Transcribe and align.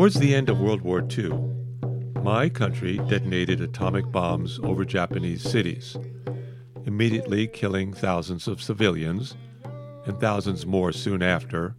Towards 0.00 0.18
the 0.18 0.34
end 0.34 0.48
of 0.48 0.62
World 0.62 0.80
War 0.80 1.06
II, 1.06 1.28
my 2.22 2.48
country 2.48 2.96
detonated 3.06 3.60
atomic 3.60 4.10
bombs 4.10 4.58
over 4.62 4.82
Japanese 4.82 5.42
cities, 5.42 5.94
immediately 6.86 7.46
killing 7.46 7.92
thousands 7.92 8.48
of 8.48 8.62
civilians 8.62 9.36
and 10.06 10.18
thousands 10.18 10.64
more 10.64 10.90
soon 10.92 11.22
after, 11.22 11.76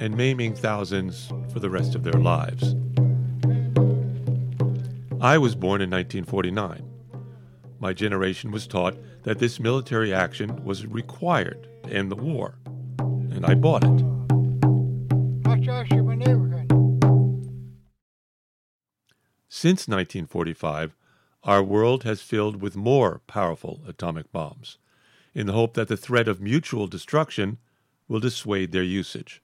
and 0.00 0.16
maiming 0.16 0.56
thousands 0.56 1.32
for 1.52 1.60
the 1.60 1.70
rest 1.70 1.94
of 1.94 2.02
their 2.02 2.20
lives. 2.20 2.74
I 5.20 5.38
was 5.38 5.54
born 5.54 5.80
in 5.80 5.88
1949. 5.88 6.82
My 7.78 7.92
generation 7.92 8.50
was 8.50 8.66
taught 8.66 8.96
that 9.22 9.38
this 9.38 9.60
military 9.60 10.12
action 10.12 10.64
was 10.64 10.84
required 10.84 11.68
to 11.84 11.90
end 11.90 12.10
the 12.10 12.16
war, 12.16 12.58
and 12.98 13.46
I 13.46 13.54
bought 13.54 13.84
it. 13.84 14.05
Since 19.66 19.88
1945, 19.88 20.94
our 21.42 21.60
world 21.60 22.04
has 22.04 22.22
filled 22.22 22.62
with 22.62 22.76
more 22.76 23.20
powerful 23.26 23.80
atomic 23.84 24.30
bombs, 24.30 24.78
in 25.34 25.48
the 25.48 25.54
hope 25.54 25.74
that 25.74 25.88
the 25.88 25.96
threat 25.96 26.28
of 26.28 26.40
mutual 26.40 26.86
destruction 26.86 27.58
will 28.06 28.20
dissuade 28.20 28.70
their 28.70 28.84
usage. 28.84 29.42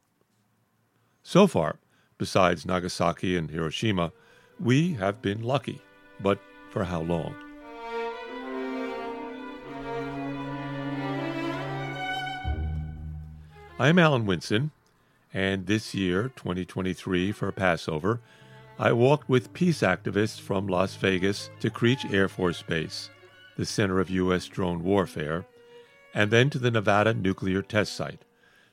So 1.25 1.49
far, 1.49 1.81
besides 2.19 2.65
Nagasaki 2.65 3.37
and 3.37 3.51
Hiroshima, 3.51 4.13
we 4.61 4.93
have 4.93 5.21
been 5.21 5.43
lucky, 5.43 5.81
but 6.21 6.39
for 6.71 6.85
how 6.85 7.01
long? 7.01 7.35
I'm 13.77 13.99
Alan 13.99 14.25
Winson, 14.25 14.71
and 15.35 15.67
this 15.67 15.97
year, 15.97 16.31
2023, 16.37 17.33
for 17.33 17.51
Passover, 17.51 18.21
I 18.83 18.91
walked 18.91 19.29
with 19.29 19.53
peace 19.53 19.83
activists 19.83 20.41
from 20.41 20.67
Las 20.67 20.97
Vegas 20.97 21.51
to 21.61 21.71
Creech 21.71 22.05
Air 22.07 22.29
Force 22.29 22.63
Base, 22.63 23.11
the 23.57 23.65
center 23.65 24.01
of 24.01 24.11
U.S. 24.11 24.47
drone 24.49 24.83
warfare, 24.83 25.47
and 26.13 26.33
then 26.33 26.51
to 26.51 26.59
the 26.59 26.73
Nevada 26.73 27.15
nuclear 27.15 27.63
test 27.63 27.95
site, 27.95 28.25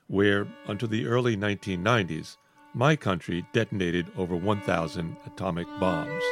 where, 0.08 0.48
until 0.66 0.88
the 0.88 1.06
early 1.06 1.38
1990s, 1.38 2.38
my 2.74 2.96
country 2.96 3.46
detonated 3.54 4.08
over 4.18 4.36
1,000 4.36 5.16
atomic 5.28 5.68
bombs. 5.80 6.24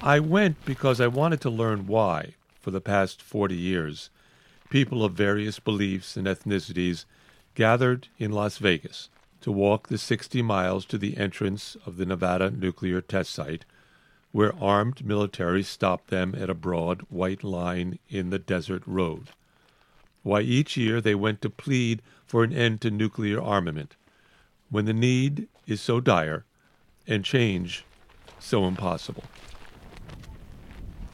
I 0.00 0.18
went 0.18 0.64
because 0.64 0.98
I 0.98 1.08
wanted 1.08 1.42
to 1.42 1.50
learn 1.50 1.86
why, 1.86 2.36
for 2.58 2.70
the 2.70 2.80
past 2.80 3.20
40 3.20 3.54
years, 3.54 4.08
people 4.70 5.04
of 5.04 5.14
various 5.14 5.58
beliefs 5.58 6.16
and 6.16 6.26
ethnicities 6.26 7.04
gathered 7.54 8.08
in 8.18 8.32
Las 8.32 8.58
Vegas 8.58 9.08
to 9.40 9.52
walk 9.52 9.88
the 9.88 9.98
60 9.98 10.42
miles 10.42 10.84
to 10.86 10.98
the 10.98 11.16
entrance 11.16 11.76
of 11.86 11.96
the 11.96 12.06
Nevada 12.06 12.50
nuclear 12.50 13.00
test 13.00 13.30
site, 13.30 13.64
where 14.32 14.54
armed 14.60 15.04
military 15.04 15.62
stopped 15.62 16.08
them 16.08 16.34
at 16.36 16.50
a 16.50 16.54
broad 16.54 17.02
white 17.08 17.42
line 17.42 17.98
in 18.08 18.30
the 18.30 18.38
desert 18.38 18.82
road. 18.86 19.28
Why 20.22 20.40
each 20.40 20.76
year 20.76 21.00
they 21.00 21.14
went 21.14 21.40
to 21.42 21.50
plead 21.50 22.02
for 22.26 22.44
an 22.44 22.52
end 22.52 22.80
to 22.82 22.90
nuclear 22.90 23.40
armament, 23.40 23.96
when 24.70 24.84
the 24.84 24.92
need 24.92 25.48
is 25.66 25.80
so 25.80 26.00
dire 26.00 26.44
and 27.06 27.24
change 27.24 27.84
so 28.38 28.66
impossible. 28.66 29.24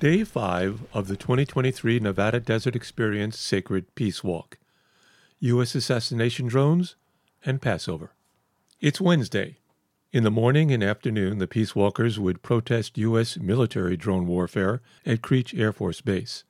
Day 0.05 0.23
5 0.23 0.89
of 0.93 1.09
the 1.09 1.17
2023 1.17 1.99
Nevada 1.99 2.39
Desert 2.39 2.77
Experience 2.77 3.39
Sacred 3.39 3.95
Peace 3.95 4.23
Walk. 4.23 4.59
U.S. 5.39 5.75
assassination 5.75 6.47
drones 6.47 6.97
and 7.43 7.63
Passover. 7.63 8.13
It's 8.83 9.01
Wednesday. 9.01 9.57
In 10.13 10.23
the 10.23 10.31
morning 10.31 10.71
and 10.71 10.85
afternoon, 10.85 11.39
the 11.39 11.47
Peace 11.47 11.75
Walkers 11.75 12.21
would 12.21 12.43
protest 12.43 12.99
U.S. 12.99 13.39
military 13.39 13.97
drone 13.97 14.27
warfare 14.27 14.83
at 15.07 15.23
Creech 15.23 15.55
Air 15.55 15.73
Force 15.73 16.03
Base, 16.03 16.45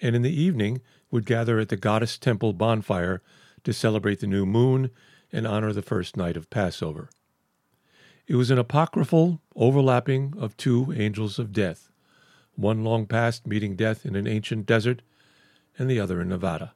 and 0.00 0.14
in 0.14 0.22
the 0.22 0.40
evening 0.40 0.80
would 1.10 1.26
gather 1.26 1.58
at 1.58 1.70
the 1.70 1.76
Goddess 1.76 2.16
Temple 2.16 2.52
bonfire 2.52 3.20
to 3.64 3.72
celebrate 3.72 4.20
the 4.20 4.28
new 4.28 4.46
moon 4.46 4.90
and 5.32 5.44
honor 5.44 5.72
the 5.72 5.82
first 5.82 6.16
night 6.16 6.36
of 6.36 6.50
Passover. 6.50 7.10
It 8.28 8.36
was 8.36 8.52
an 8.52 8.60
apocryphal 8.60 9.40
overlapping 9.56 10.34
of 10.38 10.56
two 10.56 10.94
angels 10.96 11.40
of 11.40 11.52
death 11.52 11.90
one 12.56 12.82
long 12.82 13.06
past 13.06 13.46
meting 13.46 13.76
death 13.76 14.04
in 14.04 14.16
an 14.16 14.26
ancient 14.26 14.66
desert, 14.66 15.02
and 15.78 15.90
the 15.90 16.00
other 16.00 16.20
in 16.20 16.28
Nevada. 16.28 16.72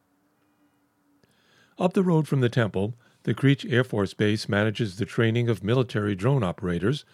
Up 1.78 1.94
the 1.94 2.02
road 2.02 2.28
from 2.28 2.40
the 2.40 2.48
temple, 2.48 2.94
the 3.22 3.34
Creech 3.34 3.64
Air 3.64 3.84
Force 3.84 4.14
Base 4.14 4.48
manages 4.48 4.96
the 4.96 5.06
training 5.06 5.48
of 5.48 5.64
military 5.64 6.14
drone 6.14 6.42
operators 6.42 7.04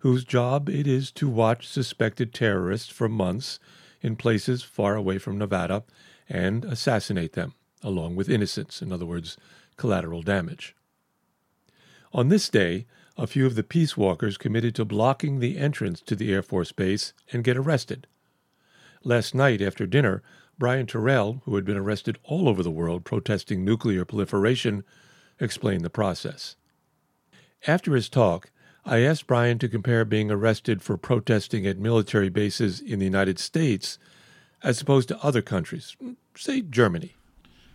whose 0.00 0.24
job 0.24 0.68
it 0.68 0.86
is 0.86 1.10
to 1.12 1.28
watch 1.28 1.68
suspected 1.68 2.32
terrorists 2.32 2.88
for 2.88 3.08
months 3.08 3.58
in 4.00 4.16
places 4.16 4.62
far 4.62 4.96
away 4.96 5.18
from 5.18 5.36
Nevada 5.36 5.84
and 6.28 6.64
assassinate 6.64 7.34
them, 7.34 7.54
along 7.82 8.16
with 8.16 8.30
innocents, 8.30 8.80
in 8.80 8.92
other 8.92 9.04
words, 9.04 9.36
collateral 9.76 10.22
damage. 10.22 10.74
On 12.12 12.28
this 12.28 12.48
day, 12.48 12.86
a 13.16 13.26
few 13.26 13.46
of 13.46 13.54
the 13.54 13.62
peace 13.62 13.96
walkers 13.96 14.38
committed 14.38 14.74
to 14.74 14.84
blocking 14.84 15.38
the 15.38 15.58
entrance 15.58 16.00
to 16.02 16.16
the 16.16 16.32
Air 16.32 16.42
Force 16.42 16.72
Base 16.72 17.12
and 17.32 17.44
get 17.44 17.56
arrested. 17.56 18.06
Last 19.02 19.34
night 19.34 19.60
after 19.60 19.86
dinner, 19.86 20.22
Brian 20.58 20.86
Terrell, 20.86 21.42
who 21.44 21.54
had 21.54 21.64
been 21.64 21.76
arrested 21.76 22.18
all 22.22 22.48
over 22.48 22.62
the 22.62 22.70
world 22.70 23.04
protesting 23.04 23.64
nuclear 23.64 24.04
proliferation, 24.04 24.84
explained 25.38 25.84
the 25.84 25.90
process. 25.90 26.56
After 27.66 27.94
his 27.94 28.08
talk, 28.08 28.50
I 28.84 29.00
asked 29.00 29.26
Brian 29.26 29.58
to 29.58 29.68
compare 29.68 30.04
being 30.04 30.30
arrested 30.30 30.82
for 30.82 30.96
protesting 30.96 31.66
at 31.66 31.78
military 31.78 32.28
bases 32.28 32.80
in 32.80 32.98
the 32.98 33.04
United 33.04 33.38
States 33.38 33.98
as 34.62 34.80
opposed 34.80 35.08
to 35.08 35.22
other 35.22 35.42
countries, 35.42 35.96
say 36.36 36.60
Germany. 36.60 37.14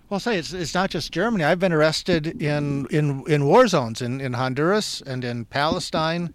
Well, 0.08 0.20
say 0.20 0.38
it's, 0.38 0.54
it's 0.54 0.76
not 0.76 0.92
just 0.92 1.12
Germany. 1.12 1.44
I've 1.44 1.60
been 1.60 1.74
arrested 1.74 2.40
in, 2.42 2.86
in, 2.92 3.24
in 3.28 3.46
war 3.46 3.68
zones 3.68 4.04
in, 4.04 4.22
in 4.22 4.34
Honduras 4.34 5.02
and 5.02 5.24
in 5.24 5.46
Palestine, 5.46 6.32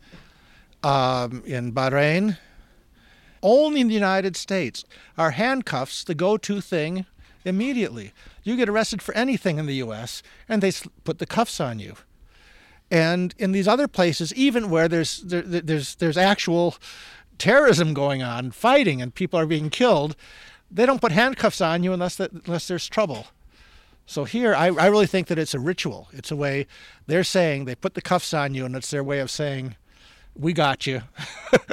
um, 0.83 1.45
in 1.47 1.73
Bahrain, 1.73 2.37
only 3.45 3.81
in 3.81 3.87
the 3.87 3.95
United 3.95 4.37
States 4.37 4.85
are 5.17 5.31
handcuffs 5.31 6.03
the 6.03 6.17
go 6.17 6.37
to 6.37 6.61
thing 6.61 7.07
immediately. 7.45 8.13
You 8.43 8.57
get 8.57 8.69
arrested 8.69 9.03
for 9.03 9.15
anything 9.15 9.59
in 9.59 9.67
the 9.67 9.77
U.S., 9.77 10.23
and 10.49 10.63
they 10.63 10.73
put 11.05 11.19
the 11.19 11.27
cuffs 11.27 11.61
on 11.61 11.79
you. 11.79 11.95
And 12.91 13.37
in 13.39 13.53
these 13.53 13.69
other 13.69 13.87
places, 13.87 14.35
even 14.35 14.69
where 14.69 14.89
there's 14.89 15.21
there, 15.21 15.43
there's 15.43 15.95
there's 15.95 16.17
actual 16.17 16.75
terrorism 17.39 17.95
going 17.95 18.21
on, 18.21 18.51
fighting, 18.51 19.01
and 19.01 19.15
people 19.15 19.39
are 19.39 19.47
being 19.47 19.71
killed, 19.71 20.17
they 20.71 20.87
don't 20.87 21.01
put 21.01 21.13
handcuffs 21.13 21.61
on 21.61 21.85
you 21.85 21.93
unless 21.93 22.17
that, 22.17 22.33
unless 22.33 22.67
there's 22.67 22.89
trouble. 22.89 23.29
So 24.11 24.25
here, 24.25 24.57
I, 24.57 24.67
I 24.71 24.87
really 24.87 25.07
think 25.07 25.29
that 25.29 25.39
it's 25.39 25.55
a 25.55 25.61
ritual. 25.61 26.09
It's 26.13 26.33
a 26.33 26.37
way 26.37 26.67
they're 27.07 27.23
saying 27.23 27.67
they 27.67 27.77
put 27.77 27.95
the 27.95 28.03
cuffs 28.03 28.35
on 28.35 28.55
you, 28.55 28.65
and 28.65 28.75
it's 28.75 28.91
their 28.91 29.05
way 29.05 29.21
of 29.21 29.31
saying, 29.31 29.77
"We 30.35 30.53
got 30.53 30.85
you." 30.85 31.03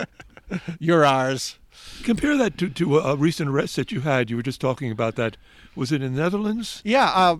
You're 0.79 1.03
ours. 1.03 1.57
Compare 2.03 2.37
that 2.37 2.59
to, 2.59 2.69
to 2.69 2.99
a 2.99 3.15
recent 3.15 3.49
arrest 3.49 3.75
that 3.77 3.91
you 3.91 4.01
had. 4.01 4.29
You 4.29 4.35
were 4.35 4.43
just 4.43 4.61
talking 4.61 4.91
about 4.91 5.15
that. 5.15 5.35
Was 5.75 5.91
it 5.91 6.03
in 6.03 6.13
the 6.13 6.21
Netherlands? 6.21 6.83
Yeah, 6.85 7.09
uh, 7.09 7.37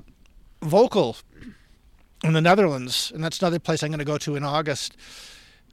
Volkel 0.62 1.22
in 2.24 2.34
the 2.34 2.42
Netherlands, 2.42 3.12
and 3.14 3.24
that's 3.24 3.40
another 3.40 3.60
place 3.60 3.84
I'm 3.84 3.92
going 3.92 4.00
to 4.00 4.04
go 4.04 4.18
to 4.18 4.36
in 4.36 4.44
August. 4.44 4.98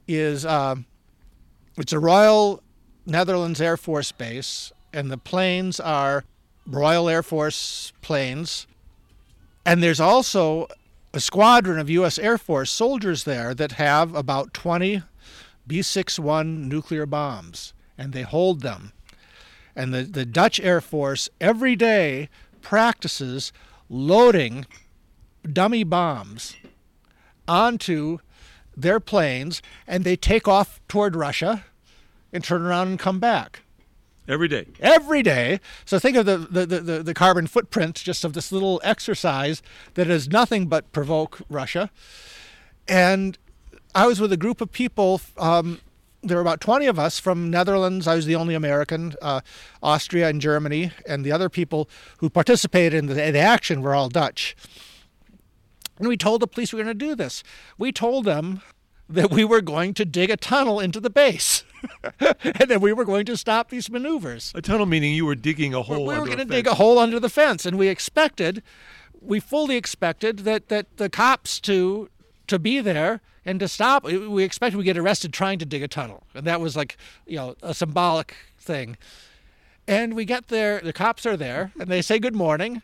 Is 0.07 0.45
uh, 0.45 0.75
it's 1.79 1.93
a 1.93 1.99
Royal 1.99 2.61
Netherlands 3.07 3.59
Air 3.59 3.75
Force 3.75 4.11
base, 4.11 4.71
and 4.93 5.09
the 5.09 5.17
planes 5.17 5.79
are 5.79 6.25
Royal 6.67 7.09
Air 7.09 7.23
Force 7.23 7.91
planes, 8.03 8.67
and 9.65 9.81
there's 9.81 9.99
also 9.99 10.67
a 11.13 11.19
squadron 11.19 11.79
of 11.79 11.89
U.S. 11.89 12.19
Air 12.19 12.37
Force 12.37 12.69
soldiers 12.69 13.23
there 13.23 13.53
that 13.53 13.73
have 13.73 14.13
about 14.13 14.53
20 14.53 15.01
B 15.67 15.81
61 15.81 16.69
nuclear 16.69 17.05
bombs, 17.05 17.73
and 17.97 18.13
they 18.13 18.21
hold 18.21 18.61
them. 18.61 18.91
And 19.75 19.93
the, 19.93 20.03
the 20.03 20.25
Dutch 20.25 20.59
Air 20.59 20.81
Force 20.81 21.29
every 21.41 21.75
day 21.75 22.29
practices 22.61 23.51
loading 23.89 24.65
dummy 25.51 25.83
bombs 25.83 26.55
onto 27.47 28.19
their 28.75 28.99
planes, 28.99 29.61
and 29.87 30.03
they 30.03 30.15
take 30.15 30.47
off 30.47 30.79
toward 30.87 31.15
Russia 31.15 31.65
and 32.33 32.43
turn 32.43 32.61
around 32.61 32.89
and 32.89 32.99
come 32.99 33.19
back. 33.19 33.61
Every 34.27 34.47
day. 34.47 34.65
Every 34.79 35.21
day. 35.21 35.59
So 35.85 35.99
think 35.99 36.17
of 36.17 36.25
the, 36.25 36.37
the, 36.37 36.65
the, 36.65 37.03
the, 37.03 37.13
carbon 37.13 37.45
footprint 37.45 37.95
just 37.95 38.23
of 38.23 38.33
this 38.33 38.51
little 38.51 38.81
exercise 38.83 39.61
that 39.93 40.05
does 40.05 40.27
nothing 40.27 40.65
but 40.65 40.91
provoke 40.91 41.41
Russia. 41.47 41.91
And 42.87 43.37
I 43.93 44.07
was 44.07 44.19
with 44.19 44.33
a 44.33 44.37
group 44.37 44.61
of 44.61 44.71
people 44.71 45.21
um, 45.37 45.79
there 46.25 46.37
were 46.37 46.41
about 46.41 46.59
20 46.59 46.87
of 46.87 46.97
us 46.97 47.19
from 47.19 47.49
Netherlands. 47.49 48.07
I 48.07 48.15
was 48.15 48.25
the 48.25 48.35
only 48.35 48.55
American, 48.55 49.13
uh, 49.21 49.41
Austria 49.83 50.27
and 50.27 50.41
Germany, 50.41 50.91
and 51.07 51.23
the 51.23 51.31
other 51.31 51.49
people 51.49 51.89
who 52.17 52.29
participated 52.29 52.97
in 52.97 53.05
the, 53.05 53.13
the 53.13 53.39
action 53.39 53.81
were 53.81 53.93
all 53.93 54.09
Dutch. 54.09 54.55
And 55.97 56.07
we 56.07 56.17
told 56.17 56.41
the 56.41 56.47
police 56.47 56.73
we 56.73 56.77
were 56.77 56.83
going 56.83 56.97
to 56.97 57.05
do 57.05 57.15
this. 57.15 57.43
We 57.77 57.91
told 57.91 58.25
them 58.25 58.61
that 59.09 59.31
we 59.31 59.43
were 59.43 59.61
going 59.61 59.93
to 59.93 60.05
dig 60.05 60.29
a 60.29 60.37
tunnel 60.37 60.79
into 60.79 60.99
the 60.99 61.09
base. 61.09 61.63
and 62.19 62.69
then 62.69 62.81
we 62.81 62.93
were 62.93 63.05
going 63.05 63.25
to 63.25 63.37
stop 63.37 63.69
these 63.69 63.89
maneuvers. 63.89 64.51
A 64.55 64.61
tunnel 64.61 64.85
meaning 64.85 65.13
you 65.13 65.25
were 65.25 65.35
digging 65.35 65.73
a 65.73 65.81
hole. 65.81 66.05
We 66.05 66.17
were 66.17 66.25
going 66.25 66.39
to 66.39 66.45
dig 66.45 66.67
a 66.67 66.75
hole 66.75 66.97
under 66.97 67.19
the 67.19 67.29
fence, 67.29 67.65
and 67.65 67.77
we 67.77 67.87
expected, 67.87 68.63
we 69.21 69.39
fully 69.39 69.75
expected 69.75 70.39
that 70.39 70.69
that 70.69 70.97
the 70.97 71.09
cops 71.09 71.59
to 71.61 72.09
to 72.47 72.59
be 72.59 72.79
there 72.79 73.21
and 73.45 73.59
to 73.59 73.67
stop. 73.67 74.03
We 74.03 74.43
expected 74.43 74.77
we 74.77 74.83
get 74.83 74.97
arrested 74.97 75.33
trying 75.33 75.59
to 75.59 75.65
dig 75.65 75.83
a 75.83 75.87
tunnel, 75.87 76.23
and 76.33 76.45
that 76.45 76.59
was 76.59 76.75
like 76.75 76.97
you 77.25 77.37
know 77.37 77.55
a 77.61 77.73
symbolic 77.73 78.35
thing. 78.57 78.97
And 79.87 80.15
we 80.15 80.25
get 80.25 80.47
there, 80.47 80.79
the 80.79 80.93
cops 80.93 81.27
are 81.27 81.37
there, 81.37 81.71
and 81.79 81.89
they 81.89 82.01
say 82.01 82.17
good 82.17 82.33
morning, 82.33 82.81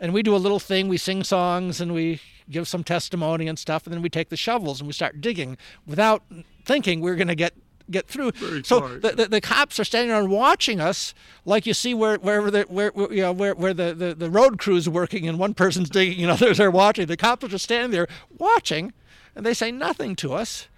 and 0.00 0.12
we 0.12 0.22
do 0.24 0.34
a 0.34 0.38
little 0.38 0.58
thing. 0.58 0.88
We 0.88 0.96
sing 0.96 1.22
songs 1.22 1.80
and 1.80 1.94
we 1.94 2.20
give 2.50 2.68
some 2.68 2.84
testimony 2.84 3.48
and 3.48 3.58
stuff, 3.58 3.86
and 3.86 3.94
then 3.94 4.02
we 4.02 4.08
take 4.08 4.28
the 4.28 4.36
shovels 4.36 4.80
and 4.80 4.86
we 4.86 4.92
start 4.92 5.20
digging 5.20 5.56
without 5.86 6.22
thinking 6.64 7.00
we 7.00 7.10
are 7.10 7.16
going 7.16 7.28
to 7.28 7.34
get 7.34 7.54
get 7.90 8.08
through. 8.08 8.32
Very 8.32 8.64
so 8.64 8.98
the, 8.98 9.10
the, 9.10 9.26
the, 9.26 9.40
cops 9.40 9.78
are 9.78 9.84
standing 9.84 10.10
around 10.10 10.30
watching 10.30 10.80
us, 10.80 11.14
like 11.44 11.66
you 11.66 11.74
see 11.74 11.94
where 11.94 12.16
where 12.16 12.50
the 12.50 12.62
where, 12.62 12.90
where 12.90 13.12
you 13.12 13.22
know 13.22 13.32
where, 13.32 13.54
where 13.54 13.74
the, 13.74 13.94
the, 13.94 14.14
the 14.14 14.30
road 14.30 14.58
crew's 14.58 14.88
working 14.88 15.28
and 15.28 15.38
one 15.38 15.54
person's 15.54 15.90
digging 15.90 16.22
and 16.22 16.30
others 16.42 16.60
are 16.60 16.70
watching. 16.70 17.06
The 17.06 17.16
cops 17.16 17.44
are 17.44 17.48
just 17.48 17.64
standing 17.64 17.90
there 17.90 18.08
watching, 18.38 18.92
and 19.34 19.44
they 19.44 19.54
say 19.54 19.70
nothing 19.70 20.16
to 20.16 20.32
us. 20.32 20.68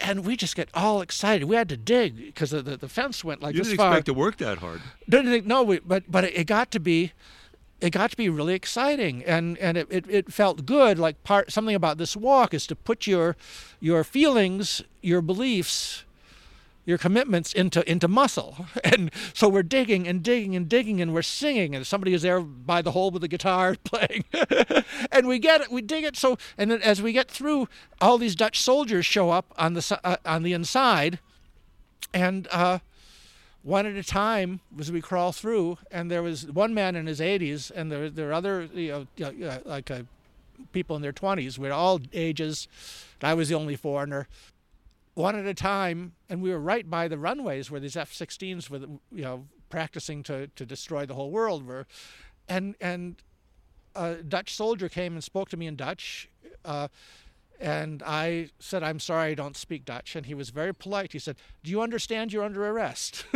And 0.00 0.24
we 0.24 0.34
just 0.34 0.56
get 0.56 0.68
all 0.74 1.00
excited. 1.00 1.44
We 1.44 1.54
had 1.54 1.68
to 1.68 1.76
dig 1.76 2.16
because 2.16 2.50
the, 2.50 2.60
the, 2.60 2.76
the 2.76 2.88
fence 2.88 3.22
went 3.22 3.40
like 3.40 3.54
you 3.54 3.60
this 3.60 3.68
didn't 3.68 3.78
far. 3.78 3.92
expect 3.92 4.06
to 4.06 4.14
work 4.14 4.36
that 4.38 4.58
hard. 4.58 4.80
Didn't 5.08 5.46
no, 5.46 5.62
we, 5.62 5.78
but 5.78 6.10
but 6.10 6.24
it 6.24 6.48
got 6.48 6.72
to 6.72 6.80
be 6.80 7.12
it 7.82 7.90
got 7.90 8.10
to 8.12 8.16
be 8.16 8.28
really 8.28 8.54
exciting 8.54 9.24
and 9.24 9.58
and 9.58 9.76
it, 9.76 9.86
it, 9.90 10.04
it, 10.08 10.32
felt 10.32 10.64
good 10.64 10.98
like 10.98 11.22
part 11.24 11.50
something 11.52 11.74
about 11.74 11.98
this 11.98 12.16
walk 12.16 12.54
is 12.54 12.66
to 12.66 12.76
put 12.76 13.06
your 13.06 13.36
your 13.80 14.04
feelings 14.04 14.82
your 15.02 15.20
beliefs 15.20 16.04
your 16.84 16.98
commitments 16.98 17.52
into 17.52 17.88
into 17.90 18.08
muscle. 18.08 18.66
And 18.84 19.10
so 19.32 19.48
we're 19.48 19.62
digging 19.62 20.06
and 20.08 20.22
digging 20.22 20.56
and 20.56 20.68
digging 20.68 21.00
and 21.00 21.14
we're 21.14 21.22
singing 21.22 21.74
and 21.74 21.86
somebody 21.86 22.12
is 22.14 22.22
there 22.22 22.40
by 22.40 22.82
the 22.82 22.90
hole 22.90 23.10
with 23.10 23.22
the 23.22 23.28
guitar 23.28 23.76
playing. 23.84 24.24
And 25.10 25.26
we 25.26 25.38
get 25.38 25.60
it 25.60 25.70
we 25.70 25.82
dig 25.82 26.04
it. 26.04 26.16
So 26.16 26.36
and 26.58 26.70
then 26.70 26.82
as 26.82 27.00
we 27.00 27.12
get 27.12 27.30
through 27.30 27.68
all 28.00 28.18
these 28.18 28.34
dutch 28.34 28.60
soldiers 28.60 29.06
show 29.06 29.30
up 29.30 29.52
on 29.56 29.74
the 29.74 30.00
uh, 30.04 30.16
on 30.24 30.42
the 30.42 30.52
inside 30.52 31.18
and 32.12 32.48
uh, 32.50 32.80
one 33.62 33.86
at 33.86 33.94
a 33.94 34.02
time 34.02 34.60
as 34.78 34.90
we 34.90 35.00
crawl 35.00 35.32
through. 35.32 35.78
And 35.90 36.10
there 36.10 36.22
was 36.22 36.46
one 36.46 36.74
man 36.74 36.96
in 36.96 37.06
his 37.06 37.20
80s, 37.20 37.70
and 37.74 37.90
there 37.90 38.10
there 38.10 38.26
were 38.26 38.32
other 38.32 38.68
you 38.74 39.06
know 39.18 39.60
like 39.64 39.90
uh, 39.90 40.02
people 40.72 40.96
in 40.96 41.02
their 41.02 41.12
20s. 41.12 41.58
We're 41.58 41.72
all 41.72 42.00
ages. 42.12 42.68
I 43.22 43.34
was 43.34 43.48
the 43.48 43.54
only 43.54 43.76
foreigner. 43.76 44.28
One 45.14 45.36
at 45.36 45.46
a 45.46 45.54
time, 45.54 46.12
and 46.28 46.42
we 46.42 46.50
were 46.50 46.58
right 46.58 46.88
by 46.88 47.06
the 47.06 47.18
runways 47.18 47.70
where 47.70 47.80
these 47.80 47.96
F-16s 47.96 48.70
were, 48.70 48.78
you 48.78 49.22
know, 49.22 49.44
practicing 49.68 50.22
to, 50.22 50.46
to 50.48 50.64
destroy 50.64 51.04
the 51.04 51.14
whole 51.14 51.30
world 51.30 51.66
were, 51.66 51.86
and 52.48 52.74
and 52.80 53.16
a 53.94 54.16
Dutch 54.16 54.54
soldier 54.54 54.88
came 54.88 55.12
and 55.12 55.22
spoke 55.22 55.50
to 55.50 55.56
me 55.56 55.66
in 55.66 55.76
Dutch. 55.76 56.28
Uh, 56.64 56.88
and 57.62 58.02
I 58.04 58.50
said, 58.58 58.82
I'm 58.82 58.98
sorry, 58.98 59.30
I 59.30 59.34
don't 59.34 59.56
speak 59.56 59.84
Dutch. 59.84 60.16
And 60.16 60.26
he 60.26 60.34
was 60.34 60.50
very 60.50 60.74
polite. 60.74 61.12
He 61.12 61.20
said, 61.20 61.36
Do 61.62 61.70
you 61.70 61.80
understand 61.80 62.32
you're 62.32 62.42
under 62.42 62.66
arrest? 62.66 63.24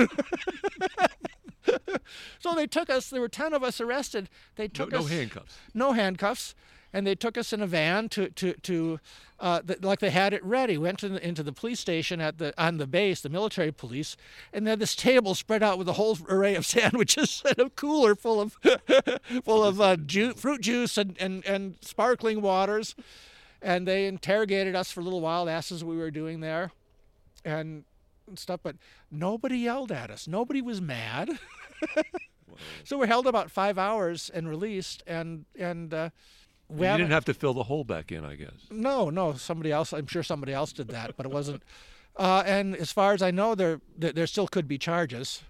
so 2.41 2.53
they 2.55 2.67
took 2.67 2.91
us, 2.91 3.09
there 3.09 3.21
were 3.21 3.29
10 3.29 3.53
of 3.53 3.63
us 3.63 3.81
arrested. 3.81 4.29
They 4.57 4.67
took 4.67 4.91
no, 4.91 4.99
us. 4.99 5.05
No 5.05 5.09
handcuffs. 5.09 5.59
No 5.73 5.93
handcuffs. 5.93 6.57
And 6.93 7.07
they 7.07 7.15
took 7.15 7.39
us 7.39 7.53
in 7.53 7.63
a 7.63 7.69
van 7.69 8.09
to, 8.11 8.31
to, 8.31 8.55
to 8.55 8.99
uh, 9.39 9.61
the, 9.65 9.79
like 9.81 10.01
they 10.01 10.11
had 10.11 10.33
it 10.33 10.43
ready. 10.45 10.77
Went 10.77 10.99
to 11.01 11.09
the, 11.09 11.25
into 11.25 11.45
the 11.45 11.53
police 11.53 11.79
station 11.79 12.21
at 12.21 12.39
the 12.39 12.55
on 12.61 12.79
the 12.79 12.87
base, 12.87 13.21
the 13.21 13.29
military 13.29 13.71
police, 13.71 14.17
and 14.53 14.67
they 14.67 14.71
had 14.71 14.79
this 14.79 14.97
table 14.97 15.35
spread 15.35 15.63
out 15.63 15.79
with 15.79 15.89
a 15.89 15.93
whole 15.95 16.17
array 16.29 16.55
of 16.55 16.65
sandwiches 16.67 17.43
and 17.45 17.59
a 17.59 17.71
cooler 17.71 18.15
full 18.15 18.41
of 18.41 18.57
full 19.45 19.63
of 19.63 19.79
uh, 19.81 19.97
ju- 19.97 20.33
fruit 20.33 20.63
juice 20.63 20.97
and, 20.97 21.17
and, 21.21 21.45
and 21.45 21.75
sparkling 21.83 22.41
waters 22.41 22.95
and 23.67 23.87
they 23.87 24.07
interrogated 24.07 24.77
us 24.77 24.93
for 24.93 25.01
a 25.01 25.03
little 25.03 25.21
while, 25.21 25.49
asked 25.49 25.73
us 25.73 25.83
what 25.83 25.91
we 25.91 26.01
were 26.01 26.13
doing 26.13 26.39
there, 26.39 26.71
and 27.45 27.83
stuff. 28.37 28.61
But 28.63 28.77
nobody 29.11 29.59
yelled 29.59 29.91
at 29.91 30.09
us. 30.09 30.29
Nobody 30.29 30.63
was 30.63 30.81
mad. 30.81 31.31
so 32.85 32.97
we're 32.97 33.09
held 33.09 33.27
about 33.27 33.51
five 33.51 33.77
hours 33.77 34.31
and 34.33 34.49
released, 34.49 35.03
and 35.07 35.45
and. 35.59 35.93
Uh, 35.93 36.11
we 36.69 36.85
you 36.85 36.97
didn't 36.97 37.13
have 37.13 37.25
to 37.27 37.35
fill 37.35 37.55
the 37.55 37.63
hole 37.63 37.85
back 37.85 38.11
in, 38.11 38.25
I 38.25 38.35
guess. 38.35 38.67
No, 38.73 39.09
no, 39.09 39.35
somebody 39.35 39.71
else. 39.71 39.93
I'm 39.93 40.09
sure 40.09 40.25
somebody 40.25 40.53
else 40.53 40.73
did 40.73 40.89
that, 40.89 41.17
but 41.17 41.27
it 41.27 41.33
wasn't. 41.33 41.63
Uh, 42.19 42.43
and 42.47 42.75
as 42.75 42.91
far 42.91 43.13
as 43.13 43.21
I 43.21 43.31
know, 43.31 43.55
there 43.55 43.83
there 43.99 44.27
still 44.27 44.49
could 44.49 44.67
be 44.67 44.79
charges 44.79 45.43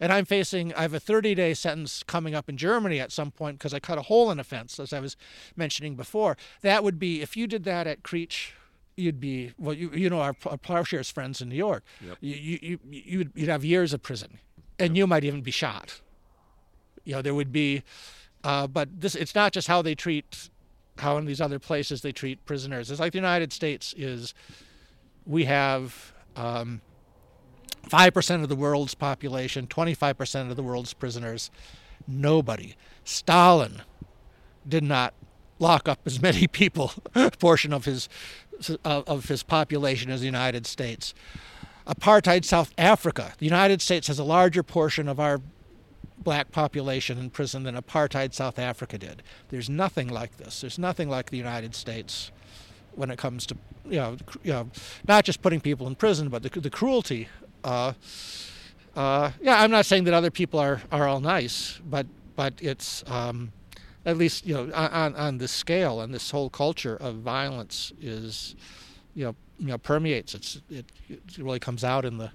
and 0.00 0.12
I'm 0.12 0.24
facing 0.24 0.72
I 0.74 0.82
have 0.82 0.94
a 0.94 1.00
30 1.00 1.34
day 1.34 1.54
sentence 1.54 2.02
coming 2.02 2.34
up 2.34 2.48
in 2.48 2.56
Germany 2.56 2.98
at 2.98 3.12
some 3.12 3.30
point 3.30 3.58
because 3.58 3.74
I 3.74 3.78
cut 3.78 3.98
a 3.98 4.02
hole 4.02 4.30
in 4.30 4.40
a 4.40 4.44
fence, 4.44 4.80
as 4.80 4.92
I 4.92 5.00
was 5.00 5.16
mentioning 5.54 5.94
before. 5.94 6.36
That 6.62 6.82
would 6.82 6.98
be 6.98 7.20
if 7.20 7.36
you 7.36 7.46
did 7.46 7.64
that 7.64 7.86
at 7.86 8.02
Creech. 8.02 8.54
You'd 8.96 9.20
be 9.20 9.52
well. 9.58 9.74
You, 9.74 9.90
you 9.90 10.10
know 10.10 10.20
our, 10.20 10.34
our 10.44 10.58
plowshares 10.58 11.10
friends 11.10 11.40
in 11.40 11.48
New 11.48 11.54
York. 11.54 11.84
Yep. 12.04 12.18
You, 12.20 12.34
you 12.34 12.58
you 12.60 12.78
you'd, 12.90 13.32
you'd 13.34 13.48
have 13.48 13.64
years 13.64 13.94
of 13.94 14.02
prison, 14.02 14.40
and 14.78 14.94
yep. 14.94 14.98
you 14.98 15.06
might 15.06 15.24
even 15.24 15.40
be 15.42 15.50
shot. 15.50 16.00
You 17.04 17.14
know 17.14 17.22
there 17.22 17.34
would 17.34 17.52
be, 17.52 17.82
uh, 18.44 18.66
but 18.66 19.00
this 19.00 19.14
it's 19.14 19.34
not 19.34 19.52
just 19.52 19.68
how 19.68 19.80
they 19.80 19.94
treat, 19.94 20.50
how 20.98 21.16
in 21.16 21.24
these 21.24 21.40
other 21.40 21.58
places 21.58 22.02
they 22.02 22.12
treat 22.12 22.44
prisoners. 22.44 22.90
It's 22.90 23.00
like 23.00 23.12
the 23.12 23.18
United 23.18 23.54
States 23.54 23.94
is, 23.96 24.34
we 25.24 25.44
have 25.44 26.12
um, 26.36 26.82
5% 27.88 28.42
of 28.42 28.48
the 28.48 28.56
world's 28.56 28.94
population, 28.94 29.66
25% 29.66 30.50
of 30.50 30.56
the 30.56 30.62
world's 30.62 30.92
prisoners. 30.92 31.50
Nobody. 32.06 32.76
Stalin 33.04 33.82
did 34.68 34.84
not 34.84 35.14
lock 35.58 35.88
up 35.88 36.00
as 36.04 36.20
many 36.22 36.46
people, 36.46 36.92
portion 37.38 37.72
of 37.72 37.84
his 37.84 38.08
uh, 38.84 39.02
of 39.06 39.26
his 39.28 39.42
population 39.42 40.10
as 40.10 40.20
the 40.20 40.26
United 40.26 40.66
States. 40.66 41.14
Apartheid 41.86 42.44
South 42.44 42.72
Africa. 42.76 43.32
The 43.38 43.46
United 43.46 43.80
States 43.80 44.06
has 44.08 44.18
a 44.18 44.24
larger 44.24 44.62
portion 44.62 45.08
of 45.08 45.18
our 45.18 45.40
black 46.18 46.50
population 46.52 47.18
in 47.18 47.30
prison 47.30 47.62
than 47.62 47.74
apartheid 47.74 48.34
South 48.34 48.58
Africa 48.58 48.98
did. 48.98 49.22
There's 49.48 49.70
nothing 49.70 50.08
like 50.08 50.36
this. 50.36 50.60
There's 50.60 50.78
nothing 50.78 51.08
like 51.08 51.30
the 51.30 51.38
United 51.38 51.74
States 51.74 52.30
when 52.94 53.10
it 53.10 53.18
comes 53.18 53.46
to 53.46 53.56
you 53.86 53.96
know, 53.96 54.16
you 54.42 54.52
know 54.52 54.70
not 55.08 55.24
just 55.24 55.42
putting 55.42 55.60
people 55.60 55.86
in 55.86 55.94
prison, 55.94 56.28
but 56.28 56.42
the, 56.42 56.60
the 56.60 56.70
cruelty 56.70 57.28
uh, 57.64 57.92
uh, 58.96 59.30
yeah, 59.40 59.62
I'm 59.62 59.70
not 59.70 59.86
saying 59.86 60.04
that 60.04 60.14
other 60.14 60.30
people 60.30 60.58
are, 60.58 60.82
are 60.90 61.06
all 61.06 61.20
nice, 61.20 61.80
but 61.88 62.06
but 62.36 62.54
it's 62.60 63.04
um, 63.06 63.52
at 64.04 64.16
least 64.16 64.46
you 64.46 64.54
know 64.54 64.72
on 64.74 65.14
on 65.14 65.38
this 65.38 65.52
scale 65.52 66.00
and 66.00 66.12
this 66.12 66.30
whole 66.30 66.50
culture 66.50 66.96
of 66.96 67.16
violence 67.16 67.92
is 68.00 68.54
you 69.14 69.24
know 69.24 69.34
you 69.58 69.68
know 69.68 69.78
permeates. 69.78 70.34
It's 70.34 70.60
it, 70.70 70.86
it 71.08 71.22
really 71.38 71.60
comes 71.60 71.84
out 71.84 72.04
in 72.04 72.18
the 72.18 72.30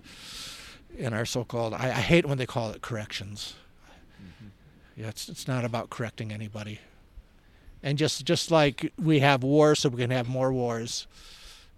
in 0.98 1.14
our 1.14 1.26
so-called. 1.26 1.74
I, 1.74 1.88
I 1.88 2.02
hate 2.02 2.26
when 2.26 2.38
they 2.38 2.46
call 2.46 2.72
it 2.72 2.82
corrections. 2.82 3.56
Mm-hmm. 4.22 5.02
Yeah, 5.02 5.08
it's 5.10 5.28
it's 5.28 5.48
not 5.48 5.66
about 5.66 5.90
correcting 5.90 6.32
anybody. 6.32 6.80
And 7.84 7.98
just 7.98 8.26
just 8.26 8.50
like 8.50 8.92
we 8.98 9.20
have 9.20 9.44
wars 9.44 9.80
so 9.80 9.90
we 9.90 10.02
can 10.02 10.12
have 10.12 10.28
more 10.28 10.52
wars, 10.54 11.06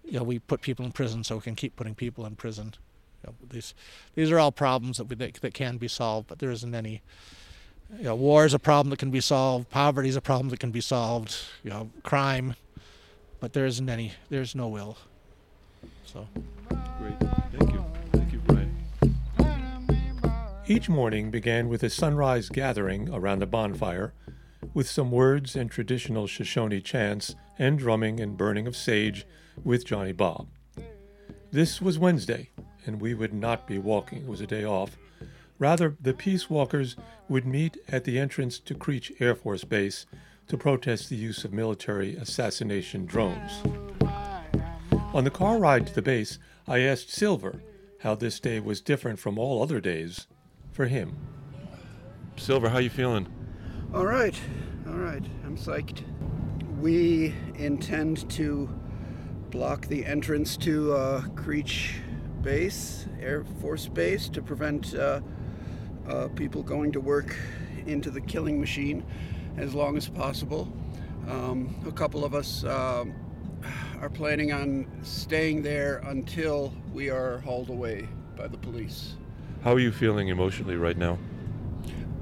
you 0.04 0.18
know, 0.18 0.22
we 0.22 0.38
put 0.38 0.62
people 0.62 0.84
in 0.84 0.92
prison 0.92 1.24
so 1.24 1.36
we 1.36 1.42
can 1.42 1.54
keep 1.54 1.76
putting 1.76 1.94
people 1.94 2.24
in 2.24 2.36
prison. 2.36 2.74
You 3.22 3.30
know, 3.30 3.34
these 3.50 3.74
these 4.14 4.30
are 4.30 4.38
all 4.38 4.52
problems 4.52 4.98
that 4.98 5.04
we 5.04 5.16
think 5.16 5.40
that 5.40 5.54
can 5.54 5.76
be 5.78 5.88
solved, 5.88 6.28
but 6.28 6.38
there 6.38 6.50
isn't 6.50 6.74
any. 6.74 7.02
You 7.96 8.04
know, 8.04 8.14
war 8.14 8.44
is 8.44 8.52
a 8.52 8.58
problem 8.58 8.90
that 8.90 8.98
can 8.98 9.10
be 9.10 9.20
solved. 9.20 9.70
Poverty 9.70 10.10
is 10.10 10.16
a 10.16 10.20
problem 10.20 10.50
that 10.50 10.60
can 10.60 10.70
be 10.70 10.80
solved. 10.80 11.34
You 11.64 11.70
know, 11.70 11.90
crime, 12.02 12.54
but 13.40 13.54
there 13.54 13.64
isn't 13.66 13.88
any. 13.88 14.12
There's 14.28 14.54
no 14.54 14.68
will. 14.68 14.98
So. 16.04 16.28
Great. 16.98 17.18
Thank 17.56 17.72
you. 17.72 17.84
Thank 18.12 18.32
you, 18.32 18.40
Brian. 18.46 18.76
Each 20.66 20.88
morning 20.88 21.30
began 21.30 21.68
with 21.68 21.82
a 21.82 21.88
sunrise 21.88 22.50
gathering 22.50 23.08
around 23.08 23.42
a 23.42 23.46
bonfire, 23.46 24.12
with 24.74 24.88
some 24.88 25.10
words 25.10 25.56
and 25.56 25.70
traditional 25.70 26.26
Shoshone 26.26 26.80
chants 26.82 27.34
and 27.58 27.78
drumming 27.78 28.20
and 28.20 28.36
burning 28.36 28.66
of 28.66 28.76
sage 28.76 29.26
with 29.64 29.86
Johnnie 29.86 30.12
Bobb. 30.12 30.48
This 31.50 31.80
was 31.80 31.98
Wednesday, 31.98 32.50
and 32.88 33.00
we 33.00 33.14
would 33.14 33.34
not 33.34 33.66
be 33.66 33.78
walking. 33.78 34.22
It 34.22 34.26
was 34.26 34.40
a 34.40 34.46
day 34.46 34.64
off. 34.64 34.96
Rather, 35.58 35.94
the 36.00 36.14
peace 36.14 36.48
walkers 36.48 36.96
would 37.28 37.46
meet 37.46 37.76
at 37.88 38.04
the 38.04 38.18
entrance 38.18 38.58
to 38.60 38.74
Creech 38.74 39.12
Air 39.20 39.34
Force 39.34 39.62
Base 39.62 40.06
to 40.48 40.56
protest 40.56 41.10
the 41.10 41.16
use 41.16 41.44
of 41.44 41.52
military 41.52 42.16
assassination 42.16 43.04
drones. 43.04 43.62
On 45.12 45.24
the 45.24 45.30
car 45.30 45.58
ride 45.58 45.86
to 45.86 45.94
the 45.94 46.02
base, 46.02 46.38
I 46.66 46.80
asked 46.80 47.10
Silver 47.10 47.62
how 48.00 48.14
this 48.14 48.40
day 48.40 48.58
was 48.58 48.80
different 48.80 49.18
from 49.18 49.38
all 49.38 49.62
other 49.62 49.80
days 49.80 50.26
for 50.72 50.86
him. 50.86 51.16
Silver, 52.36 52.70
how 52.70 52.78
you 52.78 52.90
feeling? 52.90 53.26
All 53.92 54.06
right, 54.06 54.38
all 54.86 54.94
right. 54.94 55.24
I'm 55.44 55.58
psyched. 55.58 56.02
We 56.80 57.34
intend 57.56 58.30
to 58.30 58.70
block 59.50 59.86
the 59.86 60.04
entrance 60.06 60.56
to 60.58 60.92
uh, 60.94 61.22
Creech 61.34 61.96
Base, 62.42 63.06
Air 63.20 63.44
Force 63.60 63.88
Base, 63.88 64.28
to 64.30 64.42
prevent 64.42 64.94
uh, 64.94 65.20
uh, 66.08 66.28
people 66.28 66.62
going 66.62 66.92
to 66.92 67.00
work 67.00 67.36
into 67.86 68.10
the 68.10 68.20
killing 68.20 68.60
machine 68.60 69.04
as 69.56 69.74
long 69.74 69.96
as 69.96 70.08
possible. 70.08 70.72
Um, 71.28 71.74
a 71.86 71.92
couple 71.92 72.24
of 72.24 72.34
us 72.34 72.64
um, 72.64 73.14
are 74.00 74.08
planning 74.08 74.52
on 74.52 74.86
staying 75.02 75.62
there 75.62 75.98
until 76.06 76.72
we 76.92 77.10
are 77.10 77.38
hauled 77.38 77.70
away 77.70 78.08
by 78.36 78.46
the 78.48 78.58
police. 78.58 79.14
How 79.62 79.72
are 79.72 79.80
you 79.80 79.92
feeling 79.92 80.28
emotionally 80.28 80.76
right 80.76 80.96
now? 80.96 81.18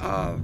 Uh, 0.01 0.39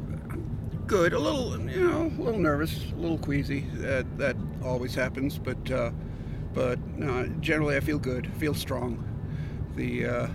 good. 0.86 1.14
A 1.14 1.18
little, 1.18 1.58
you 1.70 1.88
know, 1.88 2.02
a 2.02 2.22
little 2.22 2.40
nervous, 2.40 2.92
a 2.92 2.96
little 2.96 3.18
queasy. 3.18 3.66
That 3.74 4.18
that 4.18 4.36
always 4.62 4.94
happens, 4.94 5.38
but 5.38 5.70
uh, 5.70 5.90
but 6.52 6.78
no, 6.96 7.26
generally 7.40 7.76
I 7.76 7.80
feel 7.80 7.98
good. 7.98 8.26
I 8.26 8.38
feel 8.38 8.54
strong. 8.54 9.08
The 9.74 10.06
uh, 10.06 10.28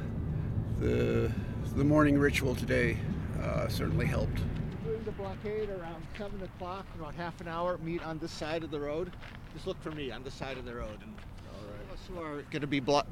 the 0.79 1.31
the 1.75 1.83
morning 1.83 2.17
ritual 2.17 2.55
today 2.55 2.97
uh, 3.41 3.67
certainly 3.67 4.07
helped. 4.07 4.41
During 4.83 5.03
the 5.03 5.11
blockade 5.11 5.69
around 5.69 6.03
seven 6.17 6.41
o'clock, 6.41 6.87
about 6.99 7.13
half 7.13 7.39
an 7.41 7.47
hour, 7.47 7.77
meet 7.77 8.03
on 8.03 8.17
this 8.17 8.31
side 8.31 8.63
of 8.63 8.71
the 8.71 8.79
road. 8.79 9.11
Just 9.53 9.67
look 9.67 9.79
for 9.83 9.91
me 9.91 10.09
on 10.09 10.23
this 10.23 10.33
side 10.33 10.57
of 10.57 10.65
the 10.65 10.73
road. 10.73 10.97
And 11.03 11.13
all 11.53 11.67
right. 11.67 11.93
us 11.93 11.99
who 12.07 12.19
are 12.19 12.41
going 12.49 12.61
to 12.61 12.67
be 12.67 12.79
blo- 12.79 13.05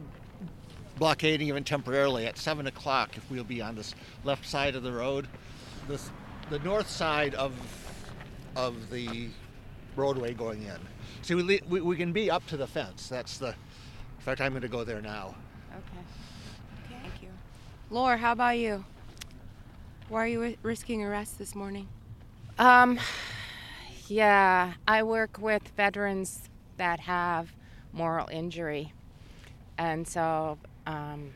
blockading 0.97 1.47
even 1.47 1.63
temporarily 1.63 2.25
at 2.25 2.39
seven 2.39 2.65
o'clock, 2.65 3.17
if 3.17 3.29
we'll 3.29 3.43
be 3.43 3.61
on 3.61 3.75
this 3.75 3.93
left 4.23 4.47
side 4.47 4.75
of 4.75 4.81
the 4.81 4.91
road, 4.91 5.27
this 5.87 6.09
the 6.49 6.59
north 6.59 6.89
side 6.89 7.35
of 7.35 7.53
of 8.55 8.89
the 8.89 9.27
roadway 9.95 10.33
going 10.33 10.63
in. 10.63 10.79
See, 11.21 11.35
we, 11.35 11.61
we, 11.67 11.81
we 11.81 11.95
can 11.95 12.13
be 12.13 12.31
up 12.31 12.47
to 12.47 12.57
the 12.57 12.67
fence. 12.67 13.07
That's 13.09 13.37
the. 13.37 13.49
In 13.49 14.21
fact, 14.21 14.41
I'm 14.41 14.53
going 14.53 14.63
to 14.63 14.67
go 14.67 14.83
there 14.83 15.01
now. 15.01 15.35
Laura, 17.91 18.17
how 18.17 18.31
about 18.31 18.57
you? 18.57 18.83
Why 20.09 20.23
are 20.23 20.27
you 20.27 20.57
risking 20.63 21.03
arrest 21.03 21.37
this 21.37 21.53
morning? 21.53 21.87
Um, 22.57 22.99
yeah, 24.07 24.73
I 24.87 25.03
work 25.03 25.37
with 25.39 25.67
veterans 25.77 26.49
that 26.77 27.01
have 27.01 27.53
moral 27.93 28.27
injury. 28.31 28.91
And 29.77 30.07
so, 30.07 30.57
um, 30.87 31.31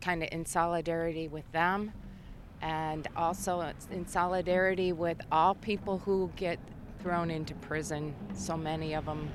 kind 0.00 0.22
of 0.22 0.30
in 0.32 0.46
solidarity 0.46 1.28
with 1.28 1.50
them, 1.52 1.92
and 2.62 3.06
also 3.14 3.70
in 3.90 4.06
solidarity 4.06 4.92
with 4.92 5.20
all 5.30 5.54
people 5.54 5.98
who 5.98 6.30
get 6.36 6.58
thrown 7.02 7.30
into 7.30 7.54
prison, 7.54 8.14
so 8.34 8.56
many 8.56 8.94
of 8.94 9.04
them. 9.04 9.28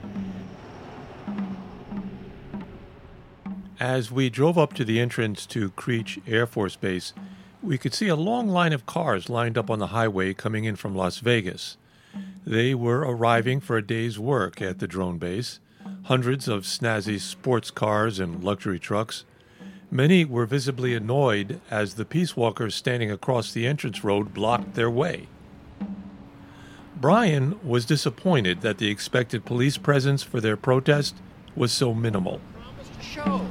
As 3.79 4.11
we 4.11 4.29
drove 4.29 4.57
up 4.57 4.73
to 4.73 4.85
the 4.85 4.99
entrance 4.99 5.45
to 5.47 5.71
Creech 5.71 6.19
Air 6.27 6.45
Force 6.45 6.75
Base, 6.75 7.13
we 7.61 7.77
could 7.77 7.93
see 7.93 8.07
a 8.07 8.15
long 8.15 8.47
line 8.47 8.71
of 8.71 8.85
cars 8.85 9.29
lined 9.29 9.57
up 9.57 9.69
on 9.69 9.79
the 9.79 9.87
highway 9.87 10.33
coming 10.33 10.65
in 10.65 10.75
from 10.75 10.95
Las 10.95 11.17
Vegas. 11.17 11.77
They 12.45 12.75
were 12.75 12.99
arriving 12.99 13.61
for 13.61 13.77
a 13.77 13.85
day's 13.85 14.19
work 14.19 14.61
at 14.61 14.79
the 14.79 14.87
drone 14.87 15.17
base. 15.17 15.59
Hundreds 16.03 16.47
of 16.47 16.63
snazzy 16.63 17.19
sports 17.19 17.71
cars 17.71 18.19
and 18.19 18.43
luxury 18.43 18.79
trucks. 18.79 19.25
Many 19.89 20.23
were 20.23 20.45
visibly 20.45 20.93
annoyed 20.93 21.59
as 21.71 21.95
the 21.95 22.05
peace 22.05 22.35
walkers 22.35 22.75
standing 22.75 23.09
across 23.09 23.51
the 23.51 23.65
entrance 23.65 24.03
road 24.03 24.33
blocked 24.33 24.75
their 24.75 24.89
way. 24.89 25.27
Brian 26.95 27.59
was 27.67 27.85
disappointed 27.85 28.61
that 28.61 28.77
the 28.77 28.89
expected 28.89 29.45
police 29.45 29.77
presence 29.77 30.21
for 30.21 30.39
their 30.39 30.57
protest 30.57 31.15
was 31.55 31.71
so 31.71 31.93
minimal. 31.93 32.39
Show. 33.01 33.42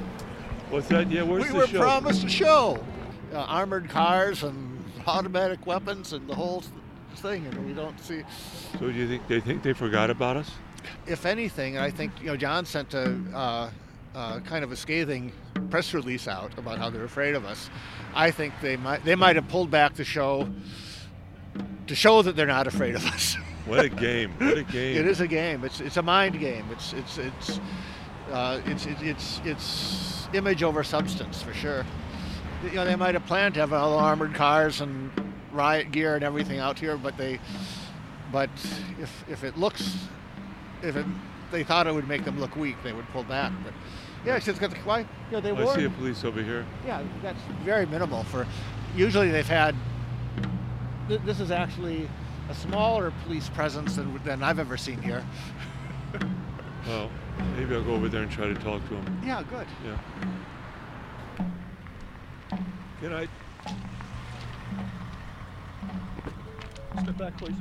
What's 0.72 0.88
that? 0.88 1.10
Yeah, 1.10 1.22
where's 1.24 1.44
we 1.52 1.58
were 1.58 1.66
promised 1.66 2.24
a 2.24 2.30
show. 2.30 2.82
Uh, 3.30 3.40
armored 3.40 3.90
cars 3.90 4.42
and 4.42 4.82
automatic 5.06 5.66
weapons 5.66 6.14
and 6.14 6.26
the 6.26 6.34
whole 6.34 6.64
thing, 7.16 7.44
and 7.44 7.66
we 7.66 7.74
don't 7.74 8.00
see. 8.00 8.22
So 8.78 8.90
do 8.90 8.92
you 8.92 9.06
think 9.06 9.28
they 9.28 9.38
think 9.38 9.62
they 9.62 9.74
forgot 9.74 10.08
about 10.08 10.38
us? 10.38 10.50
If 11.06 11.26
anything, 11.26 11.76
I 11.76 11.90
think 11.90 12.12
you 12.20 12.28
know 12.28 12.38
John 12.38 12.64
sent 12.64 12.94
a 12.94 13.20
uh, 13.34 13.70
uh, 14.14 14.40
kind 14.40 14.64
of 14.64 14.72
a 14.72 14.76
scathing 14.76 15.30
press 15.68 15.92
release 15.92 16.26
out 16.26 16.56
about 16.58 16.78
how 16.78 16.88
they're 16.88 17.04
afraid 17.04 17.34
of 17.34 17.44
us. 17.44 17.68
I 18.14 18.30
think 18.30 18.54
they 18.62 18.78
might 18.78 19.04
they 19.04 19.14
might 19.14 19.36
have 19.36 19.48
pulled 19.48 19.70
back 19.70 19.92
the 19.92 20.04
show 20.04 20.48
to 21.86 21.94
show 21.94 22.22
that 22.22 22.34
they're 22.34 22.46
not 22.46 22.66
afraid 22.66 22.94
of 22.94 23.04
us. 23.06 23.36
What 23.64 23.84
a 23.84 23.88
game! 23.88 24.32
What 24.38 24.58
a 24.58 24.62
game! 24.72 24.96
it 24.96 25.06
is 25.06 25.20
a 25.20 25.28
game. 25.28 25.62
It's 25.62 25.80
it's 25.80 25.96
a 25.96 26.02
mind 26.02 26.40
game. 26.40 26.64
It's 26.72 26.94
it's 26.94 27.18
it's 27.18 27.60
uh, 28.32 28.60
it's, 28.66 28.86
it's 28.86 29.02
it's 29.02 29.40
it's 29.44 30.21
image 30.34 30.62
over 30.62 30.82
substance 30.84 31.42
for 31.42 31.52
sure. 31.54 31.84
You 32.64 32.72
know, 32.72 32.84
they 32.84 32.96
might 32.96 33.14
have 33.14 33.26
planned 33.26 33.54
to 33.54 33.60
have 33.60 33.72
all 33.72 33.98
armored 33.98 34.34
cars 34.34 34.80
and 34.80 35.10
riot 35.52 35.90
gear 35.92 36.14
and 36.14 36.24
everything 36.24 36.58
out 36.58 36.78
here, 36.78 36.96
but 36.96 37.16
they 37.16 37.38
but 38.30 38.50
if 39.00 39.24
if 39.28 39.44
it 39.44 39.58
looks 39.58 40.06
if 40.82 40.96
it 40.96 41.04
they 41.50 41.64
thought 41.64 41.86
it 41.86 41.94
would 41.94 42.08
make 42.08 42.24
them 42.24 42.38
look 42.40 42.56
weak, 42.56 42.76
they 42.82 42.92
would 42.92 43.06
pull 43.08 43.24
back. 43.24 43.52
But 43.64 43.74
yeah, 44.24 44.36
it's 44.36 44.46
just 44.46 44.60
got 44.60 44.70
the 44.70 44.76
why. 44.78 45.00
You 45.00 45.06
know, 45.32 45.40
they 45.40 45.50
I 45.50 45.64
wore. 45.64 45.74
see 45.74 45.84
a 45.84 45.90
police 45.90 46.24
over 46.24 46.42
here. 46.42 46.64
Yeah, 46.86 47.02
that's 47.22 47.40
very 47.64 47.84
minimal 47.86 48.22
for. 48.24 48.46
Usually 48.96 49.30
they've 49.30 49.46
had. 49.46 49.74
th- 51.08 51.20
This 51.22 51.40
is 51.40 51.50
actually 51.50 52.08
a 52.48 52.54
smaller 52.54 53.12
police 53.24 53.48
presence 53.50 53.96
than, 53.96 54.18
than 54.24 54.42
I've 54.42 54.58
ever 54.58 54.76
seen 54.76 55.00
here. 55.02 55.24
Well, 56.86 57.10
maybe 57.56 57.74
I'll 57.74 57.82
go 57.82 57.94
over 57.94 58.08
there 58.08 58.22
and 58.22 58.30
try 58.30 58.46
to 58.46 58.54
talk 58.54 58.86
to 58.88 58.94
him. 58.94 59.20
Yeah, 59.24 59.42
good. 59.42 59.66
Yeah. 59.84 59.98
Good 63.00 63.10
night. 63.10 63.30
Step 67.02 67.18
back, 67.18 67.36
please. 67.38 67.56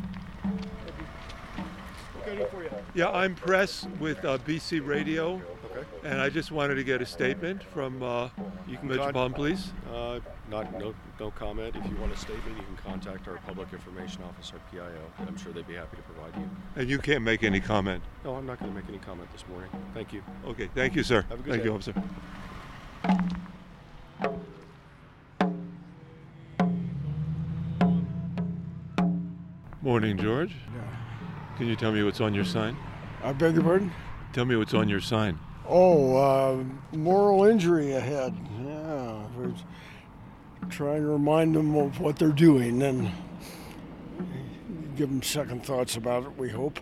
Yeah, 2.94 3.10
I'm 3.10 3.36
press 3.36 3.88
with 4.00 4.24
uh, 4.26 4.38
BC 4.40 4.86
Radio, 4.86 5.42
Okay. 5.72 5.88
and 6.04 6.20
I 6.22 6.30
just 6.30 6.52
wanted 6.52 6.76
to 6.76 6.84
get 6.84 7.02
a 7.02 7.06
statement 7.06 7.64
from 7.64 8.04
uh, 8.04 8.30
You 8.68 8.78
can 8.78 8.90
Metropolitan 8.90 9.34
Police. 9.34 9.72
Uh, 9.92 10.20
not 10.50 10.78
no 10.78 10.94
no 11.20 11.32
comment. 11.32 11.76
If 11.76 11.90
you 11.90 11.96
want 11.98 12.12
a 12.14 12.18
statement, 12.18 12.58
you 12.58 12.64
can 12.64 12.78
contact 12.92 13.28
our 13.28 13.38
public 13.48 13.72
information 13.74 14.22
officer, 14.24 14.56
PIO. 14.72 14.92
I'm 15.20 15.38
sure 15.38 15.54
they'd 15.54 15.68
be 15.68 15.76
happy 15.76 15.98
to 15.98 16.04
provide 16.04 16.36
you. 16.40 16.50
And 16.76 16.90
you 16.90 16.98
can't 17.00 17.24
make 17.24 17.44
any 17.44 17.60
comment. 17.62 18.04
No, 18.26 18.36
I'm 18.36 18.46
not 18.46 18.60
going 18.60 18.72
to 18.72 18.78
make 18.80 18.90
any 18.90 19.00
comment 19.00 19.32
this 19.32 19.46
morning. 19.48 19.70
Thank 19.94 20.12
you. 20.14 20.22
Okay, 20.46 20.70
thank 20.76 20.96
you, 20.96 21.04
sir. 21.04 21.22
Have 21.30 21.40
a 21.40 21.44
good 21.44 21.52
thank 21.52 21.64
day. 21.64 21.70
you, 21.70 21.76
officer. 21.76 21.94
Morning, 29.82 30.18
George. 30.18 30.54
Can 31.62 31.70
you 31.70 31.76
tell 31.76 31.92
me 31.92 32.02
what's 32.02 32.20
on 32.22 32.34
your 32.34 32.44
sign? 32.44 32.76
I 33.24 33.34
beg 33.34 33.54
your 33.54 33.62
pardon? 33.62 33.92
Tell 34.34 34.46
me 34.46 34.56
what's 34.56 34.74
on 34.74 34.90
your 34.90 35.00
sign. 35.00 35.38
Oh, 35.68 36.18
uh, 36.18 36.64
moral 36.98 37.44
injury 37.44 37.92
ahead. 37.92 38.36
Yeah, 38.66 39.22
we're 39.38 39.54
trying 40.72 41.04
to 41.04 41.08
remind 41.08 41.56
them 41.56 41.76
of 41.76 42.00
what 42.00 42.18
they're 42.18 42.30
doing 42.30 42.82
and 42.82 43.12
give 44.96 45.10
them 45.10 45.22
second 45.22 45.64
thoughts 45.64 45.98
about 45.98 46.24
it. 46.24 46.36
We 46.36 46.50
hope. 46.50 46.80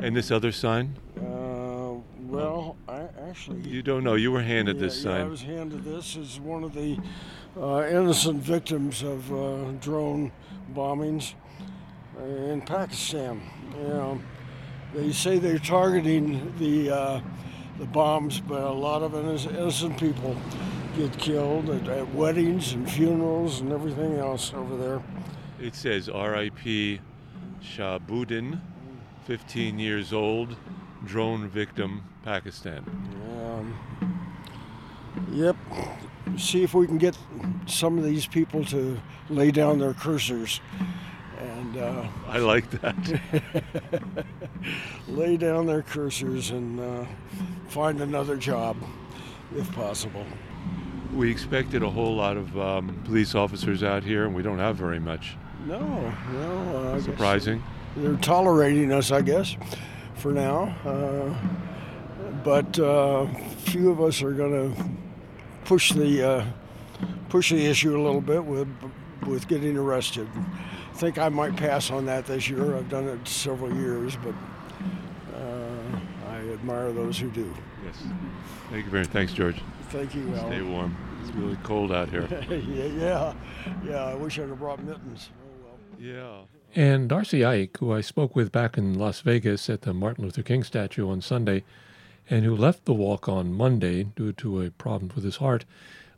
And 0.00 0.14
this 0.14 0.30
other 0.30 0.52
sign? 0.52 0.94
Uh, 1.16 1.94
well, 2.26 2.76
I 2.90 3.08
actually. 3.26 3.66
You 3.66 3.80
don't 3.80 4.04
know. 4.04 4.16
You 4.16 4.32
were 4.32 4.42
handed 4.42 4.76
yeah, 4.76 4.82
this 4.82 5.04
yeah, 5.04 5.12
I 5.12 5.24
was 5.24 5.40
handed 5.40 5.82
this 5.82 6.14
as 6.18 6.38
one 6.38 6.62
of 6.62 6.74
the 6.74 6.98
uh, 7.58 7.86
innocent 7.88 8.42
victims 8.42 9.02
of 9.02 9.32
uh, 9.32 9.70
drone 9.80 10.30
bombings 10.74 11.32
in 12.24 12.62
Pakistan. 12.62 13.40
You 13.76 13.88
know, 13.88 14.20
they 14.94 15.12
say 15.12 15.38
they're 15.38 15.58
targeting 15.58 16.52
the 16.58 16.90
uh, 16.90 17.20
the 17.78 17.86
bombs, 17.86 18.40
but 18.40 18.60
a 18.60 18.72
lot 18.72 19.02
of 19.02 19.14
innocent, 19.14 19.98
people 19.98 20.36
get 20.96 21.16
killed 21.16 21.70
at, 21.70 21.86
at 21.88 22.12
weddings 22.12 22.72
and 22.72 22.90
funerals 22.90 23.60
and 23.60 23.72
everything 23.72 24.16
else 24.16 24.52
over 24.52 24.76
there. 24.76 25.02
It 25.60 25.74
says 25.74 26.08
R.I.P. 26.08 27.00
Shabuddin, 27.62 28.60
15 29.26 29.78
years 29.78 30.12
old, 30.12 30.56
drone 31.04 31.48
victim, 31.48 32.02
Pakistan. 32.24 32.84
Um, 33.40 33.78
yep. 35.30 35.56
See 36.36 36.64
if 36.64 36.74
we 36.74 36.86
can 36.86 36.98
get 36.98 37.16
some 37.66 37.96
of 37.96 38.04
these 38.04 38.26
people 38.26 38.64
to 38.66 39.00
lay 39.30 39.50
down 39.50 39.78
their 39.78 39.94
cursors 39.94 40.60
and 41.38 41.76
uh, 41.76 42.04
I 42.26 42.38
like 42.38 42.68
that. 42.70 43.20
lay 45.08 45.36
down 45.36 45.66
their 45.66 45.82
cursors 45.82 46.50
and 46.50 46.80
uh, 46.80 47.04
find 47.68 48.00
another 48.00 48.36
job 48.36 48.76
if 49.56 49.70
possible. 49.72 50.24
We 51.14 51.30
expected 51.30 51.82
a 51.82 51.90
whole 51.90 52.14
lot 52.14 52.36
of 52.36 52.58
um, 52.58 53.00
police 53.04 53.34
officers 53.34 53.82
out 53.82 54.04
here, 54.04 54.24
and 54.24 54.34
we 54.34 54.42
don't 54.42 54.58
have 54.58 54.76
very 54.76 55.00
much. 55.00 55.36
No, 55.66 55.80
no. 56.32 56.76
Uh, 56.76 57.00
Surprising. 57.00 57.62
They're 57.96 58.16
tolerating 58.16 58.92
us, 58.92 59.10
I 59.10 59.22
guess, 59.22 59.56
for 60.14 60.32
now. 60.32 60.74
Uh, 60.84 61.34
but 62.44 62.78
uh, 62.78 63.26
few 63.58 63.90
of 63.90 64.00
us 64.00 64.22
are 64.22 64.32
going 64.32 64.74
to 64.74 64.84
push 65.64 65.92
the 65.92 66.22
uh, 66.22 66.44
push 67.28 67.50
the 67.50 67.66
issue 67.66 67.98
a 67.98 68.02
little 68.02 68.20
bit 68.20 68.44
with 68.44 68.68
with 69.26 69.48
getting 69.48 69.76
arrested. 69.76 70.28
I 70.98 71.00
think 71.00 71.16
I 71.16 71.28
might 71.28 71.54
pass 71.54 71.92
on 71.92 72.06
that 72.06 72.26
this 72.26 72.50
year. 72.50 72.74
I've 72.76 72.88
done 72.88 73.06
it 73.06 73.28
several 73.28 73.72
years, 73.72 74.16
but 74.16 74.34
uh, 75.32 75.98
I 76.28 76.38
admire 76.38 76.90
those 76.92 77.16
who 77.16 77.30
do. 77.30 77.54
Yes. 77.84 78.02
Thank 78.68 78.84
you 78.84 78.90
very 78.90 79.04
much. 79.04 79.12
Thanks, 79.12 79.32
George. 79.32 79.62
Thank 79.90 80.16
you, 80.16 80.28
Stay 80.36 80.60
warm. 80.60 80.96
It's 81.22 81.30
really 81.36 81.54
cold 81.62 81.92
out 81.92 82.08
here. 82.10 82.26
yeah, 82.50 82.86
yeah, 82.86 83.34
yeah. 83.86 84.04
I 84.06 84.14
wish 84.16 84.40
I'd 84.40 84.48
have 84.48 84.58
brought 84.58 84.82
mittens. 84.82 85.30
Oh 85.40 85.66
well. 85.66 85.78
yeah. 86.00 86.38
And 86.74 87.08
Darcy 87.08 87.44
Ike, 87.44 87.76
who 87.78 87.92
I 87.92 88.00
spoke 88.00 88.34
with 88.34 88.50
back 88.50 88.76
in 88.76 88.98
Las 88.98 89.20
Vegas 89.20 89.70
at 89.70 89.82
the 89.82 89.94
Martin 89.94 90.24
Luther 90.24 90.42
King 90.42 90.64
statue 90.64 91.08
on 91.08 91.20
Sunday, 91.20 91.62
and 92.28 92.44
who 92.44 92.56
left 92.56 92.86
the 92.86 92.92
walk 92.92 93.28
on 93.28 93.52
Monday 93.52 94.02
due 94.02 94.32
to 94.32 94.62
a 94.62 94.70
problem 94.72 95.12
with 95.14 95.22
his 95.22 95.36
heart, 95.36 95.64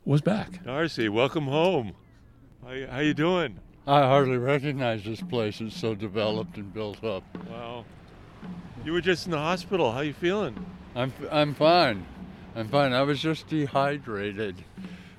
was 0.05 0.21
back. 0.21 0.63
Darcy, 0.63 1.07
welcome 1.07 1.45
home. 1.45 1.93
How, 2.65 2.71
you- 2.71 2.87
how 2.87 2.99
you 3.01 3.13
doing? 3.13 3.59
I 3.87 4.01
hardly 4.03 4.37
recognize 4.37 5.03
this 5.03 5.21
place. 5.21 5.59
It's 5.59 5.75
so 5.79 5.95
developed 5.95 6.57
and 6.57 6.71
built 6.73 7.03
up. 7.03 7.23
Wow. 7.49 7.85
You 8.85 8.93
were 8.93 9.01
just 9.01 9.25
in 9.25 9.31
the 9.31 9.37
hospital. 9.37 9.91
How 9.91 10.01
you 10.01 10.13
feeling? 10.13 10.65
I'm 10.95 11.13
I'm 11.31 11.53
fine. 11.53 12.05
I'm 12.55 12.67
fine. 12.67 12.93
I 12.93 13.01
was 13.03 13.19
just 13.21 13.47
dehydrated, 13.47 14.55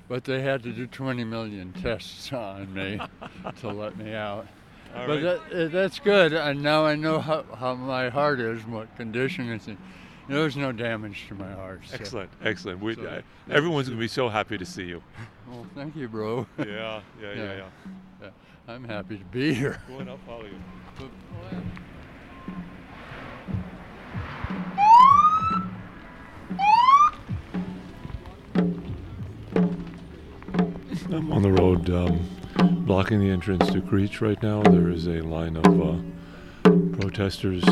but 0.07 0.23
they 0.23 0.41
had 0.41 0.63
to 0.63 0.71
do 0.71 0.85
20 0.85 1.23
million 1.23 1.73
tests 1.73 2.31
on 2.31 2.73
me 2.73 2.99
to 3.61 3.69
let 3.69 3.97
me 3.97 4.13
out. 4.13 4.47
All 4.95 5.07
but 5.07 5.23
right. 5.23 5.49
that, 5.51 5.65
uh, 5.65 5.67
that's 5.69 5.97
good. 5.99 6.33
And 6.33 6.61
now 6.61 6.85
I 6.85 6.95
know 6.95 7.19
how, 7.19 7.43
how 7.57 7.73
my 7.73 8.09
heart 8.09 8.39
is, 8.39 8.61
what 8.67 8.95
condition 8.95 9.49
it's 9.49 9.67
in. 9.67 9.77
There's 10.29 10.55
no 10.55 10.71
damage 10.71 11.25
to 11.29 11.35
my 11.35 11.51
heart. 11.51 11.81
so- 11.87 11.95
Excellent, 11.95 12.29
excellent. 12.43 12.79
We, 12.81 12.93
So- 12.95 13.01
uh, 13.05 13.21
everyone's 13.49 13.89
gonna 13.89 13.99
be 13.99 14.07
so 14.07 14.29
happy 14.29 14.57
to 14.57 14.65
see 14.65 14.83
you. 14.83 15.01
Well, 15.49 15.65
thank 15.75 15.95
you, 15.95 16.07
bro. 16.07 16.45
Yeah, 16.59 16.65
yeah, 16.65 17.01
yeah, 17.21 17.33
Yeah. 17.35 17.55
yeah. 17.55 17.63
Yeah, 18.67 18.73
I'm 18.73 18.83
happy 18.83 19.17
to 19.17 19.25
be 19.25 19.53
here. 19.53 19.81
Go 19.87 19.99
on, 19.99 20.09
I'll 20.09 20.17
follow 20.25 20.45
you. 20.45 20.59
I'm 31.11 31.31
on 31.31 31.43
the 31.43 31.51
road 31.51 31.89
um, 31.91 32.27
blocking 32.85 33.19
the 33.19 33.29
entrance 33.29 33.69
to 33.69 33.81
Creech 33.81 34.19
right 34.21 34.41
now. 34.41 34.63
There 34.63 34.89
is 34.89 35.07
a 35.07 35.21
line 35.21 35.57
of 35.57 35.65
uh, 35.65 35.97
protesters, 36.99 37.63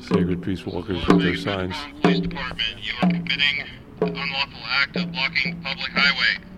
Sacred 0.00 0.42
Peace 0.42 0.66
Walkers 0.66 1.06
with 1.06 1.22
their 1.22 1.36
signs. 1.36 1.74
Police 2.02 2.20
Department, 2.20 2.76
you 2.82 2.92
are 3.02 3.08
committing 3.08 3.64
the 4.00 4.06
unlawful 4.06 4.60
act 4.66 4.96
of 4.96 5.10
blocking 5.12 5.62
public 5.62 5.90
highway. 5.92 6.49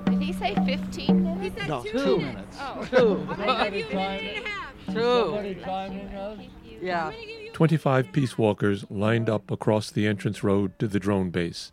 Did 0.05 0.21
he 0.21 0.33
say 0.33 0.55
15 0.65 1.23
minutes? 1.23 1.41
He 1.41 1.49
said 1.59 1.67
No, 1.67 1.83
two, 1.83 1.91
two 1.91 2.17
minutes. 2.19 2.57
Oh. 2.59 2.87
Two. 2.89 3.27
I'm 3.29 3.37
gonna 3.37 3.71
give 3.71 3.91
you 3.91 3.97
a 3.97 4.01
minute 4.01 4.37
and 4.37 4.45
a 4.45 4.49
half. 4.49 4.73
Somebody 4.85 5.55
timing 5.55 6.07
us? 6.07 6.39
Yeah. 6.81 7.07
I'm 7.07 7.13
gonna 7.13 7.25
give 7.25 7.41
you 7.41 7.51
25 7.51 8.11
peace 8.11 8.37
walkers 8.37 8.85
lined 8.89 9.29
up 9.29 9.51
across 9.51 9.91
the 9.91 10.07
entrance 10.07 10.43
road 10.43 10.77
to 10.79 10.87
the 10.87 10.99
drone 10.99 11.31
base, 11.31 11.71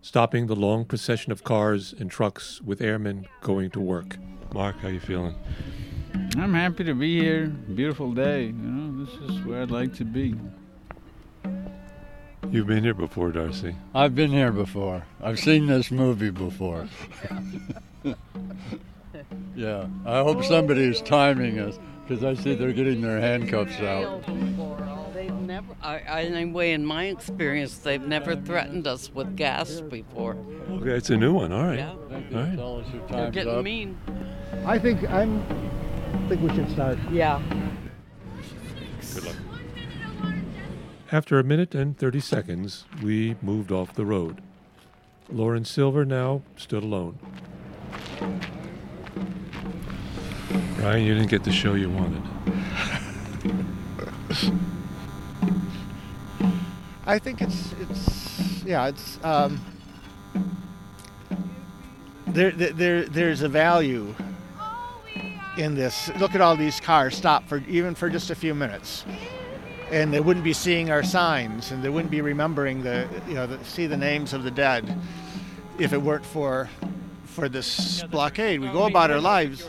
stopping 0.00 0.46
the 0.46 0.56
long 0.56 0.84
procession 0.84 1.32
of 1.32 1.44
cars 1.44 1.94
and 1.98 2.10
trucks 2.10 2.60
with 2.62 2.80
airmen 2.82 3.26
going 3.40 3.70
to 3.70 3.80
work. 3.80 4.16
Mark, 4.52 4.78
how 4.80 4.88
you 4.88 5.00
feeling? 5.00 5.34
I'm 6.36 6.52
happy 6.52 6.84
to 6.84 6.94
be 6.94 7.20
here. 7.20 7.46
Beautiful 7.46 8.12
day. 8.12 8.46
You 8.46 8.52
know, 8.52 9.04
this 9.04 9.14
is 9.30 9.44
where 9.46 9.62
I'd 9.62 9.70
like 9.70 9.94
to 9.94 10.04
be. 10.04 10.34
You've 12.52 12.66
been 12.66 12.84
here 12.84 12.92
before, 12.92 13.32
Darcy. 13.32 13.74
I've 13.94 14.14
been 14.14 14.30
here 14.30 14.52
before. 14.52 15.06
I've 15.22 15.38
seen 15.38 15.68
this 15.68 15.90
movie 15.90 16.28
before. 16.28 16.86
yeah, 19.56 19.86
I 20.04 20.18
hope 20.18 20.44
somebody 20.44 20.82
is 20.82 21.00
timing 21.00 21.58
us 21.58 21.78
because 22.06 22.22
I 22.22 22.34
see 22.34 22.54
they're 22.54 22.74
getting 22.74 23.00
their 23.00 23.18
handcuffs 23.18 23.80
out. 23.80 24.26
They've 25.14 25.32
never, 25.32 25.74
I, 25.82 26.00
I, 26.00 26.22
anyway, 26.24 26.72
in 26.72 26.84
my 26.84 27.04
experience, 27.04 27.78
they've 27.78 28.06
never 28.06 28.36
threatened 28.36 28.86
us 28.86 29.10
with 29.10 29.34
gas 29.34 29.80
before. 29.80 30.36
Okay, 30.72 30.90
it's 30.90 31.08
a 31.08 31.16
new 31.16 31.32
one. 31.32 31.52
All 31.52 31.64
right. 31.64 31.78
Yeah, 31.78 31.94
Thank 32.10 32.30
you. 32.30 32.36
All 32.36 32.42
right. 32.42 32.56
Tell 32.56 32.80
us 32.80 32.86
your 32.92 33.06
they're 33.06 33.30
getting 33.30 33.54
up. 33.54 33.64
mean. 33.64 33.98
I 34.66 34.78
think 34.78 35.08
I'm. 35.10 35.42
I 36.12 36.28
think 36.28 36.42
we 36.42 36.54
should 36.54 36.70
start. 36.70 36.98
Yeah. 37.10 37.40
Good 39.14 39.24
luck. 39.24 39.36
After 41.12 41.38
a 41.38 41.44
minute 41.44 41.74
and 41.74 41.96
30 41.98 42.20
seconds, 42.20 42.86
we 43.02 43.36
moved 43.42 43.70
off 43.70 43.94
the 43.94 44.06
road. 44.06 44.40
Lauren 45.28 45.62
Silver 45.64 46.06
now 46.06 46.40
stood 46.56 46.82
alone. 46.82 47.18
Brian, 50.76 51.04
you 51.04 51.12
didn't 51.14 51.28
get 51.28 51.44
the 51.44 51.52
show 51.52 51.74
you 51.74 51.90
wanted. 51.90 52.22
I 57.04 57.18
think 57.18 57.42
it's 57.42 57.74
it's 57.80 58.62
yeah 58.64 58.86
it's 58.86 59.22
um 59.22 59.60
there 62.28 62.52
there- 62.52 62.72
there 62.72 63.04
there's 63.04 63.42
a 63.42 63.48
value 63.48 64.14
in 65.58 65.74
this. 65.74 66.10
Look 66.18 66.34
at 66.34 66.40
all 66.40 66.56
these 66.56 66.80
cars 66.80 67.14
stop 67.16 67.46
for 67.48 67.58
even 67.68 67.94
for 67.94 68.08
just 68.08 68.30
a 68.30 68.34
few 68.34 68.54
minutes, 68.54 69.04
and 69.92 70.12
they 70.12 70.20
wouldn't 70.20 70.44
be 70.44 70.54
seeing 70.54 70.90
our 70.90 71.02
signs, 71.02 71.70
and 71.70 71.84
they 71.84 71.90
wouldn't 71.90 72.10
be 72.10 72.22
remembering 72.22 72.82
the 72.82 73.06
you 73.28 73.34
know 73.34 73.46
the, 73.46 73.62
see 73.64 73.86
the 73.86 73.96
names 73.96 74.32
of 74.32 74.42
the 74.42 74.50
dead 74.50 74.98
if 75.78 75.92
it 75.92 76.00
weren't 76.02 76.26
for 76.26 76.68
for 77.24 77.48
this 77.48 78.02
blockade. 78.04 78.60
We 78.60 78.68
go 78.68 78.86
about 78.86 79.10
our 79.10 79.20
lives. 79.20 79.68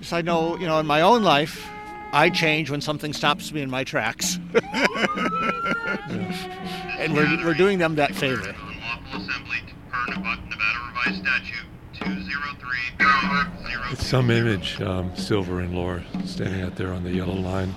Just 0.00 0.12
I 0.12 0.22
know 0.22 0.58
you 0.58 0.66
know 0.66 0.80
in 0.80 0.86
my 0.86 1.02
own 1.02 1.22
life, 1.22 1.68
I 2.12 2.30
change 2.30 2.70
when 2.70 2.80
something 2.80 3.12
stops 3.12 3.52
me 3.52 3.60
in 3.60 3.68
my 3.68 3.84
tracks. 3.84 4.38
and 6.98 7.12
we're, 7.12 7.44
we're 7.44 7.54
doing 7.54 7.78
them 7.78 7.96
that 7.96 8.14
favor. 8.14 8.48
Unlawful 8.48 9.20
assembly 9.20 9.58
per 9.90 10.06
Nevada 10.14 10.40
Nevada 10.48 10.78
Revised 10.88 11.22
Statute 11.22 11.66
203.020. 12.98 13.92
It's 13.92 14.06
some 14.06 14.30
image, 14.30 14.80
um, 14.80 15.14
Silver 15.16 15.60
and 15.60 15.74
Laura 15.74 16.02
standing 16.24 16.62
out 16.62 16.76
there 16.76 16.92
on 16.92 17.02
the 17.04 17.12
yellow 17.12 17.34
line, 17.34 17.74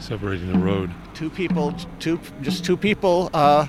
separating 0.00 0.52
the 0.52 0.58
road. 0.58 0.90
Two 1.14 1.30
people, 1.30 1.74
two 1.98 2.20
just 2.42 2.64
two 2.64 2.76
people 2.76 3.30
uh, 3.34 3.66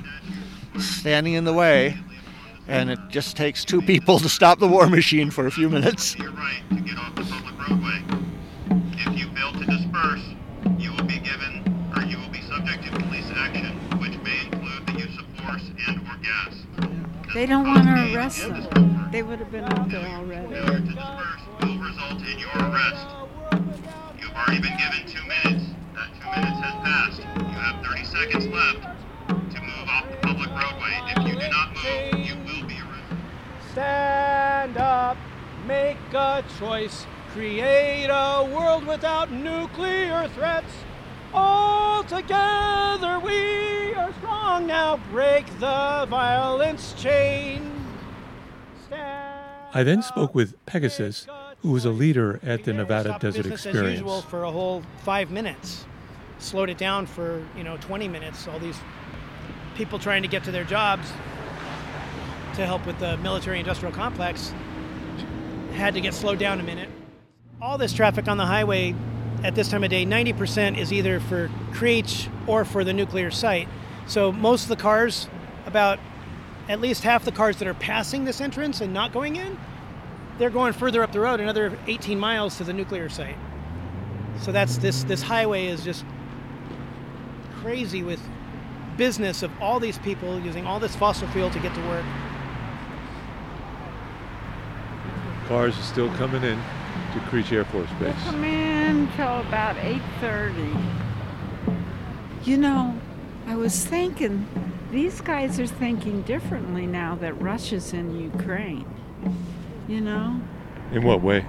standing 0.79 1.33
in 1.33 1.43
the 1.43 1.53
way, 1.53 1.97
and 2.67 2.89
it 2.89 2.99
just 3.09 3.35
takes 3.35 3.65
two 3.65 3.81
people 3.81 4.19
to 4.19 4.29
stop 4.29 4.59
the 4.59 4.67
war 4.67 4.87
machine 4.87 5.29
for 5.29 5.47
a 5.47 5.51
few 5.51 5.69
minutes. 5.69 6.15
Your 6.17 6.31
right 6.31 6.61
to 6.69 6.75
get 6.81 6.97
off 6.97 7.15
the 7.15 7.23
public 7.23 7.69
roadway. 7.69 8.01
If 8.93 9.19
you 9.19 9.29
fail 9.35 9.51
to 9.53 9.65
disperse, 9.65 10.23
you 10.77 10.91
will 10.93 11.03
be 11.03 11.19
given, 11.19 11.91
or 11.95 12.03
you 12.03 12.17
will 12.17 12.29
be 12.29 12.41
subject 12.41 12.83
to 12.85 12.91
police 12.91 13.29
action, 13.35 13.75
which 13.99 14.17
may 14.23 14.45
include 14.45 14.87
the 14.87 14.93
use 14.93 15.17
of 15.19 15.25
force 15.43 15.69
and 15.87 15.99
or 15.99 16.17
gas. 16.23 16.55
They 17.33 17.45
don't 17.45 17.67
want 17.67 17.83
to 17.83 18.15
arrest 18.15 18.47
them. 18.47 19.09
They 19.11 19.23
would 19.23 19.39
have 19.39 19.51
been 19.51 19.65
out 19.65 19.89
there 19.89 20.07
already. 20.07 20.53
Failure 20.53 20.79
to 20.79 20.85
disperse 20.85 21.41
will 21.61 21.77
result 21.77 22.21
in 22.21 22.39
your 22.39 22.49
arrest. 22.55 23.07
You 24.19 24.27
have 24.27 24.35
already 24.35 24.61
been 24.61 24.77
given 24.77 25.05
two 25.07 25.20
minutes. 26.31 26.59
That 26.61 26.61
two 26.61 26.61
minutes 26.61 26.61
has 26.61 26.75
passed. 26.83 27.19
You 27.37 27.59
have 27.59 27.85
30 27.85 28.05
seconds 28.05 28.47
left 28.47 28.81
to 29.27 29.61
move 29.61 29.87
off 29.89 30.09
the 30.09 30.17
public 30.17 30.49
roadway. 30.49 30.93
If 31.15 31.27
you 31.27 31.39
do 31.39 31.47
not 31.49 31.69
move, 31.75 32.25
you 32.25 32.35
will 32.35 32.67
be 32.67 32.75
arrested. 32.75 33.17
Stand 33.71 34.77
up, 34.77 35.17
make 35.67 35.97
a 36.13 36.43
choice. 36.59 37.05
create 37.33 38.07
a 38.09 38.43
world 38.53 38.85
without 38.85 39.31
nuclear 39.31 40.27
threats. 40.35 40.73
All 41.33 42.03
together 42.03 43.19
we 43.19 43.93
are 43.93 44.11
strong 44.19 44.67
now. 44.67 44.97
Break 45.11 45.45
the 45.59 46.05
violence 46.09 46.93
chain. 47.01 47.71
I 49.73 49.83
then 49.83 50.01
spoke 50.01 50.35
with 50.35 50.53
Pegasus, 50.65 51.25
who 51.59 51.71
was 51.71 51.85
a 51.85 51.91
leader 51.91 52.41
at 52.43 52.65
the 52.65 52.73
Nevada 52.73 53.17
Desert 53.21 53.45
Experience. 53.45 54.25
for 54.25 54.43
a 54.43 54.51
whole 54.51 54.83
five 55.05 55.31
minutes. 55.31 55.85
Slowed 56.41 56.69
it 56.69 56.77
down 56.77 57.06
for 57.06 57.45
you 57.56 57.63
know 57.63 57.77
20 57.77 58.08
minutes. 58.08 58.47
All 58.47 58.60
these 58.60 58.80
people 59.75 59.99
trying 59.99 60.23
to 60.23 60.27
get 60.27 60.43
to 60.45 60.51
their 60.51 60.63
jobs 60.63 61.08
to 62.56 62.65
help 62.65 62.86
with 62.86 62.99
the 62.99 63.15
military-industrial 63.17 63.93
complex 63.93 64.54
had 65.73 65.93
to 65.93 66.01
get 66.01 66.13
slowed 66.13 66.39
down 66.39 66.60
a 66.60 66.63
minute. 66.63 66.89
All 67.62 67.77
this 67.77 67.93
traffic 67.93 68.27
on 68.27 68.38
the 68.38 68.45
highway 68.45 68.93
at 69.43 69.56
this 69.56 69.69
time 69.69 69.84
of 69.84 69.89
day, 69.89 70.06
90% 70.06 70.77
is 70.77 70.91
either 70.91 71.19
for 71.19 71.49
Creech 71.71 72.27
or 72.47 72.65
for 72.65 72.84
the 72.84 72.91
nuclear 72.91 73.32
site. 73.32 73.67
So 74.08 74.32
most 74.32 74.63
of 74.63 74.69
the 74.69 74.75
cars, 74.75 75.27
about 75.65 75.99
at 76.67 76.82
least 76.82 77.04
half 77.04 77.23
the 77.23 77.32
cars 77.32 77.58
that 77.58 77.67
are 77.67 77.73
passing 77.73 78.25
this 78.25 78.41
entrance 78.41 78.82
and 78.82 78.93
not 78.93 79.13
going 79.13 79.36
in, 79.36 79.58
they're 80.38 80.49
going 80.49 80.73
further 80.73 81.04
up 81.04 81.12
the 81.12 81.19
road, 81.19 81.39
another 81.39 81.77
18 81.88 82.19
miles 82.19 82.58
to 82.58 82.63
the 82.63 82.73
nuclear 82.73 83.10
site. 83.10 83.38
So 84.41 84.51
that's 84.51 84.77
this 84.77 85.04
this 85.04 85.21
highway 85.21 85.67
is 85.67 85.84
just 85.84 86.04
crazy 87.62 88.04
with 88.04 88.19
business 88.97 89.43
of 89.43 89.52
all 89.62 89.80
these 89.80 89.97
people 90.00 90.39
using 90.39 90.65
all 90.65 90.80
this 90.80 90.95
fossil 90.95 91.28
fuel 91.30 91.50
to 91.52 91.60
get 91.60 91.74
to 91.76 91.82
work. 91.88 92.06
Cars 95.47 95.78
are 95.78 95.84
still 95.84 96.10
coming 96.15 96.43
in 96.43 96.58
to 97.13 97.19
Creech 97.28 97.52
Air 97.52 97.65
Force 97.65 97.89
Base. 98.00 98.15
Come 98.26 98.43
in 98.43 99.08
till 99.15 99.39
about 99.41 99.76
8:30. 99.78 100.76
You 102.43 102.58
know, 102.58 102.95
I 103.47 103.56
was 103.56 103.86
thinking 103.86 104.47
these 104.91 105.21
guys 105.21 105.60
are 105.60 105.67
thinking 105.67 106.21
differently 106.24 106.86
now 106.86 107.15
that 107.15 107.39
Russia's 107.41 107.93
in 107.93 108.19
Ukraine. 108.19 108.86
You 109.88 110.02
know, 110.02 110.39
In 110.91 111.04
what 111.04 111.21
way? 111.21 111.45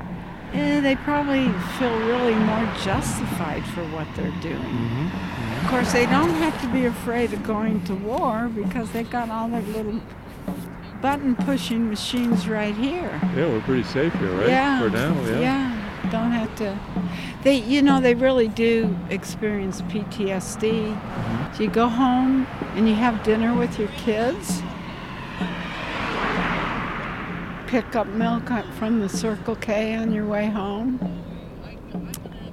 Eh, 0.52 0.80
they 0.80 0.96
probably 0.96 1.48
feel 1.78 1.98
really 2.00 2.34
more 2.34 2.64
justified 2.82 3.64
for 3.66 3.84
what 3.88 4.06
they're 4.16 4.30
doing. 4.40 5.10
Of 5.62 5.68
course, 5.68 5.92
they 5.92 6.06
don't 6.06 6.34
have 6.34 6.60
to 6.62 6.68
be 6.68 6.86
afraid 6.86 7.32
of 7.32 7.42
going 7.42 7.84
to 7.84 7.94
war 7.94 8.50
because 8.54 8.90
they've 8.92 9.08
got 9.08 9.30
all 9.30 9.48
their 9.48 9.62
little 9.62 10.00
button 11.00 11.34
pushing 11.34 11.88
machines 11.88 12.48
right 12.48 12.74
here. 12.74 13.20
Yeah, 13.36 13.48
we're 13.48 13.60
pretty 13.62 13.82
safe 13.82 14.12
here, 14.14 14.32
right? 14.32 14.48
Yeah. 14.48 14.80
For 14.80 14.90
now, 14.90 15.14
yeah. 15.24 15.40
Yeah. 15.40 16.10
Don't 16.10 16.32
have 16.32 16.54
to. 16.56 16.78
They, 17.42 17.56
you 17.56 17.80
know, 17.80 18.00
they 18.00 18.14
really 18.14 18.48
do 18.48 18.96
experience 19.10 19.82
PTSD. 19.82 20.94
Mm-hmm. 20.94 21.62
You 21.62 21.68
go 21.68 21.88
home 21.88 22.46
and 22.74 22.88
you 22.88 22.94
have 22.94 23.22
dinner 23.22 23.54
with 23.54 23.78
your 23.78 23.88
kids. 23.88 24.62
Pick 27.72 27.96
up 27.96 28.06
milk 28.06 28.50
from 28.74 29.00
the 29.00 29.08
Circle 29.08 29.56
K 29.56 29.94
on 29.94 30.12
your 30.12 30.26
way 30.26 30.44
home. 30.44 31.00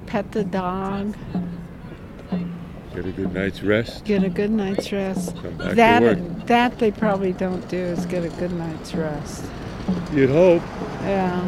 Pet 0.06 0.32
the 0.32 0.44
dog. 0.44 1.14
Get 2.94 3.04
a 3.04 3.12
good 3.12 3.34
night's 3.34 3.62
rest. 3.62 4.06
Get 4.06 4.24
a 4.24 4.30
good 4.30 4.50
night's 4.50 4.90
rest. 4.90 5.36
Come 5.36 5.58
back 5.58 5.68
to 5.68 5.74
that 5.74 6.46
that 6.46 6.78
they 6.78 6.90
probably 6.90 7.34
don't 7.34 7.68
do 7.68 7.76
is 7.76 8.06
get 8.06 8.24
a 8.24 8.30
good 8.30 8.52
night's 8.52 8.94
rest. 8.94 9.44
You'd 10.14 10.30
hope. 10.30 10.62
Yeah. 11.02 11.46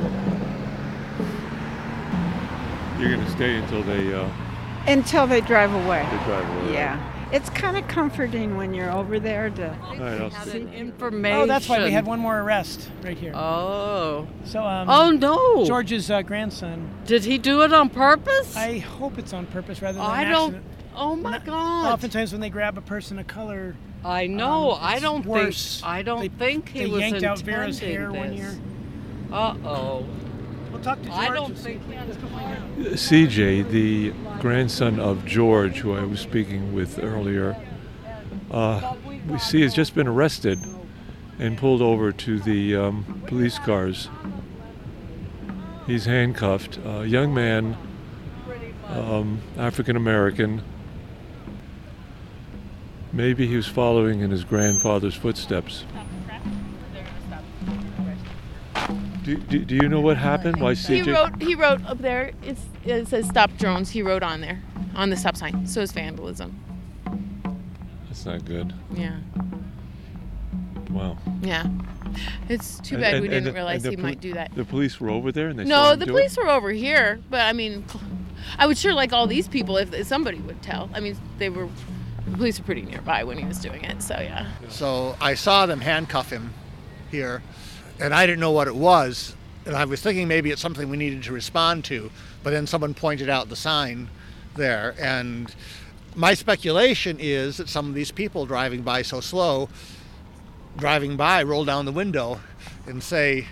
You're 3.01 3.17
going 3.17 3.25
to 3.25 3.31
stay 3.31 3.57
until 3.57 3.83
they, 3.85 4.13
uh, 4.13 4.29
Until 4.87 5.27
they 5.27 5.41
drive 5.41 5.73
away. 5.73 6.07
they 6.11 6.25
drive 6.27 6.63
away. 6.63 6.75
Yeah. 6.75 7.22
It's 7.33 7.49
kind 7.51 7.79
of 7.79 7.89
comforting 7.89 8.57
when 8.59 8.75
you're 8.75 8.91
over 8.93 9.19
there 9.19 9.49
to 9.49 9.71
All 9.83 9.97
right, 9.97 10.21
I'll 10.21 10.31
see. 10.45 10.69
information. 10.75 11.39
Oh, 11.41 11.47
that's 11.47 11.67
why 11.69 11.83
we 11.83 11.91
had 11.91 12.05
one 12.05 12.19
more 12.21 12.39
arrest 12.41 12.91
right 13.03 13.17
here. 13.17 13.33
Oh. 13.35 14.27
So, 14.45 14.63
um, 14.63 14.89
Oh, 14.91 15.11
no. 15.11 15.65
George's 15.65 16.11
uh, 16.11 16.21
grandson. 16.23 16.91
Did 17.07 17.25
he 17.25 17.39
do 17.39 17.63
it 17.63 17.73
on 17.73 17.89
purpose? 17.89 18.55
I 18.55 18.79
hope 18.79 19.17
it's 19.19 19.33
on 19.33 19.47
purpose 19.47 19.81
rather 19.81 19.97
than 19.99 20.07
I 20.07 20.23
an 20.25 20.31
don't. 20.31 20.43
accident. 20.57 20.65
Oh 20.95 21.17
my 21.17 21.39
God. 21.39 21.91
Oftentimes, 21.91 22.33
when 22.33 22.43
they 22.43 22.51
grab 22.51 22.77
a 22.77 22.83
person 22.83 23.19
of 23.19 23.27
color, 23.27 23.75
I 24.05 24.27
know. 24.27 24.73
um, 24.73 24.79
I 24.83 24.99
don't 24.99 25.25
worse. 25.25 25.81
think. 25.81 25.89
I 25.91 26.03
don't 26.03 26.21
They- 26.21 26.29
think 26.29 26.69
he 26.69 26.81
they 26.81 26.87
was 26.87 27.01
yanked 27.01 27.23
out 27.23 27.39
Vera's 27.41 27.81
intending 27.81 27.99
hair 27.99 28.13
one 28.13 28.31
this. 28.31 28.39
year. 28.41 28.55
Uh 29.33 29.55
oh. 29.65 30.07
We'll 30.85 30.97
talk 30.97 31.03
to 31.05 31.09
George. 31.11 31.19
I 31.19 31.35
don't 31.35 31.57
think 31.57 31.81
if 31.83 31.87
he 31.87 31.95
can 31.95 32.29
find 32.29 32.59
out. 32.59 32.93
CJ, 32.95 33.71
the 33.71 34.13
grandson 34.41 34.99
of 34.99 35.25
George, 35.25 35.79
who 35.79 35.95
I 35.95 36.03
was 36.05 36.19
speaking 36.19 36.75
with 36.75 36.99
earlier, 36.99 37.57
uh, 38.51 38.97
we 39.29 39.39
see 39.39 39.61
has 39.61 39.75
just 39.75 39.95
been 39.95 40.09
arrested 40.09 40.59
and 41.39 41.57
pulled 41.57 41.83
over 41.83 42.11
to 42.11 42.41
the 42.41 42.75
um, 42.75 43.23
police 43.29 43.61
cars. 43.61 44.09
He's 45.87 46.07
handcuffed. 46.07 46.81
A 46.85 47.07
young 47.07 47.33
man, 47.33 47.77
um, 48.89 49.41
African 49.57 49.95
American. 49.95 50.63
Maybe 53.13 53.47
he 53.47 53.55
was 53.55 53.69
following 53.69 54.19
in 54.21 54.33
his 54.33 54.43
grandfather's 54.43 55.15
footsteps. 55.15 55.85
Do, 59.25 59.37
do, 59.37 59.65
do 59.65 59.75
you 59.77 59.89
know 59.89 60.01
what 60.01 60.17
happened? 60.17 60.61
Why 60.61 60.75
He 60.75 61.03
wrote. 61.03 61.41
He 61.41 61.55
wrote 61.55 61.85
up 61.87 61.99
there. 61.99 62.33
It's, 62.43 62.63
it 62.85 63.07
says 63.09 63.27
"Stop 63.29 63.57
drones." 63.57 63.91
He 63.91 64.03
wrote 64.03 64.23
on 64.23 64.41
there, 64.41 64.61
on 64.97 65.11
the 65.11 65.17
stop 65.17 65.37
sign. 65.37 65.67
So 65.67 65.81
it's 65.81 65.93
vandalism. 65.93 66.59
That's 68.09 68.27
not 68.27 68.45
good. 68.45 68.75
Yeah. 68.95 69.19
Wow. 70.91 71.17
Yeah. 71.41 71.67
It's 72.49 72.79
too 72.81 72.99
bad 72.99 73.15
and- 73.15 73.23
we 73.23 73.29
and 73.29 73.33
didn't 73.35 73.45
the- 73.45 73.53
realize 73.53 73.85
and 73.85 73.93
he 73.93 73.97
poli- 73.97 74.09
might 74.11 74.21
do 74.21 74.35
that. 74.35 74.55
The 74.55 74.65
police 74.65 75.01
were 75.01 75.09
over 75.09 75.33
there 75.33 75.49
and 75.49 75.59
they 75.59 75.65
saw 75.65 75.69
No, 75.87 75.93
him 75.93 76.01
the 76.01 76.07
do 76.07 76.13
police 76.13 76.37
were 76.37 76.49
over 76.49 76.71
here, 76.71 77.21
but 77.31 77.41
I 77.41 77.53
mean, 77.55 77.85
I 78.59 78.67
would 78.67 78.77
sure 78.77 78.93
like 78.93 79.13
all 79.13 79.27
these 79.27 79.49
people 79.49 79.77
if, 79.79 79.95
if 79.95 80.07
somebody 80.07 80.39
would 80.41 80.61
tell. 80.63 80.91
I 80.95 81.01
mean, 81.01 81.17
they 81.39 81.49
were. 81.49 81.69
The 82.27 82.37
police 82.37 82.59
were 82.59 82.65
pretty 82.65 82.83
nearby 82.83 83.25
when 83.25 83.39
he 83.39 83.45
was 83.45 83.59
doing 83.59 83.85
it, 83.85 84.03
so 84.03 84.15
yeah. 84.21 84.47
So 84.69 85.17
I 85.21 85.35
saw 85.35 85.67
them 85.67 85.81
handcuff 85.81 86.31
him 86.31 86.53
here, 87.11 87.43
and 88.03 88.13
I 88.13 88.27
didn't 88.27 88.41
know 88.41 88.51
what 88.51 88.67
it 88.67 88.75
was. 88.75 89.37
And 89.65 89.77
I 89.77 89.85
was 89.85 90.03
thinking 90.03 90.27
maybe 90.27 90.51
it's 90.51 90.61
something 90.61 90.91
we 90.91 90.97
needed 90.97 91.23
to 91.25 91.33
respond 91.33 91.85
to, 91.85 92.11
but 92.43 92.51
then 92.51 92.67
someone 92.67 92.95
pointed 92.95 93.29
out 93.29 93.49
the 93.49 93.55
sign 93.55 94.11
there. 94.57 94.95
And 94.99 95.55
my 96.17 96.35
speculation 96.35 97.19
is 97.21 97.59
that 97.59 97.69
some 97.69 97.89
of 97.89 97.95
these 97.95 98.11
people 98.11 98.45
driving 98.45 98.83
by 98.83 99.03
so 99.03 99.21
slow, 99.21 99.69
driving 100.77 101.17
by, 101.17 101.45
roll 101.45 101.65
down 101.65 101.85
the 101.85 101.93
window 101.93 102.41
and 102.87 103.01
say, 103.01 103.47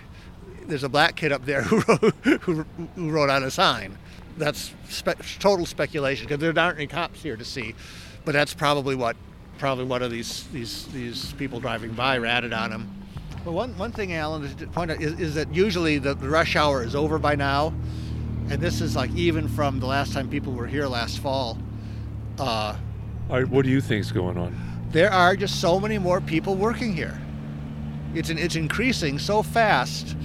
There's 0.67 0.83
a 0.83 0.89
black 0.89 1.15
kid 1.15 1.31
up 1.31 1.45
there 1.45 1.63
who 1.63 1.81
wrote, 1.81 2.15
who, 2.43 2.67
who 2.97 3.11
wrote 3.11 3.31
on 3.31 3.45
a 3.45 3.51
sign. 3.53 3.97
That's 4.37 4.75
spe- 4.89 5.39
total 5.39 5.65
speculation 5.65 6.27
because 6.27 6.41
there 6.41 6.59
aren't 6.61 6.79
any 6.79 6.89
cops 6.89 7.23
here 7.23 7.37
to 7.37 7.45
see. 7.45 7.77
But 8.25 8.33
that's 8.33 8.53
probably 8.53 8.97
what 8.97 9.17
probably 9.59 9.85
one 9.85 10.03
of 10.03 10.11
these 10.11 10.49
these 10.49 10.87
these 10.87 11.33
people 11.35 11.61
driving 11.61 11.93
by 11.93 12.19
ratted 12.19 12.53
on 12.53 12.73
him. 12.73 13.00
But 13.45 13.53
one 13.53 13.77
one 13.79 13.93
thing, 13.93 14.13
Alan, 14.13 14.55
to 14.57 14.67
point 14.67 14.91
out 14.91 15.01
is, 15.01 15.19
is 15.19 15.35
that 15.35 15.55
usually 15.55 15.99
the, 15.99 16.15
the 16.15 16.29
rush 16.29 16.57
hour 16.57 16.83
is 16.83 16.95
over 16.95 17.19
by 17.19 17.35
now, 17.35 17.69
and 18.49 18.61
this 18.61 18.81
is 18.81 18.95
like 18.95 19.11
even 19.13 19.49
from 19.49 19.81
the 19.81 19.87
last 19.87 20.13
time 20.13 20.29
people 20.29 20.53
were 20.53 20.67
here 20.67 20.87
last 20.87 21.21
fall. 21.21 21.59
Uh, 22.39 22.77
right, 23.29 23.49
what 23.49 23.65
do 23.65 23.71
you 23.71 23.81
think's 23.81 24.13
going 24.13 24.37
on? 24.37 24.71
there 24.91 25.13
are 25.13 25.37
just 25.37 25.61
so 25.61 25.79
many 25.79 25.99
more 25.99 26.21
people 26.21 26.57
working 26.57 26.95
here. 26.95 27.21
It's 28.15 28.29
an, 28.29 28.39
it's 28.39 28.57
increasing 28.57 29.19
so 29.19 29.43
fast. 29.43 30.17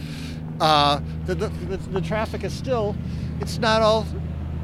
Uh, 0.60 1.02
the, 1.26 1.36
the, 1.36 1.48
the, 1.50 1.78
the 1.78 2.02
traffic 2.02 2.44
is 2.44 2.54
still, 2.54 2.96
it's 3.42 3.60
not 3.60 3.82
all, 3.82 4.08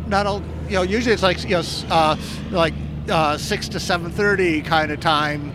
not 0.07 0.25
all. 0.25 0.41
You 0.67 0.75
know, 0.75 0.81
usually 0.81 1.13
it's 1.13 1.23
like 1.23 1.43
you 1.43 1.49
know, 1.49 1.63
uh, 1.89 2.17
like 2.49 2.73
uh, 3.09 3.37
six 3.37 3.67
to 3.69 3.79
seven 3.79 4.11
thirty 4.11 4.61
kind 4.61 4.91
of 4.91 4.99
time, 4.99 5.53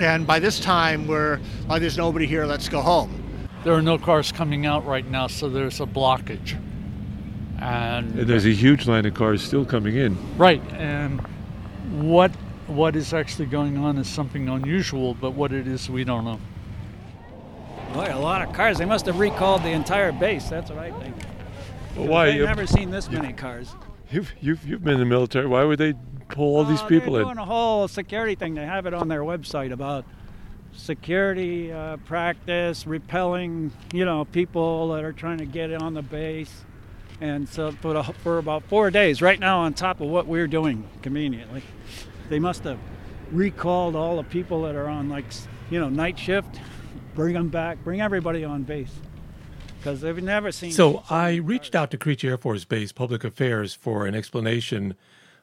and 0.00 0.26
by 0.26 0.38
this 0.38 0.60
time 0.60 1.06
we're 1.06 1.40
like 1.68 1.80
there's 1.80 1.96
nobody 1.96 2.26
here. 2.26 2.44
Let's 2.46 2.68
go 2.68 2.80
home. 2.80 3.22
There 3.64 3.72
are 3.74 3.82
no 3.82 3.98
cars 3.98 4.30
coming 4.32 4.66
out 4.66 4.86
right 4.86 5.06
now, 5.08 5.26
so 5.26 5.48
there's 5.48 5.80
a 5.80 5.86
blockage. 5.86 6.56
And 7.60 8.12
There's 8.12 8.46
a 8.46 8.52
huge 8.54 8.86
line 8.86 9.04
of 9.04 9.14
cars 9.14 9.42
still 9.42 9.64
coming 9.64 9.96
in. 9.96 10.16
right, 10.38 10.62
and 10.74 11.20
what 12.00 12.30
what 12.68 12.94
is 12.94 13.12
actually 13.14 13.46
going 13.46 13.78
on 13.78 13.96
is 13.98 14.06
something 14.06 14.48
unusual, 14.48 15.14
but 15.14 15.30
what 15.32 15.52
it 15.52 15.66
is 15.66 15.88
we 15.90 16.04
don't 16.04 16.24
know. 16.24 16.38
Boy, 17.94 18.10
a 18.12 18.18
lot 18.18 18.42
of 18.46 18.52
cars. 18.54 18.76
They 18.78 18.84
must 18.84 19.06
have 19.06 19.18
recalled 19.18 19.62
the 19.62 19.70
entire 19.70 20.12
base. 20.12 20.48
That's 20.48 20.70
what 20.70 20.78
I 20.78 20.90
think. 21.00 21.16
Well, 21.96 22.06
why? 22.08 22.26
I've 22.28 22.34
You- 22.34 22.44
never 22.44 22.66
seen 22.66 22.90
this 22.90 23.10
many 23.10 23.32
cars. 23.32 23.74
You've, 24.10 24.32
you've, 24.40 24.64
you've 24.66 24.84
been 24.84 24.94
in 24.94 25.00
the 25.00 25.06
military. 25.06 25.46
Why 25.46 25.64
would 25.64 25.78
they 25.78 25.94
pull 26.28 26.56
all 26.56 26.64
these 26.64 26.80
Oh, 26.82 26.86
people 26.86 27.12
they're 27.14 27.22
in? 27.22 27.28
doing 27.28 27.38
a 27.38 27.44
whole 27.44 27.88
security 27.88 28.34
thing. 28.34 28.54
They 28.54 28.64
have 28.66 28.86
it 28.86 28.94
on 28.94 29.08
their 29.08 29.22
website 29.22 29.72
about 29.72 30.04
security 30.72 31.72
uh, 31.72 31.96
practice, 31.98 32.86
repelling, 32.86 33.72
you 33.92 34.04
know, 34.04 34.24
people 34.26 34.88
that 34.92 35.04
are 35.04 35.12
trying 35.12 35.38
to 35.38 35.46
get 35.46 35.72
on 35.74 35.94
the 35.94 36.02
base. 36.02 36.64
And 37.20 37.48
so 37.48 37.72
for, 37.72 37.94
the, 37.94 38.02
for 38.04 38.38
about 38.38 38.62
four 38.64 38.90
days, 38.90 39.20
right 39.20 39.40
now 39.40 39.60
on 39.60 39.74
top 39.74 40.00
of 40.00 40.08
what 40.08 40.26
we're 40.26 40.46
doing 40.46 40.88
conveniently, 41.02 41.62
they 42.28 42.38
must 42.38 42.62
have 42.64 42.78
recalled 43.32 43.96
all 43.96 44.16
the 44.16 44.22
people 44.22 44.62
that 44.62 44.74
are 44.74 44.86
on 44.88 45.08
like 45.08 45.24
you 45.70 45.80
know 45.80 45.88
night 45.88 46.18
shift, 46.18 46.60
bring 47.14 47.34
them 47.34 47.48
back, 47.48 47.82
bring 47.82 48.00
everybody 48.00 48.44
on 48.44 48.62
base 48.62 48.92
because 49.78 50.00
they've 50.00 50.22
never 50.22 50.52
seen. 50.52 50.70
So 50.72 51.02
I 51.10 51.36
reached 51.36 51.74
out 51.74 51.90
to 51.90 51.98
Creech 51.98 52.24
Air 52.24 52.38
Force 52.38 52.64
Base 52.64 52.92
Public 52.92 53.24
Affairs 53.24 53.74
for 53.74 54.06
an 54.06 54.14
explanation 54.14 54.94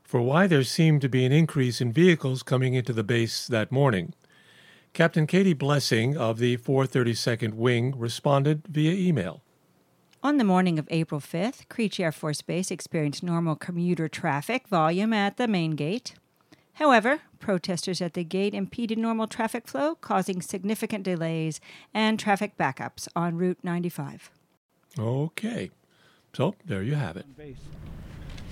for 0.05 0.21
why 0.21 0.45
there 0.47 0.63
seemed 0.63 1.01
to 1.01 1.09
be 1.09 1.25
an 1.25 1.31
increase 1.31 1.81
in 1.81 1.91
vehicles 1.91 2.43
coming 2.43 2.75
into 2.75 2.93
the 2.93 3.03
base 3.03 3.47
that 3.47 3.71
morning. 3.71 4.13
Captain 4.93 5.27
Katie 5.27 5.53
Blessing 5.53 6.15
of 6.15 6.37
the 6.37 6.57
432nd 6.57 7.55
Wing 7.55 7.93
responded 7.97 8.67
via 8.69 8.93
email. 8.93 9.41
On 10.23 10.37
the 10.37 10.43
morning 10.43 10.79
of 10.79 10.87
April 10.89 11.19
5th, 11.19 11.67
Creech 11.69 11.99
Air 11.99 12.11
Force 12.11 12.41
Base 12.41 12.71
experienced 12.71 13.23
normal 13.23 13.55
commuter 13.55 14.07
traffic 14.07 14.67
volume 14.67 15.11
at 15.11 15.37
the 15.37 15.47
main 15.47 15.71
gate. 15.71 16.13
However, 16.73 17.21
protesters 17.39 18.01
at 18.01 18.13
the 18.13 18.23
gate 18.23 18.53
impeded 18.53 18.97
normal 18.97 19.27
traffic 19.27 19.67
flow, 19.67 19.95
causing 19.95 20.41
significant 20.41 21.03
delays 21.03 21.59
and 21.93 22.19
traffic 22.19 22.57
backups 22.57 23.07
on 23.15 23.37
Route 23.37 23.59
95. 23.63 24.29
Okay. 24.97 25.71
So 26.33 26.55
there 26.65 26.83
you 26.83 26.95
have 26.95 27.17
it. 27.17 27.25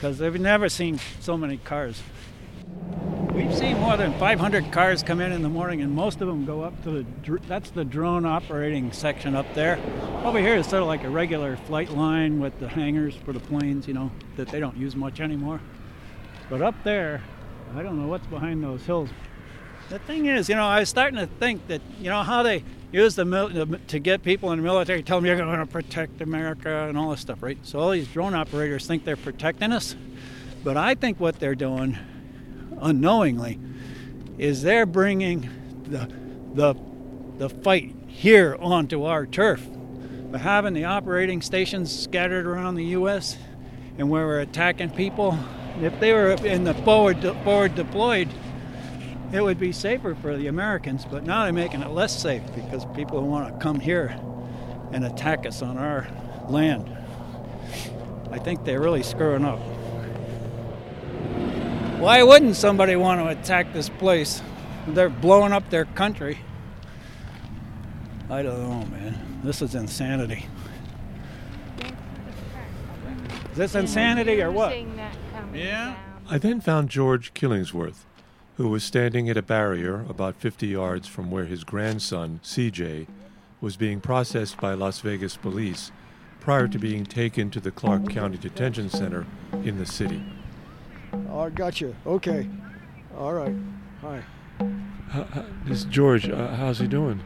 Because 0.04 0.18
they've 0.18 0.38
never 0.38 0.68
seen 0.68 1.00
so 1.22 1.38
many 1.38 1.56
cars. 1.56 2.04
We've 3.34 3.56
seen 3.56 3.80
more 3.80 3.96
than 3.96 4.12
500 4.20 4.70
cars 4.70 5.02
come 5.02 5.22
in 5.22 5.32
in 5.32 5.44
the 5.44 5.48
morning, 5.48 5.82
and 5.82 5.96
most 5.96 6.20
of 6.20 6.28
them 6.28 6.44
go 6.44 6.62
up 6.62 6.84
to 6.84 6.92
the 6.92 7.04
dr- 7.04 7.48
that's 7.48 7.70
the 7.70 7.86
drone 7.86 8.26
operating 8.26 8.92
section 8.92 9.34
up 9.34 9.46
there. 9.54 9.80
Over 10.26 10.40
here 10.40 10.58
is 10.58 10.68
sort 10.68 10.82
of 10.82 10.90
like 10.90 11.06
a 11.06 11.10
regular 11.10 11.56
flight 11.56 11.90
line 11.90 12.42
with 12.42 12.60
the 12.60 12.68
hangars 12.68 13.16
for 13.16 13.32
the 13.32 13.40
planes, 13.40 13.88
you 13.88 13.94
know, 13.94 14.12
that 14.36 14.50
they 14.50 14.60
don't 14.60 14.76
use 14.76 14.94
much 14.94 15.22
anymore. 15.22 15.62
But 16.50 16.62
up 16.62 16.76
there, 16.84 17.24
I 17.74 17.82
don't 17.82 17.98
know 17.98 18.10
what's 18.10 18.28
behind 18.28 18.62
those 18.62 18.86
hills. 18.86 19.10
The 19.88 20.00
thing 20.00 20.26
is, 20.26 20.50
you 20.50 20.56
know, 20.56 20.66
I 20.66 20.82
was 20.82 20.90
starting 20.90 21.18
to 21.18 21.28
think 21.28 21.66
that, 21.68 21.82
you 22.02 22.10
know, 22.10 22.24
how 22.24 22.44
they 22.44 22.66
use 22.94 23.16
the 23.16 23.80
to 23.88 24.00
get 24.00 24.24
people 24.24 24.52
in 24.52 24.60
the 24.60 24.64
military, 24.64 25.04
tell 25.04 25.18
them 25.18 25.26
you're 25.26 25.36
going 25.36 25.60
to 25.60 25.66
protect 25.66 26.22
America 26.22 26.86
and 26.88 26.98
all 26.98 27.10
this 27.10 27.20
stuff, 27.20 27.42
right? 27.42 27.58
So 27.64 27.80
all 27.80 27.90
these 27.90 28.08
drone 28.08 28.36
operators 28.36 28.86
think 28.86 29.04
they're 29.04 29.18
protecting 29.18 29.72
us, 29.72 29.96
but 30.64 30.78
I 30.78 30.94
think 30.96 31.20
what 31.20 31.40
they're 31.40 31.56
doing, 31.56 31.98
unknowingly, 32.80 33.60
is 34.38 34.62
they're 34.62 34.86
bringing 34.86 35.50
the 35.86 36.10
the 36.54 36.76
the 37.40 37.50
fight 37.50 37.96
here 38.08 38.56
onto 38.60 39.04
our 39.04 39.26
turf. 39.26 39.68
By 40.32 40.38
having 40.38 40.74
the 40.74 40.86
operating 40.86 41.42
stations 41.42 41.96
scattered 41.96 42.46
around 42.46 42.76
the 42.76 42.86
U.S. 42.86 43.38
and 43.98 44.10
where 44.10 44.26
we're 44.26 44.40
attacking 44.40 44.92
people, 44.92 45.38
if 45.82 46.00
they 46.00 46.14
were 46.14 46.32
in 46.46 46.64
the 46.64 46.74
forward 46.74 47.22
forward 47.44 47.76
deployed, 47.76 48.30
it 49.34 49.42
would 49.42 49.60
be 49.60 49.72
safer 49.72 50.16
for 50.16 50.38
the 50.38 50.48
Americans. 50.48 51.06
But 51.10 51.24
now 51.26 51.44
they're 51.44 51.54
making 51.54 51.82
it 51.82 51.90
less 51.90 52.18
safe 52.22 52.44
because 52.56 52.86
people 52.96 53.28
want 53.28 53.54
to 53.54 53.60
come 53.60 53.80
here 53.80 54.16
and 54.92 55.04
attack 55.04 55.46
us 55.46 55.62
on 55.62 55.78
our 55.78 56.08
land. 56.48 56.96
I 58.32 58.38
think 58.38 58.64
they're 58.64 58.82
really 58.82 59.04
screwing 59.04 59.44
up. 59.44 59.60
Why 62.00 62.22
wouldn't 62.22 62.56
somebody 62.56 62.96
want 62.96 63.22
to 63.22 63.28
attack 63.28 63.74
this 63.74 63.90
place? 63.90 64.42
They're 64.88 65.10
blowing 65.10 65.54
up 65.54 65.70
their 65.70 65.86
country. 65.86 66.40
I 68.30 68.42
don't 68.42 68.62
know, 68.62 68.86
man. 68.88 69.42
This 69.44 69.62
is 69.62 69.74
insanity. 69.76 70.46
Is 73.52 73.58
this 73.58 73.76
insanity 73.76 74.42
or 74.42 74.52
what? 74.52 74.76
Yeah. 75.54 75.96
I 76.28 76.38
then 76.38 76.60
found 76.60 76.90
George 76.90 77.34
Killingsworth, 77.34 78.06
who 78.58 78.70
was 78.70 78.84
standing 78.84 79.30
at 79.30 79.38
a 79.38 79.42
barrier 79.42 80.06
about 80.08 80.36
50 80.36 80.68
yards 80.68 81.08
from 81.08 81.32
where 81.32 81.46
his 81.46 81.64
grandson, 81.64 82.40
CJ, 82.44 83.08
was 83.60 83.76
being 83.78 84.00
processed 84.00 84.60
by 84.60 84.74
Las 84.74 85.00
Vegas 85.00 85.38
police 85.38 85.92
prior 86.40 86.68
to 86.68 86.78
being 86.78 87.06
taken 87.06 87.50
to 87.50 87.60
the 87.60 87.72
Clark 87.72 88.10
County 88.10 88.38
Detention 88.38 88.90
Center 88.90 89.26
in 89.64 89.78
the 89.78 89.86
city. 89.86 90.24
Oh, 91.30 91.40
I 91.40 91.50
got 91.50 91.80
you. 91.80 91.96
Okay. 92.06 92.48
All 93.18 93.34
right. 93.34 93.56
Hi. 94.02 94.24
This 95.66 95.80
is 95.80 95.86
George. 95.86 96.28
Uh, 96.28 96.56
how's 96.56 96.80
he 96.80 96.88
doing? 96.88 97.22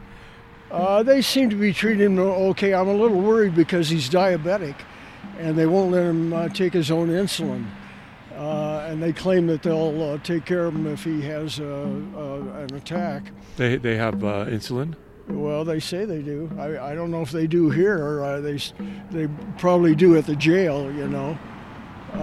Uh, 0.70 1.02
they 1.02 1.22
seem 1.22 1.48
to 1.50 1.56
be 1.56 1.72
treating 1.72 2.06
him 2.06 2.18
okay. 2.18 2.74
I'm 2.74 2.88
a 2.88 2.94
little 2.94 3.20
worried 3.20 3.54
because 3.54 3.88
he's 3.88 4.08
diabetic, 4.08 4.76
and 5.38 5.56
they 5.56 5.66
won't 5.66 5.92
let 5.92 6.04
him 6.04 6.32
uh, 6.32 6.48
take 6.50 6.74
his 6.74 6.90
own 6.90 7.08
insulin. 7.08 7.66
Uh, 8.88 8.92
and 8.92 9.02
they 9.02 9.12
claim 9.12 9.46
that 9.48 9.62
they'll 9.62 10.02
uh, 10.02 10.18
take 10.18 10.44
care 10.44 10.66
of 10.66 10.74
him 10.74 10.86
if 10.86 11.04
he 11.04 11.20
has 11.22 11.60
uh, 11.60 11.64
uh, 12.16 12.60
an 12.62 12.74
attack. 12.74 13.30
They, 13.56 13.76
they 13.76 13.96
have 13.96 14.24
uh, 14.24 14.46
insulin? 14.46 14.94
Well, 15.28 15.64
they 15.64 15.80
say 15.80 16.04
they 16.04 16.22
do. 16.22 16.50
I, 16.58 16.92
I 16.92 16.94
don't 16.94 17.10
know 17.10 17.20
if 17.20 17.30
they 17.30 17.46
do 17.46 17.68
here, 17.70 17.98
or 18.02 18.24
uh, 18.24 18.40
they 18.40 18.58
they 19.10 19.28
probably 19.58 19.94
do 19.94 20.16
at 20.16 20.24
the 20.24 20.34
jail. 20.36 20.90
You 20.90 21.06
know. 21.06 21.38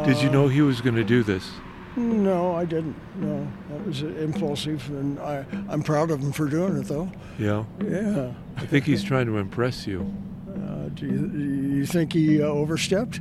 Did 0.05 0.21
you 0.23 0.29
Uh, 0.29 0.33
know 0.33 0.47
he 0.47 0.61
was 0.61 0.81
going 0.81 0.95
to 0.95 1.03
do 1.03 1.21
this? 1.21 1.51
No, 1.95 2.55
I 2.55 2.65
didn't. 2.65 2.95
No, 3.17 3.47
that 3.69 3.85
was 3.85 4.01
impulsive, 4.01 4.89
and 4.89 5.19
I 5.19 5.45
I'm 5.69 5.83
proud 5.83 6.09
of 6.09 6.19
him 6.19 6.31
for 6.31 6.47
doing 6.47 6.77
it, 6.77 6.87
though. 6.87 7.11
Yeah. 7.37 7.65
Yeah. 7.83 8.33
I 8.57 8.65
think 8.65 8.85
he's 8.85 9.03
trying 9.03 9.27
to 9.27 9.37
impress 9.37 9.85
you. 9.85 10.11
Uh, 10.49 10.89
do, 10.95 11.05
you, 11.05 11.27
do 11.27 11.75
you 11.75 11.85
think 11.85 12.11
he 12.11 12.41
uh, 12.41 12.47
overstepped? 12.47 13.19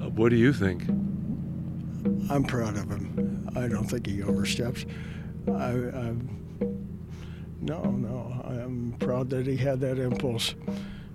Uh, 0.00 0.08
what 0.10 0.30
do 0.30 0.36
you 0.36 0.52
think? 0.54 0.84
I'm 2.30 2.44
proud 2.44 2.76
of 2.76 2.90
him. 2.90 3.48
I 3.56 3.68
don't 3.68 3.86
think 3.86 4.06
he 4.06 4.22
oversteps. 4.22 4.84
I, 5.48 5.70
I 5.70 6.14
no, 7.60 7.82
no. 7.82 8.42
I'm 8.44 8.94
proud 8.98 9.30
that 9.30 9.46
he 9.46 9.56
had 9.56 9.80
that 9.80 9.98
impulse. 9.98 10.54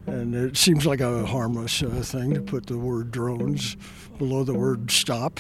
And 0.08 0.34
it 0.34 0.58
seems 0.58 0.86
like 0.86 1.00
a 1.00 1.26
harmless 1.26 1.84
uh, 1.84 1.90
thing 2.04 2.34
to 2.34 2.42
put 2.42 2.66
the 2.66 2.78
word 2.78 3.12
drones 3.12 3.78
below 4.18 4.44
the 4.44 4.54
word 4.54 4.92
stop. 4.92 5.40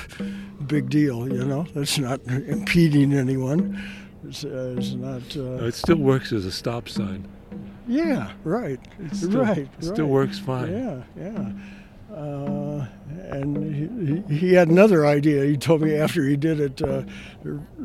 Big 0.68 0.90
deal, 0.90 1.28
you 1.32 1.44
know. 1.44 1.66
That's 1.74 1.98
not 1.98 2.22
impeding 2.28 3.14
anyone. 3.14 3.82
It's, 4.28 4.46
uh, 4.46 4.76
it's 4.78 4.92
not. 4.94 5.22
Uh, 5.36 5.66
it 5.66 5.74
still 5.74 5.98
works 5.98 6.32
as 6.32 6.46
a 6.46 6.52
stop 6.52 6.88
sign. 6.88 7.28
yeah, 7.88 8.32
right. 8.44 8.80
still- 9.12 9.42
right. 9.42 9.58
it 9.58 9.84
still 9.84 10.06
right. 10.06 10.14
works 10.14 10.40
fine. 10.40 10.72
Yeah, 10.72 11.04
yeah. 11.18 11.52
Uh, 12.12 12.86
and 13.30 14.28
he, 14.28 14.36
he 14.36 14.54
had 14.54 14.68
another 14.68 15.06
idea. 15.06 15.46
He 15.46 15.56
told 15.56 15.82
me 15.82 15.96
after 15.96 16.26
he 16.28 16.36
did 16.36 16.60
it, 16.60 16.82
uh, 16.82 17.04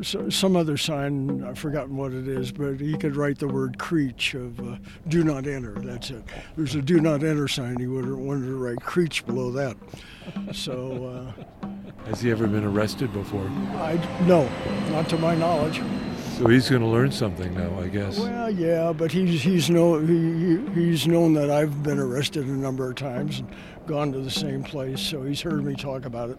some 0.01 0.55
other 0.57 0.75
sign, 0.75 1.43
I've 1.43 1.57
forgotten 1.57 1.95
what 1.95 2.11
it 2.13 2.27
is, 2.27 2.51
but 2.51 2.79
he 2.79 2.97
could 2.97 3.15
write 3.15 3.39
the 3.39 3.47
word 3.47 3.77
Creech 3.79 4.33
of 4.33 4.59
uh, 4.59 4.75
do 5.07 5.23
not 5.23 5.47
enter. 5.47 5.73
That's 5.79 6.09
it. 6.09 6.23
There's 6.57 6.75
a 6.75 6.81
do 6.81 6.99
not 6.99 7.23
enter 7.23 7.47
sign. 7.47 7.79
He 7.79 7.87
would 7.87 8.05
have 8.05 8.17
wanted 8.17 8.47
to 8.47 8.55
write 8.55 8.81
Creech 8.81 9.25
below 9.25 9.51
that. 9.51 9.77
So, 10.51 11.33
uh, 11.63 11.67
Has 12.09 12.19
he 12.21 12.29
ever 12.29 12.47
been 12.47 12.65
arrested 12.65 13.13
before? 13.13 13.47
I, 13.77 13.97
no, 14.27 14.49
not 14.91 15.07
to 15.09 15.17
my 15.17 15.35
knowledge. 15.35 15.81
So 16.37 16.47
he's 16.47 16.69
going 16.69 16.83
to 16.83 16.87
learn 16.87 17.11
something 17.11 17.51
now, 17.55 17.79
I 17.79 17.87
guess. 17.87 18.19
Well, 18.19 18.51
yeah, 18.51 18.93
but 18.95 19.11
he's 19.11 19.41
he's 19.41 19.71
know 19.71 19.97
he, 19.99 20.33
he- 20.57 20.69
he's 20.75 21.07
known 21.07 21.33
that 21.33 21.49
I've 21.49 21.81
been 21.81 21.97
arrested 21.97 22.45
a 22.45 22.51
number 22.51 22.87
of 22.91 22.95
times 22.95 23.39
and 23.39 23.47
gone 23.87 24.11
to 24.11 24.19
the 24.19 24.29
same 24.29 24.63
place, 24.63 24.99
so 24.99 25.23
he's 25.23 25.41
heard 25.41 25.63
me 25.63 25.73
talk 25.73 26.05
about 26.05 26.29
it. 26.29 26.37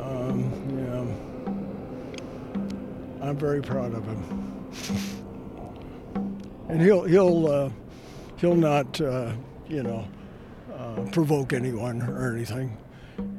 Um, 0.00 0.50
yeah, 0.78 1.04
I'm 3.28 3.36
very 3.36 3.60
proud 3.60 3.92
of 3.92 4.04
him, 4.04 4.68
and 6.68 6.80
he'll 6.80 7.02
he'll 7.02 7.48
uh, 7.48 7.70
he'll 8.36 8.54
not 8.54 9.00
uh, 9.00 9.32
you 9.68 9.82
know 9.82 10.06
uh, 10.72 11.02
provoke 11.10 11.52
anyone 11.52 12.00
or 12.02 12.32
anything. 12.32 12.78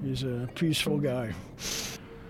He's 0.03 0.23
a 0.23 0.49
peaceful 0.55 0.99
guy. 0.99 1.33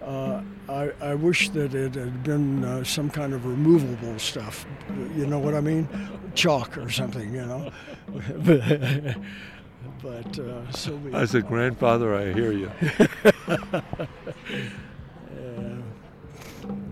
Uh, 0.03 0.41
I, 0.69 0.91
I 1.01 1.15
wish 1.15 1.49
that 1.49 1.73
it 1.73 1.95
had 1.95 2.23
been 2.23 2.63
uh, 2.63 2.83
some 2.83 3.09
kind 3.09 3.33
of 3.33 3.45
removable 3.45 4.17
stuff. 4.17 4.65
You 5.15 5.25
know 5.25 5.39
what 5.39 5.55
I 5.55 5.61
mean? 5.61 5.87
Chalk 6.35 6.77
or 6.77 6.89
something, 6.89 7.33
you 7.33 7.45
know? 7.45 7.71
but 10.01 10.39
uh, 10.39 10.71
so 10.71 10.97
be 10.97 11.13
As 11.13 11.35
a 11.35 11.41
grandfather, 11.41 12.15
I 12.15 12.33
hear 12.33 12.51
you. 12.51 12.71
Uh, 15.31 15.81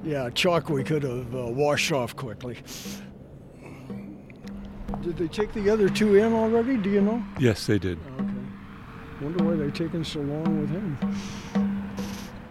yeah, 0.03 0.29
chalk 0.29 0.69
we 0.69 0.83
could 0.83 1.03
have 1.03 1.35
uh, 1.35 1.45
washed 1.47 1.91
off 1.91 2.15
quickly. 2.15 2.57
Did 5.01 5.17
they 5.17 5.27
take 5.27 5.53
the 5.53 5.69
other 5.69 5.89
two 5.89 6.15
in 6.15 6.33
already? 6.33 6.77
Do 6.77 6.89
you 6.89 7.01
know? 7.01 7.23
yes, 7.39 7.65
they 7.65 7.77
did. 7.77 7.99
Okay. 8.19 8.33
Wonder 9.21 9.43
why 9.43 9.55
they're 9.55 9.71
taking 9.71 10.03
so 10.03 10.19
long 10.21 10.61
with 10.61 10.69
him. 10.69 10.97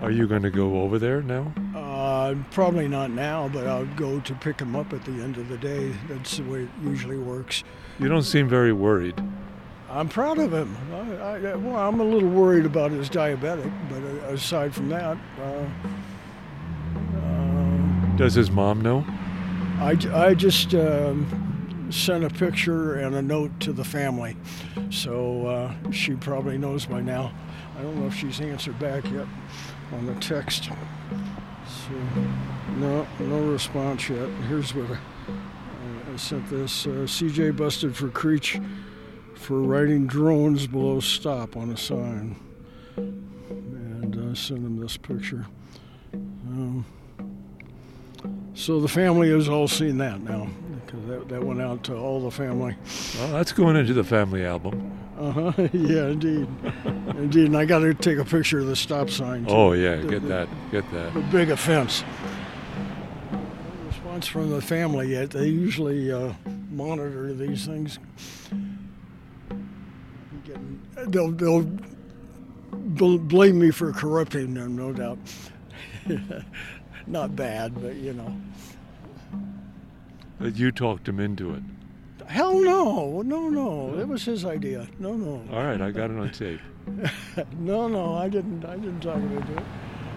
Are 0.01 0.11
you 0.11 0.27
going 0.27 0.43
to 0.43 0.51
go 0.51 0.81
over 0.83 0.99
there 0.99 1.23
now? 1.23 1.53
Uh, 1.75 2.35
probably 2.51 2.89
not 2.89 3.11
now, 3.11 3.49
but 3.49 3.67
I'll 3.67 3.87
go 3.97 4.21
to 4.21 4.35
pick 4.35 4.61
him 4.61 4.77
up 4.77 4.93
at 4.93 5.05
the 5.05 5.13
end 5.13 5.39
of 5.39 5.49
the 5.49 5.57
day. 5.59 5.93
That's 6.09 6.37
the 6.37 6.45
way 6.45 6.63
it 6.65 6.69
usually 6.83 7.19
works. 7.19 7.65
You 7.99 8.09
don't 8.09 8.23
seem 8.23 8.49
very 8.49 8.73
worried. 8.73 9.15
I'm 9.89 10.09
proud 10.09 10.39
of 10.39 10.53
him. 10.53 10.77
I, 10.93 11.37
I, 11.37 11.55
well, 11.55 11.77
I'm 11.77 12.01
a 12.01 12.05
little 12.05 12.29
worried 12.29 12.67
about 12.67 12.91
his 12.91 13.09
diabetic, 13.09 13.73
but 13.89 14.03
uh, 14.03 14.35
aside 14.35 14.75
from 14.75 14.89
that, 14.89 15.17
uh, 15.41 15.65
Does 18.17 18.35
his 18.35 18.51
mom 18.51 18.81
know? 18.81 19.07
I, 19.79 19.97
I 20.13 20.35
just 20.35 20.75
um, 20.75 21.87
sent 21.91 22.25
a 22.25 22.31
picture 22.31 22.97
and 22.97 23.15
a 23.15 23.23
note 23.23 23.61
to 23.61 23.73
the 23.73 23.85
family, 23.85 24.37
so 24.91 25.47
uh, 25.47 25.91
she 25.93 26.15
probably 26.15 26.59
knows 26.59 26.87
by 26.87 27.01
now. 27.01 27.33
I 27.79 27.83
don't 27.83 28.01
know 28.01 28.07
if 28.07 28.15
she's 28.15 28.41
answered 28.41 28.79
back 28.79 29.05
yet 29.05 29.27
on 29.93 30.07
the 30.07 30.15
text. 30.15 30.65
So, 30.65 31.93
no, 32.79 33.07
no 33.21 33.53
response 33.53 34.09
yet. 34.09 34.29
Here's 34.49 34.75
what 34.75 34.91
I, 34.91 36.13
I 36.13 36.17
sent 36.17 36.49
this. 36.51 36.87
Uh, 36.87 37.07
CJ 37.07 37.57
busted 37.57 37.95
for 37.95 38.09
Creech 38.09 38.59
for 39.37 39.61
writing 39.61 40.07
drones 40.07 40.67
below 40.67 41.01
stop 41.01 41.57
on 41.57 41.71
a 41.71 41.77
sign. 41.77 42.37
And 42.97 44.31
I 44.31 44.35
sent 44.35 44.61
him 44.61 44.81
this 44.81 44.97
picture. 44.97 45.47
Um, 46.15 46.85
so 48.55 48.81
the 48.81 48.89
family 48.89 49.31
has 49.31 49.49
all 49.49 49.69
seen 49.69 49.99
that 49.99 50.21
now, 50.23 50.49
because 50.85 51.05
that, 51.07 51.29
that 51.29 51.45
went 51.45 51.61
out 51.61 51.85
to 51.85 51.95
all 51.97 52.21
the 52.23 52.31
family. 52.31 52.75
Well, 53.19 53.29
that's 53.33 53.53
going 53.53 53.77
into 53.77 53.93
the 53.93 54.05
family 54.05 54.45
album. 54.45 54.93
Uh 55.19 55.31
huh. 55.33 55.53
yeah, 55.73 56.07
indeed, 56.09 56.47
indeed. 57.17 57.47
And 57.47 57.57
I 57.57 57.65
got 57.65 57.81
to 57.81 57.95
take 57.95 58.19
a 58.19 58.25
picture 58.25 58.59
of 58.61 58.67
the 58.67 58.77
stop 58.77 59.11
sign. 59.11 59.45
too. 59.47 59.53
Oh 59.53 59.73
yeah, 59.73 59.97
The- 59.97 60.09
get 60.09 60.23
the- 60.23 60.29
that, 60.29 60.49
get 60.71 60.91
that. 60.93 61.15
The 61.15 61.21
big 61.21 61.51
offense. 61.51 62.03
No 63.33 63.39
response 63.89 64.27
from 64.27 64.51
the 64.51 64.61
family 64.63 65.09
yet. 65.13 65.31
They 65.31 65.49
usually 65.49 66.11
uh, 66.13 66.33
monitor 66.71 67.33
these 67.35 67.67
things. 67.67 67.99
Getting- 70.97 71.11
They'll 71.11 71.31
they'll 71.33 71.63
bl- 72.73 73.19
blame 73.19 73.59
me 73.61 73.71
for 73.71 73.93
corrupting 73.93 74.55
them, 74.55 74.77
no 74.77 74.93
doubt. 74.93 75.19
Not 77.07 77.37
bad, 77.37 77.81
but 77.81 77.95
you 77.97 78.13
know. 78.15 78.37
But 80.39 80.57
you 80.57 80.73
talked 80.73 81.09
him 81.09 81.21
into 81.21 81.55
it. 81.55 81.63
Hell 82.27 82.61
no, 82.61 83.23
no, 83.23 83.49
no. 83.49 83.99
It 83.99 84.09
was 84.09 84.25
his 84.25 84.45
idea. 84.45 84.89
No, 84.99 85.15
no. 85.15 85.43
All 85.55 85.65
right, 85.65 85.81
I 85.81 85.91
got 85.93 86.11
it 86.11 86.19
on 86.19 86.31
tape. 86.31 86.61
no, 87.59 87.87
no, 87.89 88.15
I 88.15 88.29
didn't. 88.29 88.65
I 88.65 88.75
didn't 88.77 89.01
talk 89.01 89.17
him 89.17 89.37
into 89.37 89.53
it. 89.57 89.63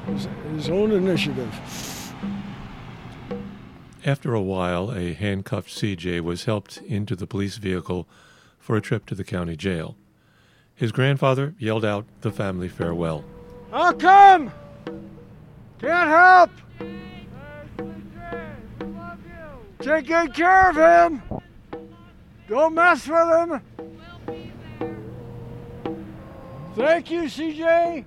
It 0.07 0.13
was 0.13 0.27
his 0.55 0.69
own 0.69 0.91
initiative. 0.91 1.53
After 4.05 4.33
a 4.33 4.41
while, 4.41 4.91
a 4.91 5.13
handcuffed 5.13 5.69
CJ 5.69 6.21
was 6.21 6.45
helped 6.45 6.77
into 6.77 7.15
the 7.15 7.27
police 7.27 7.57
vehicle 7.57 8.07
for 8.57 8.75
a 8.75 8.81
trip 8.81 9.05
to 9.07 9.15
the 9.15 9.23
county 9.23 9.55
jail. 9.55 9.95
His 10.79 10.93
grandfather 10.93 11.53
yelled 11.59 11.83
out 11.83 12.05
the 12.21 12.31
family 12.31 12.69
farewell. 12.69 13.25
How 13.69 13.91
come? 13.91 14.49
Can't 15.77 16.09
help. 16.09 16.51
Take 19.79 20.07
good 20.07 20.33
care 20.33 20.69
of 20.69 20.77
him. 20.77 21.21
Don't 22.47 22.75
mess 22.75 23.05
with 23.05 23.27
him. 23.27 23.61
Thank 26.77 27.11
you, 27.11 27.23
CJ. 27.23 28.05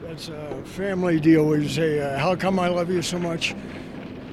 That's 0.00 0.28
a 0.28 0.62
family 0.64 1.20
deal 1.20 1.44
where 1.44 1.58
you 1.58 1.68
say, 1.68 2.00
uh, 2.00 2.18
How 2.18 2.34
come 2.36 2.58
I 2.58 2.68
love 2.68 2.88
you 2.88 3.02
so 3.02 3.18
much? 3.18 3.54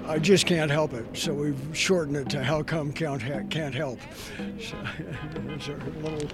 I 0.09 0.17
just 0.17 0.47
can't 0.47 0.71
help 0.71 0.93
it. 0.93 1.05
So 1.15 1.31
we've 1.31 1.55
shortened 1.71 2.17
it 2.17 2.29
to 2.31 2.43
How 2.43 2.63
come 2.63 2.91
can't, 2.91 3.21
ha- 3.21 3.43
can't 3.51 3.75
help. 3.75 3.99
So, 4.59 4.75
there's 5.35 5.69
our 5.69 5.77
little 6.01 6.27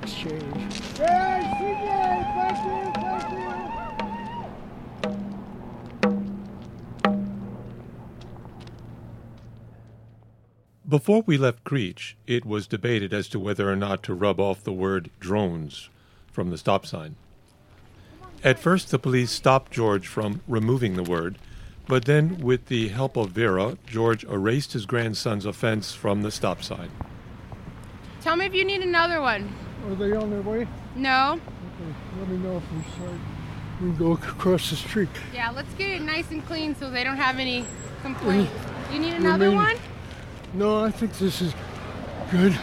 exchange. 0.00 0.80
Hey, 0.96 1.42
CJ, 1.58 2.22
thank 2.36 2.58
you, 2.64 2.92
thank 3.02 3.32
you. 3.32 3.46
Before 10.88 11.24
we 11.26 11.36
left 11.36 11.64
Creech, 11.64 12.16
it 12.28 12.46
was 12.46 12.68
debated 12.68 13.12
as 13.12 13.26
to 13.30 13.40
whether 13.40 13.68
or 13.68 13.74
not 13.74 14.04
to 14.04 14.14
rub 14.14 14.38
off 14.38 14.62
the 14.62 14.72
word 14.72 15.10
drones 15.18 15.90
from 16.30 16.50
the 16.50 16.58
stop 16.58 16.86
sign. 16.86 17.16
At 18.44 18.60
first, 18.60 18.92
the 18.92 19.00
police 19.00 19.32
stopped 19.32 19.72
George 19.72 20.06
from 20.06 20.42
removing 20.46 20.94
the 20.94 21.02
word, 21.02 21.38
but 21.88 22.04
then, 22.04 22.38
with 22.38 22.66
the 22.66 22.88
help 22.88 23.16
of 23.16 23.30
Vera, 23.30 23.78
George 23.86 24.24
erased 24.24 24.72
his 24.72 24.86
grandson's 24.86 25.46
offense 25.46 25.94
from 25.94 26.22
the 26.22 26.30
stop 26.30 26.62
sign. 26.62 26.90
Tell 28.20 28.36
me 28.36 28.46
if 28.46 28.54
you 28.54 28.64
need 28.64 28.82
another 28.82 29.20
one. 29.20 29.52
Are 29.86 29.94
they 29.94 30.12
on 30.12 30.30
their 30.30 30.42
way? 30.42 30.66
No? 30.96 31.34
Okay, 31.34 31.94
let 32.18 32.28
me 32.28 32.38
know 32.38 32.56
if 32.56 32.72
we 32.72 32.82
start. 32.92 33.12
We 33.80 33.88
can 33.90 33.96
go 33.96 34.12
across 34.12 34.70
the 34.70 34.76
street. 34.76 35.08
Yeah, 35.32 35.50
let's 35.50 35.72
get 35.74 35.90
it 35.90 36.02
nice 36.02 36.30
and 36.30 36.44
clean 36.46 36.74
so 36.74 36.90
they 36.90 37.04
don't 37.04 37.16
have 37.18 37.38
any 37.38 37.64
complaints. 38.02 38.50
You 38.92 38.98
need 38.98 39.14
another 39.14 39.48
mean- 39.48 39.56
one? 39.56 39.76
No, 40.54 40.82
I 40.84 40.90
think 40.90 41.12
this 41.18 41.42
is 41.42 41.54
good. 42.30 42.58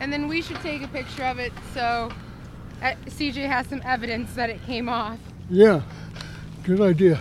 And 0.00 0.12
then 0.12 0.28
we 0.28 0.40
should 0.40 0.60
take 0.60 0.82
a 0.82 0.88
picture 0.88 1.24
of 1.24 1.38
it 1.38 1.52
so 1.74 2.10
uh, 2.80 2.94
CJ 3.06 3.46
has 3.46 3.66
some 3.66 3.82
evidence 3.84 4.34
that 4.34 4.48
it 4.50 4.64
came 4.64 4.88
off. 4.88 5.18
Yeah, 5.50 5.80
good 6.62 6.80
idea. 6.82 7.20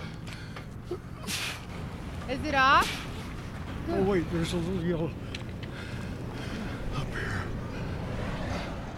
Is 2.30 2.44
it 2.46 2.56
off? 2.56 3.06
Oh 3.90 4.04
wait, 4.04 4.30
there's 4.34 4.52
a 4.52 4.58
little 4.58 4.84
yellow. 4.84 5.12
Up 6.96 7.08
here. 7.08 7.42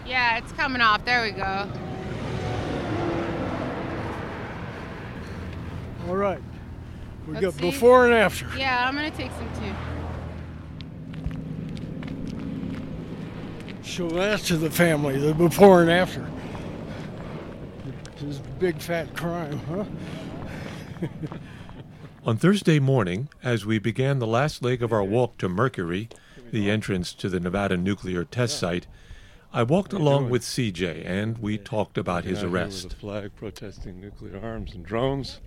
Yeah, 0.04 0.38
it's 0.38 0.50
coming 0.52 0.80
off. 0.80 1.04
There 1.04 1.22
we 1.22 1.30
go. 1.30 1.68
All 6.08 6.16
right. 6.16 6.40
We 7.28 7.34
Let's 7.34 7.44
got 7.44 7.54
see. 7.54 7.70
before 7.70 8.06
and 8.06 8.14
after. 8.14 8.48
Yeah, 8.58 8.88
I'm 8.88 8.96
gonna 8.96 9.12
take 9.12 9.30
some 9.30 9.48
too. 9.54 9.72
Show 13.84 14.08
that 14.10 14.40
to 14.40 14.56
the 14.56 14.70
family, 14.70 15.18
the 15.20 15.34
before 15.34 15.82
and 15.82 15.90
after. 15.90 16.28
This 18.20 18.38
big 18.58 18.78
fat 18.78 19.16
crime, 19.16 19.58
huh? 19.68 19.84
On 22.26 22.36
Thursday 22.36 22.78
morning, 22.78 23.30
as 23.42 23.64
we 23.64 23.78
began 23.78 24.18
the 24.18 24.26
last 24.26 24.62
leg 24.62 24.82
of 24.82 24.92
our 24.92 25.02
walk 25.02 25.38
to 25.38 25.48
Mercury, 25.48 26.10
the 26.52 26.70
entrance 26.70 27.14
to 27.14 27.30
the 27.30 27.40
Nevada 27.40 27.78
nuclear 27.78 28.24
test 28.24 28.58
site, 28.58 28.86
I 29.54 29.62
walked 29.62 29.94
along 29.94 30.28
with 30.28 30.42
CJ 30.42 31.02
and 31.06 31.38
we 31.38 31.56
talked 31.56 31.96
about 31.96 32.24
his 32.24 32.38
Out 32.38 32.40
here 32.42 32.50
with 32.50 32.60
arrest. 32.62 32.92
a 32.92 32.96
flag 32.96 33.36
protesting 33.36 34.00
nuclear 34.00 34.38
arms 34.42 34.74
and 34.74 34.84
drones. 34.84 35.40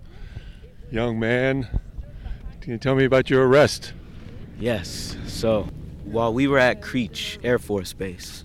Young 0.90 1.20
man, 1.20 1.68
can 2.60 2.72
you 2.72 2.78
tell 2.78 2.96
me 2.96 3.04
about 3.04 3.30
your 3.30 3.46
arrest? 3.46 3.92
Yes. 4.58 5.16
So, 5.28 5.68
while 6.04 6.34
we 6.34 6.48
were 6.48 6.58
at 6.58 6.82
Creech 6.82 7.38
Air 7.44 7.60
Force 7.60 7.92
Base, 7.92 8.42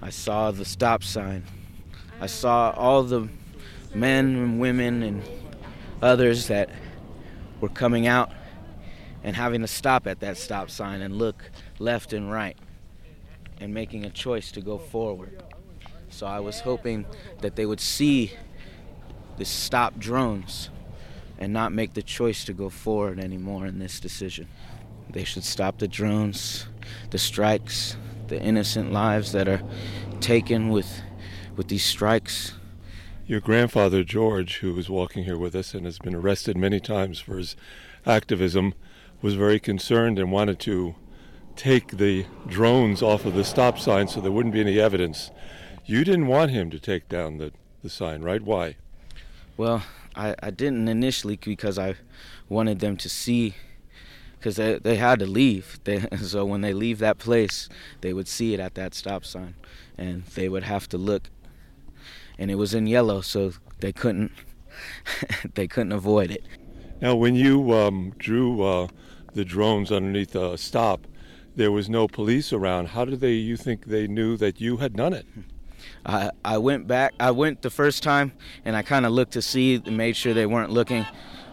I 0.00 0.10
saw 0.10 0.52
the 0.52 0.64
stop 0.64 1.02
sign. 1.02 1.42
I 2.20 2.26
saw 2.26 2.70
all 2.70 3.02
the 3.02 3.28
men 3.94 4.36
and 4.36 4.60
women 4.60 5.02
and 5.02 5.22
others 6.00 6.48
that 6.48 6.70
were 7.60 7.68
coming 7.68 8.06
out 8.06 8.30
and 9.22 9.36
having 9.36 9.60
to 9.60 9.66
stop 9.66 10.06
at 10.06 10.20
that 10.20 10.36
stop 10.36 10.70
sign 10.70 11.02
and 11.02 11.16
look 11.16 11.50
left 11.78 12.12
and 12.12 12.30
right 12.30 12.56
and 13.60 13.74
making 13.74 14.04
a 14.04 14.10
choice 14.10 14.50
to 14.52 14.60
go 14.60 14.78
forward. 14.78 15.42
So 16.08 16.26
I 16.26 16.40
was 16.40 16.60
hoping 16.60 17.04
that 17.40 17.56
they 17.56 17.66
would 17.66 17.80
see 17.80 18.32
the 19.36 19.44
stop 19.44 19.98
drones 19.98 20.70
and 21.38 21.52
not 21.52 21.72
make 21.72 21.94
the 21.94 22.02
choice 22.02 22.44
to 22.46 22.54
go 22.54 22.70
forward 22.70 23.18
anymore 23.18 23.66
in 23.66 23.78
this 23.78 24.00
decision. 24.00 24.48
They 25.10 25.24
should 25.24 25.44
stop 25.44 25.78
the 25.78 25.88
drones, 25.88 26.66
the 27.10 27.18
strikes, 27.18 27.96
the 28.28 28.40
innocent 28.40 28.92
lives 28.92 29.32
that 29.32 29.48
are 29.48 29.62
taken 30.20 30.70
with 30.70 31.02
with 31.56 31.68
these 31.68 31.84
strikes. 31.84 32.54
Your 33.26 33.40
grandfather, 33.40 34.04
George, 34.04 34.58
who 34.58 34.74
was 34.74 34.88
walking 34.88 35.24
here 35.24 35.38
with 35.38 35.54
us 35.54 35.74
and 35.74 35.84
has 35.84 35.98
been 35.98 36.14
arrested 36.14 36.56
many 36.56 36.78
times 36.78 37.18
for 37.18 37.38
his 37.38 37.56
activism, 38.04 38.74
was 39.20 39.34
very 39.34 39.58
concerned 39.58 40.18
and 40.18 40.30
wanted 40.30 40.60
to 40.60 40.94
take 41.56 41.96
the 41.96 42.26
drones 42.46 43.02
off 43.02 43.24
of 43.24 43.34
the 43.34 43.44
stop 43.44 43.78
sign 43.78 44.06
so 44.06 44.20
there 44.20 44.30
wouldn't 44.30 44.54
be 44.54 44.60
any 44.60 44.78
evidence. 44.78 45.30
You 45.84 46.04
didn't 46.04 46.26
want 46.26 46.50
him 46.50 46.70
to 46.70 46.78
take 46.78 47.08
down 47.08 47.38
the, 47.38 47.52
the 47.82 47.90
sign, 47.90 48.22
right? 48.22 48.42
Why? 48.42 48.76
Well, 49.56 49.82
I, 50.14 50.34
I 50.42 50.50
didn't 50.50 50.88
initially 50.88 51.36
because 51.36 51.78
I 51.78 51.96
wanted 52.48 52.80
them 52.80 52.96
to 52.98 53.08
see 53.08 53.54
because 54.38 54.56
they, 54.56 54.78
they 54.78 54.96
had 54.96 55.18
to 55.18 55.26
leave. 55.26 55.80
They, 55.84 56.00
so 56.22 56.44
when 56.44 56.60
they 56.60 56.72
leave 56.72 56.98
that 56.98 57.18
place, 57.18 57.68
they 58.00 58.12
would 58.12 58.28
see 58.28 58.54
it 58.54 58.60
at 58.60 58.74
that 58.74 58.94
stop 58.94 59.24
sign, 59.24 59.54
and 59.96 60.24
they 60.24 60.48
would 60.48 60.64
have 60.64 60.88
to 60.90 60.98
look. 60.98 61.30
And 62.38 62.50
it 62.50 62.56
was 62.56 62.74
in 62.74 62.86
yellow, 62.86 63.20
so 63.20 63.52
they 63.80 63.92
couldn't 63.92 64.32
they 65.54 65.66
couldn't 65.66 65.92
avoid 65.92 66.30
it. 66.30 66.44
Now, 67.00 67.14
when 67.14 67.34
you 67.34 67.72
um, 67.72 68.14
drew 68.18 68.62
uh, 68.62 68.88
the 69.34 69.44
drones 69.44 69.92
underneath 69.92 70.32
the 70.32 70.56
stop, 70.56 71.06
there 71.54 71.70
was 71.70 71.88
no 71.88 72.08
police 72.08 72.52
around. 72.52 72.88
How 72.88 73.04
did 73.04 73.20
they? 73.20 73.32
You 73.32 73.56
think 73.56 73.86
they 73.86 74.06
knew 74.06 74.36
that 74.36 74.60
you 74.60 74.78
had 74.78 74.94
done 74.94 75.12
it? 75.12 75.26
I 76.06 76.30
I 76.44 76.58
went 76.58 76.86
back. 76.86 77.14
I 77.20 77.30
went 77.30 77.62
the 77.62 77.70
first 77.70 78.02
time, 78.02 78.32
and 78.64 78.76
I 78.76 78.82
kind 78.82 79.06
of 79.06 79.12
looked 79.12 79.32
to 79.32 79.42
see, 79.42 79.74
and 79.74 79.96
made 79.96 80.16
sure 80.16 80.34
they 80.34 80.46
weren't 80.46 80.70
looking. 80.70 81.06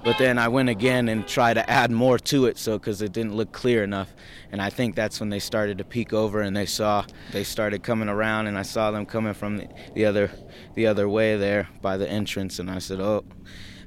But 0.03 0.17
then 0.17 0.37
I 0.37 0.49
went 0.49 0.67
again 0.67 1.07
and 1.07 1.25
tried 1.25 1.53
to 1.53 1.69
add 1.69 1.89
more 1.89 2.19
to 2.19 2.45
it, 2.47 2.57
so 2.57 2.77
because 2.77 3.01
it 3.01 3.13
didn't 3.13 3.35
look 3.35 3.53
clear 3.53 3.85
enough. 3.85 4.13
And 4.51 4.61
I 4.61 4.69
think 4.69 4.95
that's 4.95 5.21
when 5.21 5.29
they 5.29 5.39
started 5.39 5.77
to 5.77 5.85
peek 5.85 6.11
over, 6.11 6.41
and 6.41 6.55
they 6.55 6.65
saw 6.65 7.05
they 7.31 7.45
started 7.45 7.83
coming 7.83 8.09
around, 8.09 8.47
and 8.47 8.57
I 8.57 8.63
saw 8.63 8.91
them 8.91 9.05
coming 9.05 9.33
from 9.33 9.57
the, 9.57 9.69
the 9.93 10.05
other 10.05 10.29
the 10.75 10.87
other 10.87 11.07
way 11.07 11.37
there 11.37 11.69
by 11.81 11.95
the 11.95 12.09
entrance, 12.09 12.59
and 12.59 12.69
I 12.69 12.79
said, 12.79 12.99
"Oh, 12.99 13.23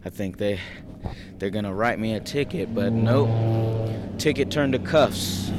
I 0.06 0.08
think 0.08 0.38
they 0.38 0.58
they're 1.38 1.50
gonna 1.50 1.74
write 1.74 1.98
me 1.98 2.14
a 2.14 2.20
ticket." 2.20 2.74
But 2.74 2.92
nope, 2.92 3.28
ticket 4.18 4.50
turned 4.50 4.72
to 4.72 4.78
cuffs. 4.78 5.52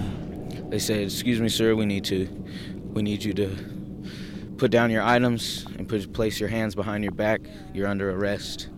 They 0.70 0.80
said, 0.80 1.02
"Excuse 1.02 1.40
me, 1.40 1.50
sir, 1.50 1.76
we 1.76 1.86
need 1.86 2.04
to 2.06 2.28
we 2.94 3.04
need 3.04 3.24
you 3.24 3.34
to 3.36 3.56
put 4.58 4.72
down 4.72 4.90
your 4.90 5.04
items 5.04 5.68
and 5.78 5.88
put 5.88 6.12
place 6.14 6.40
your 6.40 6.50
hands 6.50 6.74
behind 6.74 7.04
your 7.04 7.14
back. 7.14 7.42
You're 7.76 7.88
under 7.88 8.10
arrest." 8.10 8.70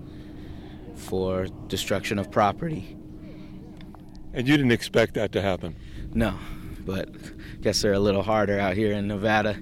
For 1.10 1.48
destruction 1.68 2.20
of 2.20 2.30
property. 2.30 2.96
And 4.32 4.48
you 4.48 4.56
didn't 4.56 4.72
expect 4.72 5.16
that 5.16 5.32
to 5.32 5.42
happen? 5.42 5.76
No, 6.14 6.38
but 6.86 7.10
I 7.10 7.56
guess 7.62 7.82
they're 7.82 7.94
a 7.94 8.00
little 8.00 8.22
harder 8.22 8.60
out 8.60 8.76
here 8.76 8.94
in 8.94 9.08
Nevada 9.08 9.58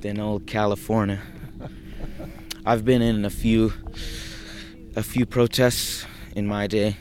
than 0.00 0.18
old 0.18 0.46
California. 0.46 1.20
I've 2.66 2.86
been 2.86 3.02
in 3.02 3.26
a 3.26 3.30
few 3.30 3.74
a 4.96 5.02
few 5.02 5.26
protests 5.26 6.06
in 6.34 6.46
my 6.46 6.66
day. 6.66 6.96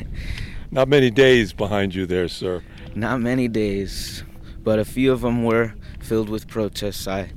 Not 0.70 0.88
many 0.88 1.10
days 1.10 1.54
behind 1.54 1.94
you 1.94 2.04
there, 2.04 2.28
sir. 2.28 2.62
Not 2.94 3.22
many 3.22 3.48
days, 3.48 4.22
but 4.62 4.78
a 4.78 4.84
few 4.84 5.12
of 5.12 5.22
them 5.22 5.44
were 5.44 5.74
filled 5.98 6.28
with 6.28 6.46
protests. 6.46 7.08
I 7.08 7.32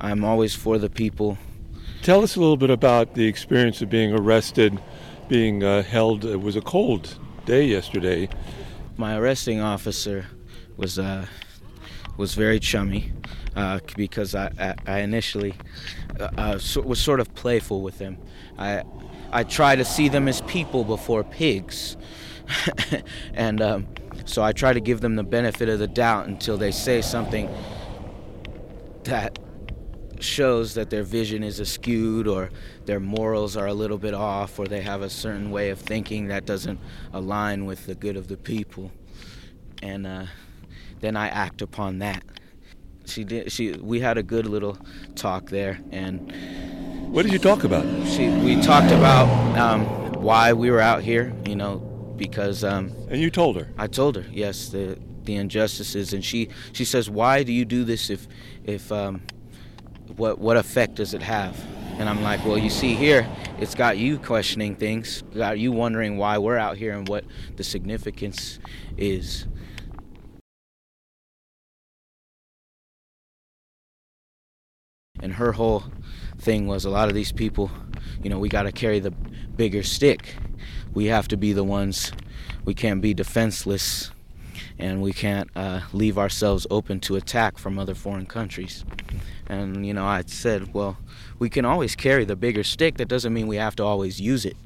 I'm 0.00 0.24
always 0.24 0.54
for 0.54 0.78
the 0.78 0.88
people 0.88 1.36
Tell 2.06 2.22
us 2.22 2.36
a 2.36 2.38
little 2.38 2.56
bit 2.56 2.70
about 2.70 3.14
the 3.14 3.26
experience 3.26 3.82
of 3.82 3.90
being 3.90 4.12
arrested, 4.12 4.80
being 5.26 5.64
uh, 5.64 5.82
held. 5.82 6.24
It 6.24 6.40
was 6.40 6.54
a 6.54 6.60
cold 6.60 7.18
day 7.46 7.64
yesterday. 7.64 8.28
My 8.96 9.16
arresting 9.16 9.60
officer 9.60 10.26
was 10.76 11.00
uh, 11.00 11.26
was 12.16 12.34
very 12.34 12.60
chummy 12.60 13.12
uh, 13.56 13.80
because 13.96 14.36
I, 14.36 14.76
I, 14.86 15.00
initially 15.00 15.54
uh, 16.20 16.28
uh, 16.38 16.58
so, 16.58 16.80
was 16.82 17.00
sort 17.00 17.18
of 17.18 17.34
playful 17.34 17.82
with 17.82 17.98
them. 17.98 18.18
I 18.56 18.84
I 19.32 19.42
try 19.42 19.74
to 19.74 19.84
see 19.84 20.08
them 20.08 20.28
as 20.28 20.42
people 20.42 20.84
before 20.84 21.24
pigs, 21.24 21.96
and 23.34 23.60
um, 23.60 23.88
so 24.26 24.44
I 24.44 24.52
try 24.52 24.72
to 24.72 24.80
give 24.80 25.00
them 25.00 25.16
the 25.16 25.24
benefit 25.24 25.68
of 25.68 25.80
the 25.80 25.88
doubt 25.88 26.28
until 26.28 26.56
they 26.56 26.70
say 26.70 27.02
something 27.02 27.52
that 29.02 29.40
shows 30.22 30.74
that 30.74 30.90
their 30.90 31.02
vision 31.02 31.42
is 31.42 31.60
askewed 31.60 32.26
or 32.26 32.50
their 32.84 33.00
morals 33.00 33.56
are 33.56 33.66
a 33.66 33.74
little 33.74 33.98
bit 33.98 34.14
off 34.14 34.58
or 34.58 34.66
they 34.66 34.80
have 34.80 35.02
a 35.02 35.10
certain 35.10 35.50
way 35.50 35.70
of 35.70 35.78
thinking 35.78 36.28
that 36.28 36.44
doesn't 36.44 36.78
align 37.12 37.64
with 37.64 37.86
the 37.86 37.94
good 37.94 38.16
of 38.16 38.28
the 38.28 38.36
people. 38.36 38.90
And 39.82 40.06
uh, 40.06 40.26
then 41.00 41.16
i 41.16 41.28
act 41.28 41.62
upon 41.62 41.98
that. 41.98 42.22
She 43.04 43.22
did 43.22 43.52
she 43.52 43.72
we 43.72 44.00
had 44.00 44.18
a 44.18 44.22
good 44.22 44.46
little 44.46 44.76
talk 45.14 45.48
there 45.50 45.78
and 45.92 46.32
what 47.12 47.22
did 47.22 47.32
you 47.32 47.38
talk 47.38 47.62
about? 47.62 47.84
she 48.06 48.28
we 48.28 48.60
talked 48.60 48.92
about 48.92 49.28
um, 49.56 49.84
why 50.14 50.52
we 50.52 50.70
were 50.70 50.80
out 50.80 51.02
here 51.02 51.32
you 51.46 51.54
know 51.54 51.78
because 52.16 52.64
um, 52.64 52.90
and 53.08 53.20
you 53.20 53.30
told 53.30 53.56
her? 53.56 53.68
I 53.78 53.86
told 53.86 54.16
her 54.16 54.24
yes 54.32 54.70
the 54.70 54.98
the 55.26 55.36
injustices. 55.36 56.12
And 56.14 56.24
she 56.24 56.48
she 56.72 56.84
says 56.84 57.10
why 57.10 57.42
do 57.42 57.52
you 57.52 57.64
do 57.64 57.84
this 57.84 58.08
if 58.08 58.26
if 58.64 58.90
um, 58.90 59.22
what 60.16 60.38
what 60.38 60.56
effect 60.56 60.94
does 60.94 61.14
it 61.14 61.22
have? 61.22 61.58
And 61.98 62.08
I'm 62.08 62.22
like, 62.22 62.44
well, 62.44 62.58
you 62.58 62.68
see 62.68 62.94
here, 62.94 63.26
it's 63.58 63.74
got 63.74 63.96
you 63.96 64.18
questioning 64.18 64.76
things, 64.76 65.22
got 65.34 65.58
you 65.58 65.72
wondering 65.72 66.18
why 66.18 66.36
we're 66.36 66.58
out 66.58 66.76
here 66.76 66.92
and 66.92 67.08
what 67.08 67.24
the 67.56 67.64
significance 67.64 68.58
is. 68.98 69.46
And 75.20 75.32
her 75.32 75.52
whole 75.52 75.84
thing 76.38 76.66
was 76.66 76.84
a 76.84 76.90
lot 76.90 77.08
of 77.08 77.14
these 77.14 77.32
people, 77.32 77.70
you 78.22 78.28
know, 78.28 78.38
we 78.38 78.50
got 78.50 78.64
to 78.64 78.72
carry 78.72 79.00
the 79.00 79.10
bigger 79.10 79.82
stick. 79.82 80.34
We 80.92 81.06
have 81.06 81.28
to 81.28 81.38
be 81.38 81.54
the 81.54 81.64
ones, 81.64 82.12
we 82.66 82.74
can't 82.74 83.00
be 83.00 83.14
defenseless, 83.14 84.10
and 84.78 85.02
we 85.02 85.12
can't 85.12 85.50
uh, 85.56 85.80
leave 85.92 86.18
ourselves 86.18 86.66
open 86.70 87.00
to 87.00 87.16
attack 87.16 87.58
from 87.58 87.78
other 87.78 87.94
foreign 87.94 88.26
countries. 88.26 88.84
And, 89.48 89.86
you 89.86 89.94
know, 89.94 90.04
I 90.04 90.24
said, 90.26 90.74
well, 90.74 90.98
we 91.38 91.48
can 91.48 91.64
always 91.64 91.94
carry 91.94 92.24
the 92.24 92.36
bigger 92.36 92.64
stick. 92.64 92.96
That 92.96 93.08
doesn't 93.08 93.32
mean 93.32 93.46
we 93.46 93.56
have 93.56 93.76
to 93.76 93.84
always 93.84 94.20
use 94.20 94.44
it. 94.44 94.56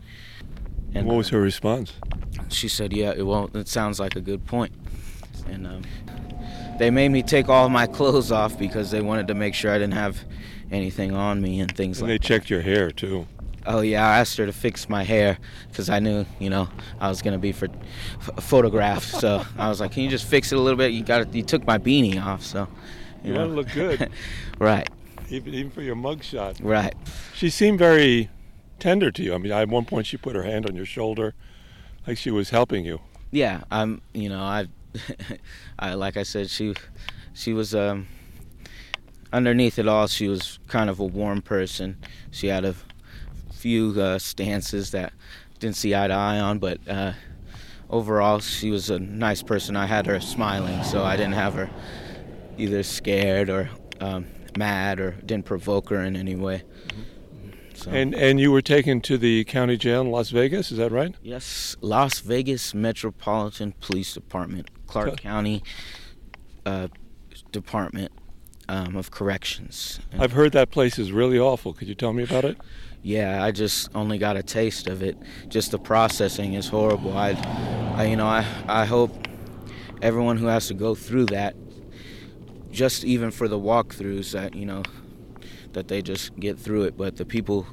And 0.95 1.07
what 1.07 1.17
was 1.17 1.29
her 1.29 1.41
response? 1.41 1.93
She 2.49 2.69
said, 2.69 2.93
yeah, 2.93 3.13
it, 3.13 3.27
well, 3.27 3.51
it 3.55 3.69
sounds 3.69 4.01
like 4.01 4.17
a 4.17 4.21
good 4.21 4.47
point. 4.47 4.73
And 5.49 5.67
um, 5.67 5.83
they 6.79 6.91
made 6.91 7.11
me 7.11 7.23
take 7.23 7.49
all 7.49 7.69
my 7.69 7.87
clothes 7.99 8.33
off 8.33 8.59
because 8.59 8.91
they 8.91 9.01
wanted 9.01 9.29
to 9.29 9.35
make 9.35 9.55
sure 9.55 9.71
I 9.71 9.79
didn't 9.79 9.95
have 9.95 10.25
anything 10.71 11.13
on 11.13 11.41
me 11.41 11.61
and 11.61 11.75
things 11.75 12.01
and 12.01 12.09
like 12.09 12.21
they 12.21 12.27
checked 12.27 12.51
your 12.51 12.63
hair, 12.63 12.91
too. 12.91 13.27
Oh 13.67 13.81
yeah, 13.81 14.07
I 14.07 14.19
asked 14.19 14.37
her 14.39 14.47
to 14.47 14.53
fix 14.53 14.89
my 14.89 15.03
hair 15.03 15.39
because 15.69 15.91
I 15.91 15.99
knew, 15.99 16.25
you 16.39 16.51
know, 16.51 16.69
I 17.01 17.09
was 17.09 17.23
gonna 17.23 17.39
be 17.39 17.53
for 17.53 17.69
f- 18.21 18.45
photographed. 18.45 19.09
So 19.09 19.45
I 19.59 19.69
was 19.69 19.81
like, 19.81 19.93
"Can 19.93 20.03
you 20.03 20.11
just 20.11 20.27
fix 20.27 20.53
it 20.53 20.57
a 20.57 20.61
little 20.61 20.79
bit?" 20.79 20.93
You 20.93 21.03
got, 21.03 21.35
you 21.35 21.43
took 21.43 21.67
my 21.67 21.79
beanie 21.79 22.23
off, 22.23 22.43
so 22.43 22.69
you, 23.23 23.33
you 23.33 23.39
want 23.39 23.51
to 23.51 23.55
look 23.55 23.73
good. 23.73 24.11
right. 24.59 24.89
Even, 25.29 25.55
even 25.55 25.71
for 25.71 25.83
your 25.83 25.95
mugshot. 25.95 26.59
Right. 26.63 26.95
She 27.35 27.51
seemed 27.51 27.79
very 27.79 28.31
tender 28.79 29.11
to 29.13 29.23
you. 29.23 29.35
I 29.35 29.39
mean, 29.39 29.53
at 29.53 29.69
one 29.69 29.85
point 29.85 30.07
she 30.07 30.17
put 30.17 30.35
her 30.35 30.43
hand 30.43 30.67
on 30.67 30.75
your 30.75 30.87
shoulder, 30.87 31.35
like 32.07 32.19
she 32.19 32.31
was 32.31 32.51
helping 32.51 32.85
you. 32.85 33.01
Yeah, 33.31 33.63
I'm. 33.71 34.01
You 34.15 34.31
know, 34.31 34.43
I, 34.43 34.67
I 35.79 35.95
like 35.95 36.17
I 36.17 36.23
said, 36.23 36.51
she, 36.51 36.75
she 37.35 37.53
was. 37.53 37.75
Um, 37.75 38.09
underneath 39.33 39.79
it 39.79 39.87
all, 39.87 40.07
she 40.07 40.29
was 40.29 40.59
kind 40.67 40.91
of 40.91 40.99
a 41.01 41.05
warm 41.05 41.43
person. 41.43 41.97
She 42.31 42.49
had 42.49 42.65
a 42.65 42.75
few 43.61 44.01
uh, 44.01 44.19
stances 44.19 44.91
that 44.93 45.13
didn't 45.59 45.77
see 45.77 45.95
eye 45.95 46.09
to 46.09 46.15
eye 46.15 46.41
on, 46.41 46.59
but 46.59 46.79
uh, 46.89 47.13
overall, 47.91 48.41
she 48.41 48.71
was 48.71 48.89
a 48.89 48.99
nice 48.99 49.43
person. 49.43 49.77
I 49.77 49.87
had 49.87 50.07
her 50.07 50.19
smiling, 50.19 50.83
so 50.83 51.05
I 51.05 51.17
didn't 51.17 51.35
have 51.35 51.55
her 51.55 51.71
either 52.57 52.83
scared 52.83 53.51
or 53.51 53.69
um, 54.01 54.27
mad 54.57 54.99
or 54.99 55.13
didn't 55.27 55.45
provoke 55.45 55.91
her 55.91 56.01
in 56.01 56.17
any 56.17 56.37
way. 56.37 56.63
So. 57.75 57.91
And 57.91 58.15
and 58.15 58.41
you 58.41 58.51
were 58.51 58.63
taken 58.63 59.01
to 59.03 59.17
the 59.17 59.45
county 59.45 59.77
jail 59.77 60.03
in 60.03 60.11
Las 60.11 60.31
Vegas, 60.31 60.71
is 60.71 60.79
that 60.79 60.93
right? 60.93 61.15
Yes, 61.23 61.77
Las 61.81 62.21
Vegas 62.21 62.75
Metropolitan 62.75 63.73
Police 63.81 64.15
Department, 64.15 64.69
Clark 64.87 65.21
County 65.21 65.63
uh, 66.67 66.89
Department 67.53 68.13
um, 68.69 68.97
of 68.97 69.11
Corrections. 69.11 70.01
I've 70.19 70.33
heard 70.33 70.53
that 70.53 70.71
place 70.71 70.99
is 70.99 71.11
really 71.11 71.39
awful. 71.39 71.73
Could 71.73 71.89
you 71.89 71.95
tell 71.95 72.13
me 72.13 72.23
about 72.23 72.45
it? 72.45 72.59
Yeah, 73.03 73.43
I 73.43 73.51
just 73.51 73.89
only 73.95 74.19
got 74.19 74.37
a 74.37 74.43
taste 74.43 74.87
of 74.87 75.03
it. 75.03 75.17
Just 75.49 75.71
the 75.71 75.79
processing 75.79 76.55
is 76.55 76.69
horrible. 76.69 77.17
I, 77.17 77.31
I 77.97 78.05
you 78.05 78.17
know, 78.17 78.27
I 78.27 78.45
I 78.69 78.85
hope 78.85 79.27
everyone 80.03 80.37
who 80.37 80.47
has 80.47 80.69
to 80.69 80.75
go 80.75 80.95
through 80.95 81.27
that 81.27 81.55
just 82.71 83.05
even 83.05 83.31
for 83.31 83.49
the 83.49 83.59
walkthroughs 83.59 84.33
that 84.33 84.55
you 84.55 84.65
know 84.65 84.83
that 85.73 85.89
they 85.89 86.01
just 86.03 86.35
get 86.39 86.59
through 86.59 86.85
it 86.85 86.97
but 86.97 87.17
the 87.17 87.25
people 87.25 87.67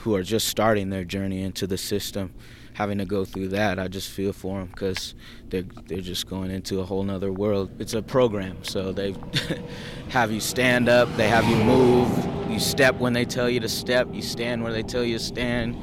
who 0.00 0.14
are 0.14 0.22
just 0.22 0.48
starting 0.48 0.90
their 0.90 1.04
journey 1.04 1.42
into 1.42 1.66
the 1.66 1.78
system 1.78 2.32
having 2.76 2.98
to 2.98 3.04
go 3.04 3.24
through 3.24 3.48
that 3.48 3.78
i 3.78 3.88
just 3.88 4.10
feel 4.10 4.32
for 4.32 4.58
them 4.58 4.68
because 4.68 5.14
they're, 5.48 5.64
they're 5.86 6.00
just 6.00 6.26
going 6.26 6.50
into 6.50 6.80
a 6.80 6.84
whole 6.84 7.02
nother 7.02 7.32
world 7.32 7.70
it's 7.78 7.94
a 7.94 8.02
program 8.02 8.56
so 8.62 8.92
they 8.92 9.14
have 10.08 10.30
you 10.30 10.40
stand 10.40 10.88
up 10.88 11.08
they 11.16 11.28
have 11.28 11.46
you 11.48 11.56
move 11.56 12.50
you 12.50 12.60
step 12.60 12.94
when 12.96 13.12
they 13.12 13.24
tell 13.24 13.48
you 13.48 13.60
to 13.60 13.68
step 13.68 14.06
you 14.12 14.22
stand 14.22 14.62
where 14.62 14.72
they 14.72 14.82
tell 14.82 15.04
you 15.04 15.18
to 15.18 15.24
stand 15.24 15.76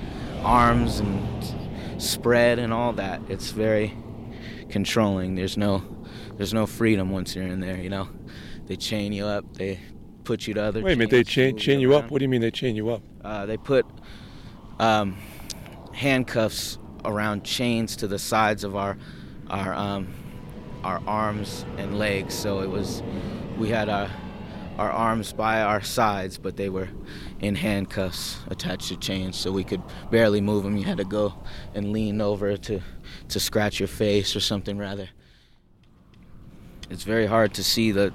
arms 0.43 0.99
and 0.99 2.01
spread 2.01 2.59
and 2.59 2.71
all 2.73 2.93
that 2.93 3.21
it's 3.29 3.51
very 3.51 3.95
controlling 4.69 5.35
there's 5.35 5.57
no 5.57 5.83
there's 6.37 6.53
no 6.53 6.65
freedom 6.65 7.11
once 7.11 7.35
you're 7.35 7.45
in 7.45 7.59
there. 7.59 7.77
You 7.77 7.89
know, 7.89 8.09
they 8.65 8.75
chain 8.75 9.13
you 9.13 9.25
up. 9.25 9.45
They 9.53 9.79
put 10.23 10.47
you 10.47 10.53
to 10.55 10.63
other. 10.63 10.81
Wait 10.81 10.93
a 10.93 10.95
minute. 10.95 11.11
They 11.11 11.23
chain 11.23 11.57
chain 11.57 11.79
you 11.79 11.95
up. 11.95 12.09
What 12.09 12.19
do 12.19 12.23
you 12.23 12.29
mean 12.29 12.41
they 12.41 12.51
chain 12.51 12.75
you 12.75 12.89
up? 12.89 13.01
Uh, 13.23 13.45
they 13.45 13.57
put 13.57 13.85
um, 14.79 15.17
handcuffs 15.93 16.77
around 17.05 17.43
chains 17.43 17.95
to 17.97 18.07
the 18.07 18.19
sides 18.19 18.63
of 18.63 18.75
our 18.75 18.97
our 19.49 19.73
um, 19.73 20.13
our 20.83 21.01
arms 21.07 21.65
and 21.77 21.97
legs. 21.99 22.33
So 22.33 22.61
it 22.61 22.69
was 22.69 23.03
we 23.57 23.69
had 23.69 23.89
our 23.89 24.09
our 24.77 24.89
arms 24.91 25.33
by 25.33 25.61
our 25.61 25.81
sides, 25.81 26.37
but 26.37 26.57
they 26.57 26.69
were 26.69 26.89
in 27.39 27.55
handcuffs 27.55 28.39
attached 28.47 28.87
to 28.87 28.97
chains, 28.97 29.37
so 29.37 29.51
we 29.51 29.63
could 29.63 29.81
barely 30.09 30.41
move 30.41 30.63
them. 30.63 30.77
You 30.77 30.85
had 30.85 30.97
to 30.97 31.05
go 31.05 31.33
and 31.75 31.91
lean 31.91 32.21
over 32.21 32.57
to 32.57 32.81
to 33.29 33.39
scratch 33.39 33.79
your 33.79 33.87
face 33.87 34.35
or 34.35 34.39
something 34.39 34.77
rather. 34.77 35.09
it's 36.89 37.03
very 37.03 37.25
hard 37.25 37.53
to 37.55 37.63
see 37.63 37.91
the 37.91 38.13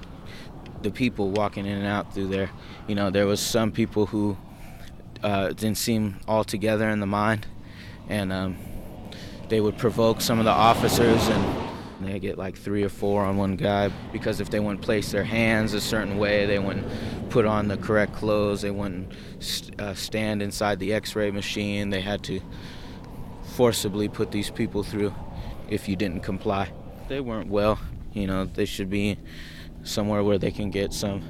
the 0.81 0.91
people 0.91 1.31
walking 1.31 1.65
in 1.65 1.77
and 1.77 1.87
out 1.87 2.13
through 2.13 2.27
there. 2.27 2.49
You 2.87 2.95
know, 2.95 3.09
there 3.09 3.25
was 3.27 3.39
some 3.41 3.71
people 3.71 4.05
who 4.05 4.37
uh, 5.23 5.49
didn't 5.49 5.77
seem 5.77 6.17
all 6.27 6.43
together 6.43 6.89
in 6.89 6.99
the 6.99 7.05
mind, 7.05 7.47
and 8.07 8.31
um, 8.31 8.57
they 9.49 9.61
would 9.61 9.77
provoke 9.77 10.21
some 10.21 10.39
of 10.39 10.45
the 10.45 10.51
officers, 10.51 11.27
and 11.27 12.07
they 12.07 12.19
get 12.19 12.37
like 12.37 12.57
three 12.57 12.83
or 12.83 12.89
four 12.89 13.25
on 13.25 13.37
one 13.37 13.55
guy 13.55 13.89
because 14.13 14.39
if 14.39 14.49
they 14.49 14.59
wouldn't 14.59 14.81
place 14.81 15.11
their 15.11 15.23
hands 15.23 15.73
a 15.73 15.81
certain 15.81 16.17
way, 16.17 16.45
they 16.45 16.59
wouldn't 16.59 16.87
put 17.29 17.45
on 17.45 17.67
the 17.67 17.77
correct 17.77 18.13
clothes, 18.13 18.61
they 18.61 18.71
wouldn't 18.71 19.11
uh, 19.79 19.93
stand 19.93 20.41
inside 20.41 20.79
the 20.79 20.93
X-ray 20.93 21.31
machine. 21.31 21.89
They 21.89 22.01
had 22.01 22.23
to 22.23 22.39
forcibly 23.55 24.07
put 24.07 24.31
these 24.31 24.49
people 24.49 24.83
through 24.83 25.13
if 25.69 25.89
you 25.89 25.95
didn't 25.95 26.21
comply. 26.21 26.71
They 27.07 27.19
weren't 27.19 27.49
well. 27.49 27.79
You 28.13 28.27
know, 28.27 28.45
they 28.45 28.65
should 28.65 28.89
be 28.89 29.17
somewhere 29.83 30.23
where 30.23 30.37
they 30.37 30.51
can 30.51 30.69
get 30.69 30.93
some 30.93 31.21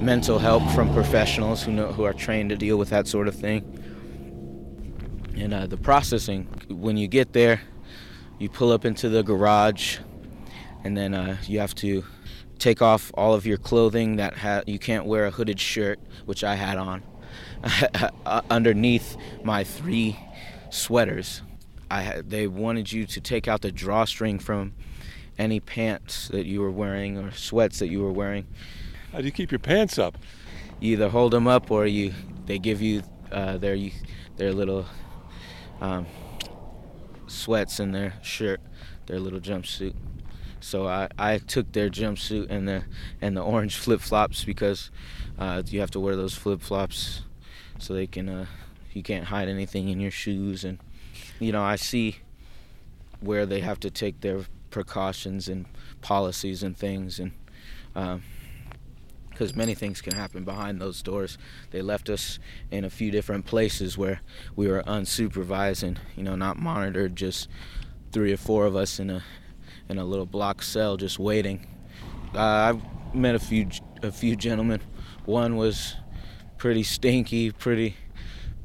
mental 0.00 0.38
help 0.38 0.62
from 0.70 0.92
professionals 0.92 1.62
who 1.62 1.72
know 1.72 1.92
who 1.92 2.04
are 2.04 2.12
trained 2.12 2.50
to 2.50 2.56
deal 2.56 2.76
with 2.76 2.90
that 2.90 3.06
sort 3.06 3.28
of 3.28 3.34
thing. 3.34 3.83
And 5.36 5.52
uh, 5.52 5.66
the 5.66 5.76
processing, 5.76 6.44
when 6.68 6.96
you 6.96 7.08
get 7.08 7.32
there, 7.32 7.60
you 8.38 8.48
pull 8.48 8.72
up 8.72 8.84
into 8.84 9.08
the 9.08 9.22
garage, 9.22 9.98
and 10.84 10.96
then 10.96 11.14
uh, 11.14 11.36
you 11.46 11.58
have 11.58 11.74
to 11.76 12.04
take 12.58 12.80
off 12.80 13.10
all 13.14 13.34
of 13.34 13.46
your 13.46 13.58
clothing 13.58 14.16
that 14.16 14.36
ha- 14.36 14.62
you 14.66 14.78
can't 14.78 15.06
wear 15.06 15.26
a 15.26 15.30
hooded 15.30 15.60
shirt, 15.60 15.98
which 16.24 16.44
I 16.44 16.54
had 16.54 16.78
on, 16.78 17.02
underneath 18.50 19.16
my 19.42 19.64
three 19.64 20.18
sweaters. 20.70 21.42
I 21.90 22.02
had, 22.02 22.30
they 22.30 22.46
wanted 22.46 22.92
you 22.92 23.06
to 23.06 23.20
take 23.20 23.48
out 23.48 23.60
the 23.60 23.72
drawstring 23.72 24.38
from 24.38 24.72
any 25.38 25.60
pants 25.60 26.28
that 26.28 26.46
you 26.46 26.60
were 26.60 26.70
wearing 26.70 27.18
or 27.18 27.32
sweats 27.32 27.78
that 27.80 27.88
you 27.88 28.02
were 28.02 28.12
wearing. 28.12 28.46
How 29.12 29.18
do 29.18 29.24
you 29.24 29.32
keep 29.32 29.50
your 29.50 29.58
pants 29.58 29.98
up? 29.98 30.18
You 30.80 30.92
either 30.92 31.08
hold 31.08 31.32
them 31.32 31.46
up 31.46 31.70
or 31.70 31.86
you 31.86 32.12
they 32.46 32.58
give 32.58 32.82
you 32.82 33.02
uh, 33.32 33.56
their 33.58 33.76
their 34.36 34.52
little 34.52 34.86
um, 35.84 36.06
sweats 37.26 37.78
in 37.78 37.92
their 37.92 38.14
shirt, 38.22 38.60
their 39.06 39.20
little 39.20 39.40
jumpsuit. 39.40 39.94
So 40.60 40.86
I, 40.86 41.08
I 41.18 41.38
took 41.38 41.72
their 41.72 41.90
jumpsuit 41.90 42.46
and 42.48 42.66
the 42.66 42.84
and 43.20 43.36
the 43.36 43.42
orange 43.42 43.76
flip 43.76 44.00
flops 44.00 44.44
because 44.44 44.90
uh, 45.38 45.62
you 45.66 45.80
have 45.80 45.90
to 45.90 46.00
wear 46.00 46.16
those 46.16 46.34
flip 46.34 46.62
flops 46.62 47.22
so 47.78 47.92
they 47.92 48.06
can 48.06 48.28
uh, 48.28 48.46
you 48.94 49.02
can't 49.02 49.26
hide 49.26 49.48
anything 49.48 49.88
in 49.90 50.00
your 50.00 50.10
shoes 50.10 50.64
and 50.64 50.78
you 51.38 51.52
know 51.52 51.62
I 51.62 51.76
see 51.76 52.16
where 53.20 53.44
they 53.44 53.60
have 53.60 53.78
to 53.80 53.90
take 53.90 54.22
their 54.22 54.40
precautions 54.70 55.48
and 55.48 55.66
policies 56.00 56.62
and 56.62 56.74
things 56.76 57.18
and 57.18 57.32
because 59.34 59.54
many 59.54 59.74
things 59.74 60.00
can 60.00 60.14
happen 60.14 60.44
behind 60.44 60.80
those 60.80 61.02
doors 61.02 61.36
they 61.70 61.82
left 61.82 62.08
us 62.08 62.38
in 62.70 62.84
a 62.84 62.90
few 62.90 63.10
different 63.10 63.44
places 63.44 63.98
where 63.98 64.20
we 64.56 64.66
were 64.66 64.82
unsupervised 64.84 65.82
and 65.82 66.00
you 66.16 66.22
know 66.22 66.34
not 66.34 66.56
monitored 66.56 67.14
just 67.14 67.48
three 68.12 68.32
or 68.32 68.38
four 68.38 68.64
of 68.64 68.74
us 68.74 68.98
in 68.98 69.10
a 69.10 69.22
in 69.88 69.98
a 69.98 70.04
little 70.04 70.26
block 70.26 70.62
cell 70.62 70.96
just 70.96 71.18
waiting 71.18 71.66
uh, 72.34 72.38
i've 72.38 73.14
met 73.14 73.34
a 73.34 73.38
few 73.38 73.68
a 74.02 74.10
few 74.10 74.34
gentlemen 74.34 74.80
one 75.26 75.56
was 75.56 75.96
pretty 76.56 76.82
stinky 76.82 77.50
pretty 77.50 77.96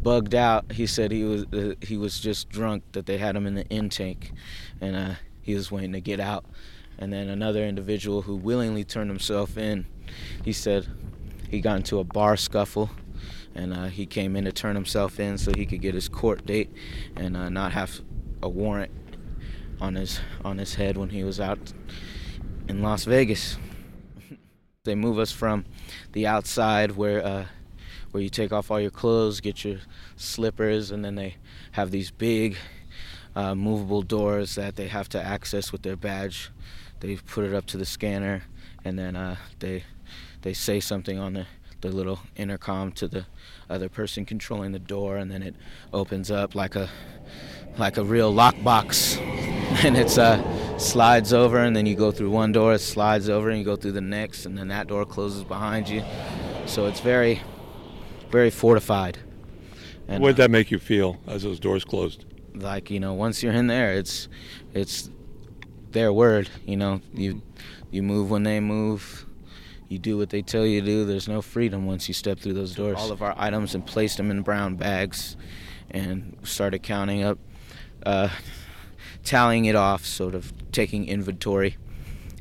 bugged 0.02 0.36
out. 0.36 0.72
He 0.72 0.88
said 0.88 1.12
he 1.12 1.24
was 1.24 1.46
uh, 1.54 1.76
he 1.82 1.98
was 1.98 2.20
just 2.20 2.50
drunk 2.50 2.84
that 2.94 3.06
they 3.06 3.18
had 3.18 3.36
him 3.36 3.46
in 3.46 3.56
the 3.56 3.66
intake, 3.68 4.32
and 4.82 4.96
uh, 4.96 5.14
he 5.42 5.56
was 5.56 5.72
waiting 5.72 5.94
to 5.94 6.02
get 6.02 6.20
out. 6.20 6.46
And 6.98 7.14
then 7.14 7.30
another 7.30 7.64
individual 7.64 8.24
who 8.24 8.36
willingly 8.36 8.84
turned 8.84 9.10
himself 9.10 9.58
in, 9.58 9.86
he 10.44 10.54
said 10.54 10.88
he 11.50 11.62
got 11.62 11.78
into 11.78 12.00
a 12.00 12.04
bar 12.04 12.38
scuffle, 12.38 12.90
and 13.56 13.74
uh, 13.74 13.86
he 13.86 14.06
came 14.06 14.36
in 14.36 14.46
to 14.46 14.52
turn 14.52 14.76
himself 14.76 15.20
in 15.20 15.38
so 15.38 15.52
he 15.56 15.66
could 15.66 15.82
get 15.82 15.94
his 15.94 16.08
court 16.08 16.46
date 16.46 16.72
and 17.16 17.36
uh, 17.36 17.50
not 17.50 17.72
have 17.72 18.02
a 18.42 18.50
warrant 18.50 18.92
on 19.82 19.96
his 19.96 20.20
on 20.44 20.58
his 20.58 20.76
head 20.76 20.98
when 20.98 21.10
he 21.10 21.24
was 21.24 21.40
out 21.40 21.74
in 22.68 22.82
Las 22.82 23.06
Vegas. 23.06 23.58
they 24.84 24.96
move 24.96 25.18
us 25.18 25.32
from 25.32 25.66
the 26.14 26.28
outside 26.28 26.92
where 26.92 27.26
uh, 27.26 27.46
where 28.12 28.24
you 28.24 28.30
take 28.30 28.52
off 28.52 28.72
all 28.72 28.80
your 28.80 28.92
clothes, 28.92 29.40
get 29.40 29.64
your 29.64 29.78
slippers, 30.16 30.92
and 30.92 31.04
then 31.06 31.16
they 31.16 31.36
have 31.72 31.92
these 31.92 32.12
big 32.12 32.58
uh, 33.36 33.56
movable 33.56 34.02
doors 34.02 34.56
that 34.56 34.76
they 34.76 34.88
have 34.88 35.10
to 35.10 35.22
access 35.22 35.72
with 35.72 35.84
their 35.84 35.96
badge. 35.96 36.50
They 37.00 37.16
put 37.16 37.46
it 37.46 37.54
up 37.54 37.66
to 37.68 37.78
the 37.78 37.86
scanner, 37.86 38.44
and 38.84 38.98
then 38.98 39.16
uh, 39.16 39.38
they 39.60 39.84
they 40.42 40.54
say 40.54 40.80
something 40.80 41.18
on 41.18 41.34
the 41.34 41.46
the 41.82 41.90
little 41.90 42.20
intercom 42.36 42.92
to 42.92 43.08
the 43.08 43.26
other 43.70 43.88
person 43.88 44.26
controlling 44.26 44.72
the 44.72 44.80
door, 44.80 45.18
and 45.18 45.32
then 45.32 45.42
it 45.42 45.56
opens 45.94 46.30
up 46.30 46.56
like 46.56 46.76
a 46.76 46.90
like 47.78 47.98
a 47.98 48.04
real 48.04 48.34
lockbox, 48.34 49.18
and 49.86 49.98
it's 49.98 50.18
uh 50.18 50.78
slides 50.78 51.34
over, 51.34 51.58
and 51.58 51.76
then 51.76 51.86
you 51.86 51.96
go 51.96 52.12
through 52.12 52.30
one 52.30 52.52
door, 52.52 52.74
it 52.74 52.80
slides 52.80 53.30
over, 53.30 53.50
and 53.50 53.60
you 53.60 53.66
go 53.66 53.76
through 53.76 53.94
the 53.94 54.02
next, 54.02 54.46
and 54.46 54.58
then 54.58 54.68
that 54.70 54.88
door 54.88 55.06
closes 55.06 55.44
behind 55.44 55.88
you. 55.88 56.04
So 56.66 56.88
it's 56.88 57.00
very 57.00 57.42
very 58.30 58.50
fortified. 58.50 59.18
And 60.08 60.22
what 60.22 60.30
did 60.30 60.38
that 60.38 60.52
make 60.52 60.72
you 60.72 60.80
feel 60.80 61.20
as 61.28 61.44
those 61.44 61.60
doors 61.60 61.84
closed? 61.84 62.26
Like 62.56 62.90
you 62.90 63.00
know, 63.00 63.14
once 63.14 63.44
you're 63.44 63.54
in 63.54 63.68
there, 63.68 63.94
it's 63.94 64.28
it's 64.74 65.10
their 65.92 66.12
word. 66.12 66.50
You 66.66 66.78
know, 66.78 67.02
you 67.14 67.42
you 67.92 68.04
move 68.04 68.30
when 68.30 68.44
they 68.44 68.60
move. 68.60 69.26
You 69.90 69.98
do 69.98 70.18
what 70.18 70.30
they 70.30 70.42
tell 70.42 70.66
you 70.66 70.82
to 70.82 70.86
do. 70.86 71.06
There's 71.06 71.28
no 71.28 71.42
freedom 71.42 71.86
once 71.86 72.08
you 72.08 72.14
step 72.14 72.40
through 72.40 72.54
those 72.54 72.76
doors. 72.76 72.98
All 72.98 73.12
of 73.12 73.22
our 73.22 73.34
items 73.38 73.76
and 73.76 73.86
placed 73.86 74.18
them 74.18 74.30
in 74.32 74.44
brown 74.44 74.76
bags, 74.76 75.36
and 75.90 76.38
started 76.44 76.84
counting 76.84 77.24
up, 77.24 77.40
uh, 78.06 78.30
tallying 79.24 79.66
it 79.66 79.76
off, 79.76 80.06
sort 80.06 80.36
of 80.36 80.54
taking 80.72 81.08
inventory 81.08 81.76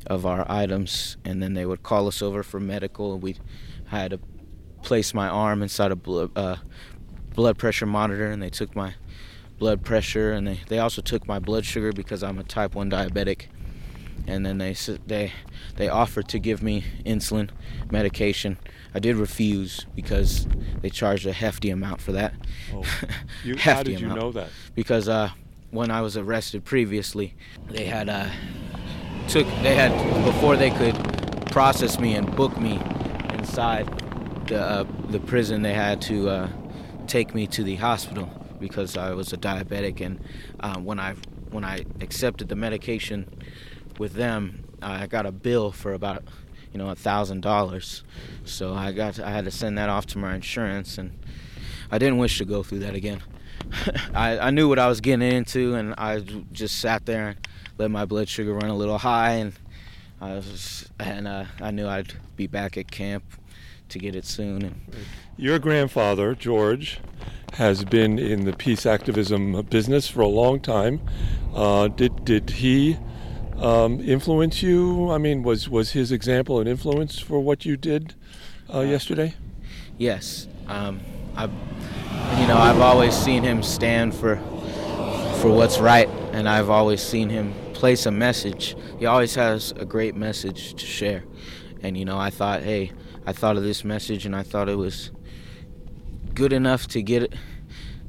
of 0.05 0.25
our 0.25 0.45
items, 0.49 1.17
and 1.25 1.41
then 1.41 1.55
they 1.55 1.65
would 1.65 1.83
call 1.83 2.07
us 2.07 2.21
over 2.21 2.43
for 2.43 2.59
medical. 2.59 3.17
We 3.17 3.35
had 3.87 4.11
to 4.11 4.19
place 4.83 5.13
my 5.13 5.27
arm 5.27 5.61
inside 5.63 5.91
a 5.91 5.95
blood, 5.95 6.31
uh, 6.35 6.57
blood 7.33 7.57
pressure 7.57 7.85
monitor 7.85 8.31
and 8.31 8.41
they 8.41 8.49
took 8.49 8.75
my 8.75 8.93
blood 9.57 9.83
pressure 9.83 10.31
and 10.31 10.47
they, 10.47 10.59
they 10.67 10.79
also 10.79 11.01
took 11.01 11.27
my 11.27 11.39
blood 11.39 11.65
sugar 11.65 11.91
because 11.91 12.23
I'm 12.23 12.39
a 12.39 12.43
type 12.43 12.75
1 12.75 12.89
diabetic 12.91 13.47
and 14.27 14.45
then 14.45 14.57
they 14.57 14.73
they 15.07 15.31
they 15.75 15.87
offered 15.87 16.27
to 16.27 16.39
give 16.39 16.61
me 16.61 16.83
insulin 17.05 17.49
medication 17.91 18.57
I 18.93 18.99
did 18.99 19.15
refuse 19.15 19.85
because 19.95 20.47
they 20.81 20.89
charged 20.89 21.25
a 21.25 21.33
hefty 21.33 21.69
amount 21.69 22.01
for 22.01 22.11
that 22.13 22.33
oh. 22.73 22.83
you, 23.43 23.57
how 23.57 23.83
did 23.83 23.99
you 23.99 24.07
amount. 24.07 24.19
know 24.19 24.31
that 24.33 24.49
because 24.75 25.07
uh, 25.07 25.29
when 25.71 25.91
I 25.91 26.01
was 26.01 26.17
arrested 26.17 26.65
previously 26.65 27.35
they 27.69 27.85
had 27.85 28.09
uh, 28.09 28.29
took 29.27 29.47
they 29.61 29.75
had 29.75 29.91
before 30.25 30.55
they 30.55 30.71
could 30.71 30.95
process 31.51 31.99
me 31.99 32.15
and 32.15 32.35
book 32.35 32.59
me 32.59 32.79
inside 33.33 33.87
the 34.47 34.61
uh, 34.61 34.85
the 35.09 35.19
prison, 35.19 35.61
they 35.61 35.73
had 35.73 36.01
to 36.03 36.29
uh, 36.29 36.49
take 37.07 37.33
me 37.33 37.47
to 37.47 37.63
the 37.63 37.75
hospital 37.75 38.29
because 38.59 38.97
I 38.97 39.13
was 39.13 39.31
a 39.31 39.37
diabetic, 39.37 40.01
and 40.01 40.19
uh, 40.59 40.77
when 40.77 40.99
I 40.99 41.15
when 41.51 41.63
I 41.63 41.85
accepted 42.01 42.49
the 42.49 42.55
medication 42.55 43.27
with 43.99 44.13
them, 44.13 44.63
I 44.81 45.05
got 45.05 45.27
a 45.27 45.31
bill 45.31 45.71
for 45.71 45.93
about 45.93 46.23
you 46.73 46.79
know 46.79 46.89
a 46.89 46.95
thousand 46.95 47.41
dollars. 47.41 48.03
So 48.45 48.73
I 48.73 48.91
got 48.91 49.15
to, 49.15 49.27
I 49.27 49.29
had 49.29 49.45
to 49.45 49.51
send 49.51 49.77
that 49.77 49.89
off 49.89 50.07
to 50.07 50.17
my 50.17 50.33
insurance, 50.33 50.97
and 50.97 51.11
I 51.91 51.99
didn't 51.99 52.17
wish 52.17 52.39
to 52.39 52.45
go 52.45 52.63
through 52.63 52.79
that 52.79 52.95
again. 52.95 53.21
I, 54.15 54.39
I 54.39 54.49
knew 54.49 54.67
what 54.67 54.79
I 54.79 54.87
was 54.87 55.01
getting 55.01 55.29
into, 55.31 55.75
and 55.75 55.93
I 55.97 56.21
just 56.51 56.79
sat 56.79 57.05
there 57.05 57.29
and 57.29 57.47
let 57.77 57.91
my 57.91 58.05
blood 58.05 58.29
sugar 58.29 58.53
run 58.53 58.69
a 58.69 58.75
little 58.75 58.97
high, 58.97 59.33
and 59.33 59.53
I 60.21 60.35
was 60.35 60.89
and 60.99 61.27
uh, 61.27 61.45
I 61.61 61.71
knew 61.71 61.87
I'd 61.87 62.13
be 62.35 62.47
back 62.47 62.77
at 62.77 62.89
camp 62.89 63.23
to 63.89 63.99
get 63.99 64.15
it 64.15 64.25
soon. 64.25 64.81
Your 65.35 65.59
grandfather, 65.59 66.35
George, 66.35 66.99
has 67.53 67.83
been 67.83 68.19
in 68.19 68.45
the 68.45 68.53
peace 68.53 68.85
activism 68.85 69.61
business 69.63 70.07
for 70.07 70.21
a 70.21 70.27
long 70.27 70.59
time. 70.61 71.01
Uh, 71.53 71.87
did 71.89 72.23
did 72.23 72.49
he 72.51 72.97
um, 73.61 73.99
influence 74.01 74.61
you? 74.61 75.11
I 75.11 75.17
mean, 75.17 75.43
was 75.43 75.69
was 75.69 75.91
his 75.91 76.11
example 76.11 76.59
an 76.59 76.67
influence 76.67 77.19
for 77.19 77.39
what 77.39 77.65
you 77.65 77.77
did 77.77 78.15
uh, 78.73 78.81
yesterday? 78.81 79.35
Yes, 79.97 80.47
um, 80.67 80.99
I, 81.35 81.45
you 81.45 82.47
know, 82.47 82.57
I've 82.57 82.81
always 82.81 83.13
seen 83.13 83.43
him 83.43 83.63
stand 83.63 84.15
for 84.15 84.37
for 85.41 85.49
what's 85.49 85.79
right, 85.79 86.09
and 86.31 86.47
I've 86.47 86.69
always 86.69 87.01
seen 87.01 87.29
him 87.29 87.53
place 87.73 88.05
a 88.05 88.11
message. 88.11 88.75
He 88.97 89.05
always 89.05 89.35
has 89.35 89.71
a 89.73 89.85
great 89.85 90.15
message 90.15 90.73
to 90.75 90.85
share, 90.85 91.23
and 91.81 91.97
you 91.97 92.05
know, 92.05 92.17
I 92.17 92.29
thought, 92.29 92.61
hey, 92.63 92.91
I 93.25 93.33
thought 93.33 93.57
of 93.57 93.63
this 93.63 93.83
message 93.83 94.25
and 94.25 94.35
I 94.35 94.41
thought 94.43 94.69
it 94.69 94.77
was 94.77 95.11
good 96.33 96.51
enough 96.51 96.87
to 96.87 97.01
get 97.01 97.23
it 97.23 97.33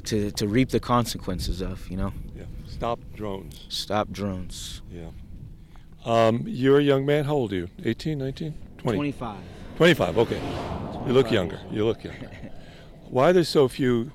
to 0.04 0.30
to 0.30 0.48
reap 0.48 0.70
the 0.70 0.80
consequences 0.80 1.60
of, 1.60 1.88
you 1.90 1.96
know. 1.96 2.12
Yeah. 2.34 2.44
Stop 2.66 3.00
drones. 3.14 3.66
Stop 3.68 4.10
drones. 4.10 4.80
Yeah. 4.90 5.10
Um, 6.04 6.44
you're 6.46 6.78
a 6.78 6.82
young 6.82 7.04
man. 7.04 7.24
How 7.24 7.34
old 7.34 7.52
are 7.52 7.56
you? 7.56 7.68
18, 7.84 8.18
19, 8.18 8.54
20? 8.78 8.96
25. 8.96 9.36
25, 9.76 10.18
okay. 10.18 10.40
You 11.06 11.12
look 11.12 11.30
younger. 11.30 11.60
You 11.70 11.84
look 11.84 12.04
younger. 12.04 12.30
Why 13.10 13.30
are 13.30 13.32
there 13.32 13.44
so 13.44 13.68
few 13.68 14.12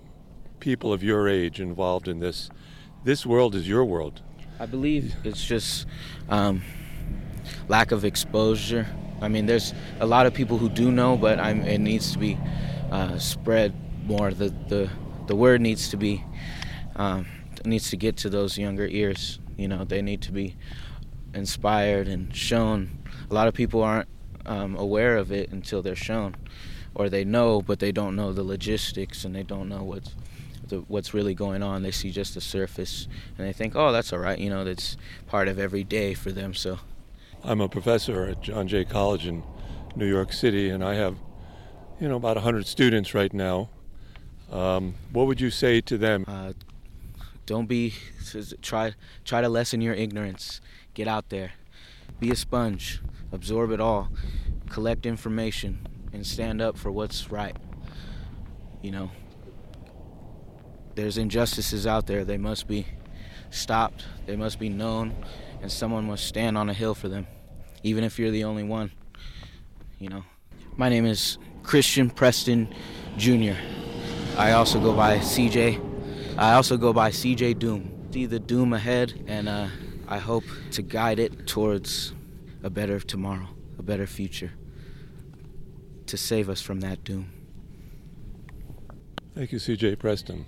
people 0.60 0.94
of 0.94 1.04
your 1.04 1.28
age 1.28 1.60
involved 1.60 2.08
in 2.08 2.20
this? 2.20 2.50
This 3.04 3.26
world 3.26 3.56
is 3.56 3.68
your 3.68 3.86
world. 3.86 4.22
I 4.60 4.66
believe 4.66 5.16
it's 5.24 5.44
just 5.44 5.86
um, 6.30 6.64
lack 7.68 7.92
of 7.92 8.06
exposure. 8.06 8.88
I 9.22 9.28
mean, 9.28 9.46
there's 9.46 9.74
a 10.00 10.06
lot 10.06 10.26
of 10.26 10.34
people 10.34 10.58
who 10.58 10.70
do 10.70 10.92
know, 10.92 11.18
but 11.18 11.40
I'm, 11.40 11.62
it 11.62 11.80
needs 11.80 12.14
to 12.14 12.20
be 12.20 12.38
uh, 12.92 13.18
spread 13.18 13.74
more. 14.08 14.32
The, 14.32 14.50
the 14.70 14.90
the 15.28 15.36
word 15.36 15.62
needs 15.62 15.90
to 15.90 15.98
be 15.98 16.24
um, 16.96 17.26
needs 17.66 17.90
to 17.90 17.98
get 17.98 18.18
to 18.18 18.30
those 18.30 18.58
younger 18.58 18.88
ears. 18.88 19.40
You 19.58 19.68
know, 19.68 19.84
they 19.84 20.02
need 20.02 20.22
to 20.24 20.32
be 20.32 20.56
inspired 21.36 22.08
and 22.08 22.36
shown. 22.36 23.04
A 23.30 23.34
lot 23.34 23.48
of 23.48 23.54
people 23.54 23.84
aren't 23.84 24.08
um, 24.46 24.76
aware 24.76 25.18
of 25.18 25.32
it 25.32 25.52
until 25.52 25.82
they're 25.82 25.96
shown, 25.96 26.36
or 26.94 27.10
they 27.10 27.24
know, 27.24 27.62
but 27.62 27.80
they 27.80 27.92
don't 27.92 28.16
know 28.16 28.34
the 28.34 28.44
logistics 28.44 29.26
and 29.26 29.36
they 29.36 29.44
don't 29.44 29.70
know 29.70 29.84
what's 29.84 30.16
the, 30.68 30.78
what's 30.88 31.14
really 31.14 31.34
going 31.34 31.62
on. 31.62 31.84
They 31.84 31.92
see 31.92 32.12
just 32.12 32.34
the 32.34 32.42
surface 32.42 33.08
and 33.38 33.48
they 33.48 33.54
think, 33.54 33.76
oh, 33.76 33.92
that's 33.92 34.14
all 34.14 34.20
right. 34.20 34.40
You 34.40 34.50
know, 34.50 34.64
that's 34.64 34.98
part 35.28 35.48
of 35.48 35.60
every 35.60 35.84
day 35.84 36.14
for 36.14 36.32
them. 36.32 36.54
So, 36.54 36.80
I'm 37.44 37.62
a 37.62 37.70
professor 37.70 38.26
at 38.26 38.42
John 38.42 38.68
Jay 38.68 38.86
College 38.86 39.28
in 39.28 39.44
New 39.96 40.08
York 40.08 40.34
City, 40.34 40.70
and 40.70 40.84
I 40.84 40.96
have, 40.96 41.18
you 42.00 42.10
know, 42.10 42.16
about 42.16 42.38
100 42.38 42.66
students 42.66 43.14
right 43.14 43.34
now. 43.34 43.70
Um, 44.52 44.96
what 45.12 45.28
would 45.28 45.40
you 45.40 45.50
say 45.50 45.82
to 45.82 45.98
them? 45.98 46.26
Uh, 46.28 46.54
don't 47.46 47.68
be 47.68 47.94
try 48.62 48.94
try 49.24 49.42
to 49.42 49.50
lessen 49.50 49.82
your 49.82 49.94
ignorance. 49.94 50.62
Get 50.96 51.10
out 51.10 51.28
there, 51.28 51.52
be 52.22 52.32
a 52.32 52.38
sponge, 52.38 53.02
absorb 53.34 53.72
it 53.72 53.82
all, 53.82 54.08
collect 54.70 55.06
information, 55.06 55.86
and 56.14 56.26
stand 56.26 56.62
up 56.62 56.78
for 56.78 56.90
what's 56.90 57.30
right. 57.30 57.58
You 58.82 58.92
know, 58.92 59.12
there's 60.96 61.18
injustices 61.18 61.86
out 61.86 62.08
there. 62.08 62.24
They 62.24 62.38
must 62.38 62.66
be 62.70 62.88
stopped. 63.50 64.06
They 64.26 64.38
must 64.38 64.58
be 64.58 64.70
known, 64.70 65.14
and 65.62 65.70
someone 65.70 66.06
must 66.06 66.26
stand 66.26 66.58
on 66.58 66.70
a 66.70 66.74
hill 66.74 66.96
for 66.96 67.10
them, 67.10 67.28
even 67.84 68.06
if 68.06 68.18
you're 68.18 68.32
the 68.32 68.46
only 68.46 68.64
one. 68.64 68.90
You 70.00 70.08
know, 70.08 70.24
my 70.78 70.88
name 70.88 71.06
is 71.06 71.38
Christian 71.62 72.10
Preston 72.10 72.74
Jr. 73.18 73.56
I 74.38 74.54
also 74.54 74.80
go 74.80 74.94
by 74.94 75.18
CJ. 75.18 76.38
I 76.38 76.54
also 76.54 76.78
go 76.78 76.94
by 76.94 77.12
CJ 77.12 77.60
Doom. 77.60 77.92
See 78.12 78.26
the 78.26 78.40
doom 78.40 78.72
ahead, 78.72 79.26
and 79.28 79.50
uh, 79.50 79.68
I 80.08 80.20
hope 80.20 80.44
to 80.72 80.82
guide 80.82 81.20
it 81.20 81.48
towards 81.48 82.14
a 82.64 82.70
better 82.70 83.00
tomorrow, 83.00 83.48
a 83.78 83.84
better 83.84 84.08
future, 84.08 84.52
to 86.08 86.18
save 86.18 86.50
us 86.50 86.62
from 86.62 86.82
that 86.82 87.04
doom. 87.04 87.32
Thank 89.36 89.52
you, 89.52 89.58
CJ 89.60 90.00
Preston. 90.00 90.46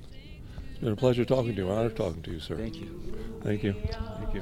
It's 0.69 0.79
been 0.79 0.93
a 0.93 0.95
pleasure 0.95 1.25
talking 1.25 1.55
to 1.55 1.61
you. 1.61 1.71
An 1.71 1.77
honor 1.77 1.89
talking 1.89 2.21
to 2.21 2.31
you, 2.31 2.39
sir. 2.39 2.55
Thank 2.55 2.75
you. 2.75 3.13
Thank 3.43 3.63
you. 3.63 3.73
Thank 3.73 4.33
you. 4.33 4.41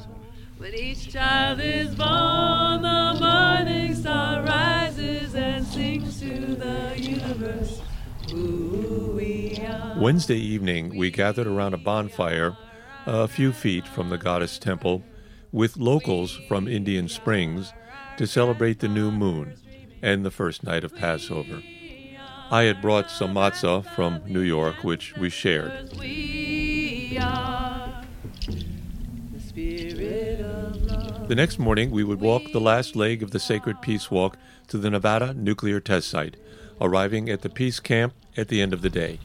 When 0.57 0.73
each 0.73 1.11
child 1.11 1.59
is 1.59 1.95
born, 1.95 2.81
the 2.81 3.17
morning 3.19 3.95
star 3.95 4.43
rises 4.43 5.35
and 5.35 5.65
sings 5.65 6.19
to 6.19 6.55
the 6.55 6.93
universe. 6.97 7.81
Wednesday 9.97 10.37
evening, 10.37 10.97
we 10.97 11.11
gathered 11.11 11.47
around 11.47 11.73
a 11.73 11.77
bonfire 11.77 12.57
a 13.05 13.27
few 13.27 13.51
feet 13.51 13.87
from 13.87 14.09
the 14.09 14.17
goddess 14.17 14.57
temple 14.57 15.03
with 15.51 15.77
locals 15.77 16.39
from 16.47 16.67
Indian 16.67 17.07
Springs 17.07 17.71
to 18.17 18.25
celebrate 18.25 18.79
the 18.79 18.87
new 18.87 19.11
moon 19.11 19.55
and 20.01 20.25
the 20.25 20.31
first 20.31 20.63
night 20.63 20.83
of 20.83 20.95
Passover. 20.95 21.61
I 22.51 22.63
had 22.63 22.81
brought 22.81 23.11
some 23.11 23.33
matzah 23.33 23.85
from 23.95 24.21
New 24.25 24.41
York, 24.41 24.83
which 24.83 25.15
we 25.17 25.29
shared. 25.29 25.89
The 31.27 31.35
next 31.35 31.59
morning, 31.59 31.91
we 31.91 32.03
would 32.03 32.19
walk 32.19 32.51
the 32.51 32.59
last 32.59 32.95
leg 32.95 33.23
of 33.23 33.31
the 33.31 33.39
sacred 33.39 33.81
peace 33.81 34.11
walk 34.11 34.37
to 34.67 34.77
the 34.77 34.89
Nevada 34.89 35.33
nuclear 35.33 35.79
test 35.79 36.07
site 36.09 36.37
arriving 36.81 37.29
at 37.29 37.41
the 37.41 37.49
peace 37.49 37.79
camp 37.79 38.13
at 38.35 38.47
the 38.49 38.61
end 38.61 38.73
of 38.73 38.81
the 38.81 38.89
day. 38.89 39.19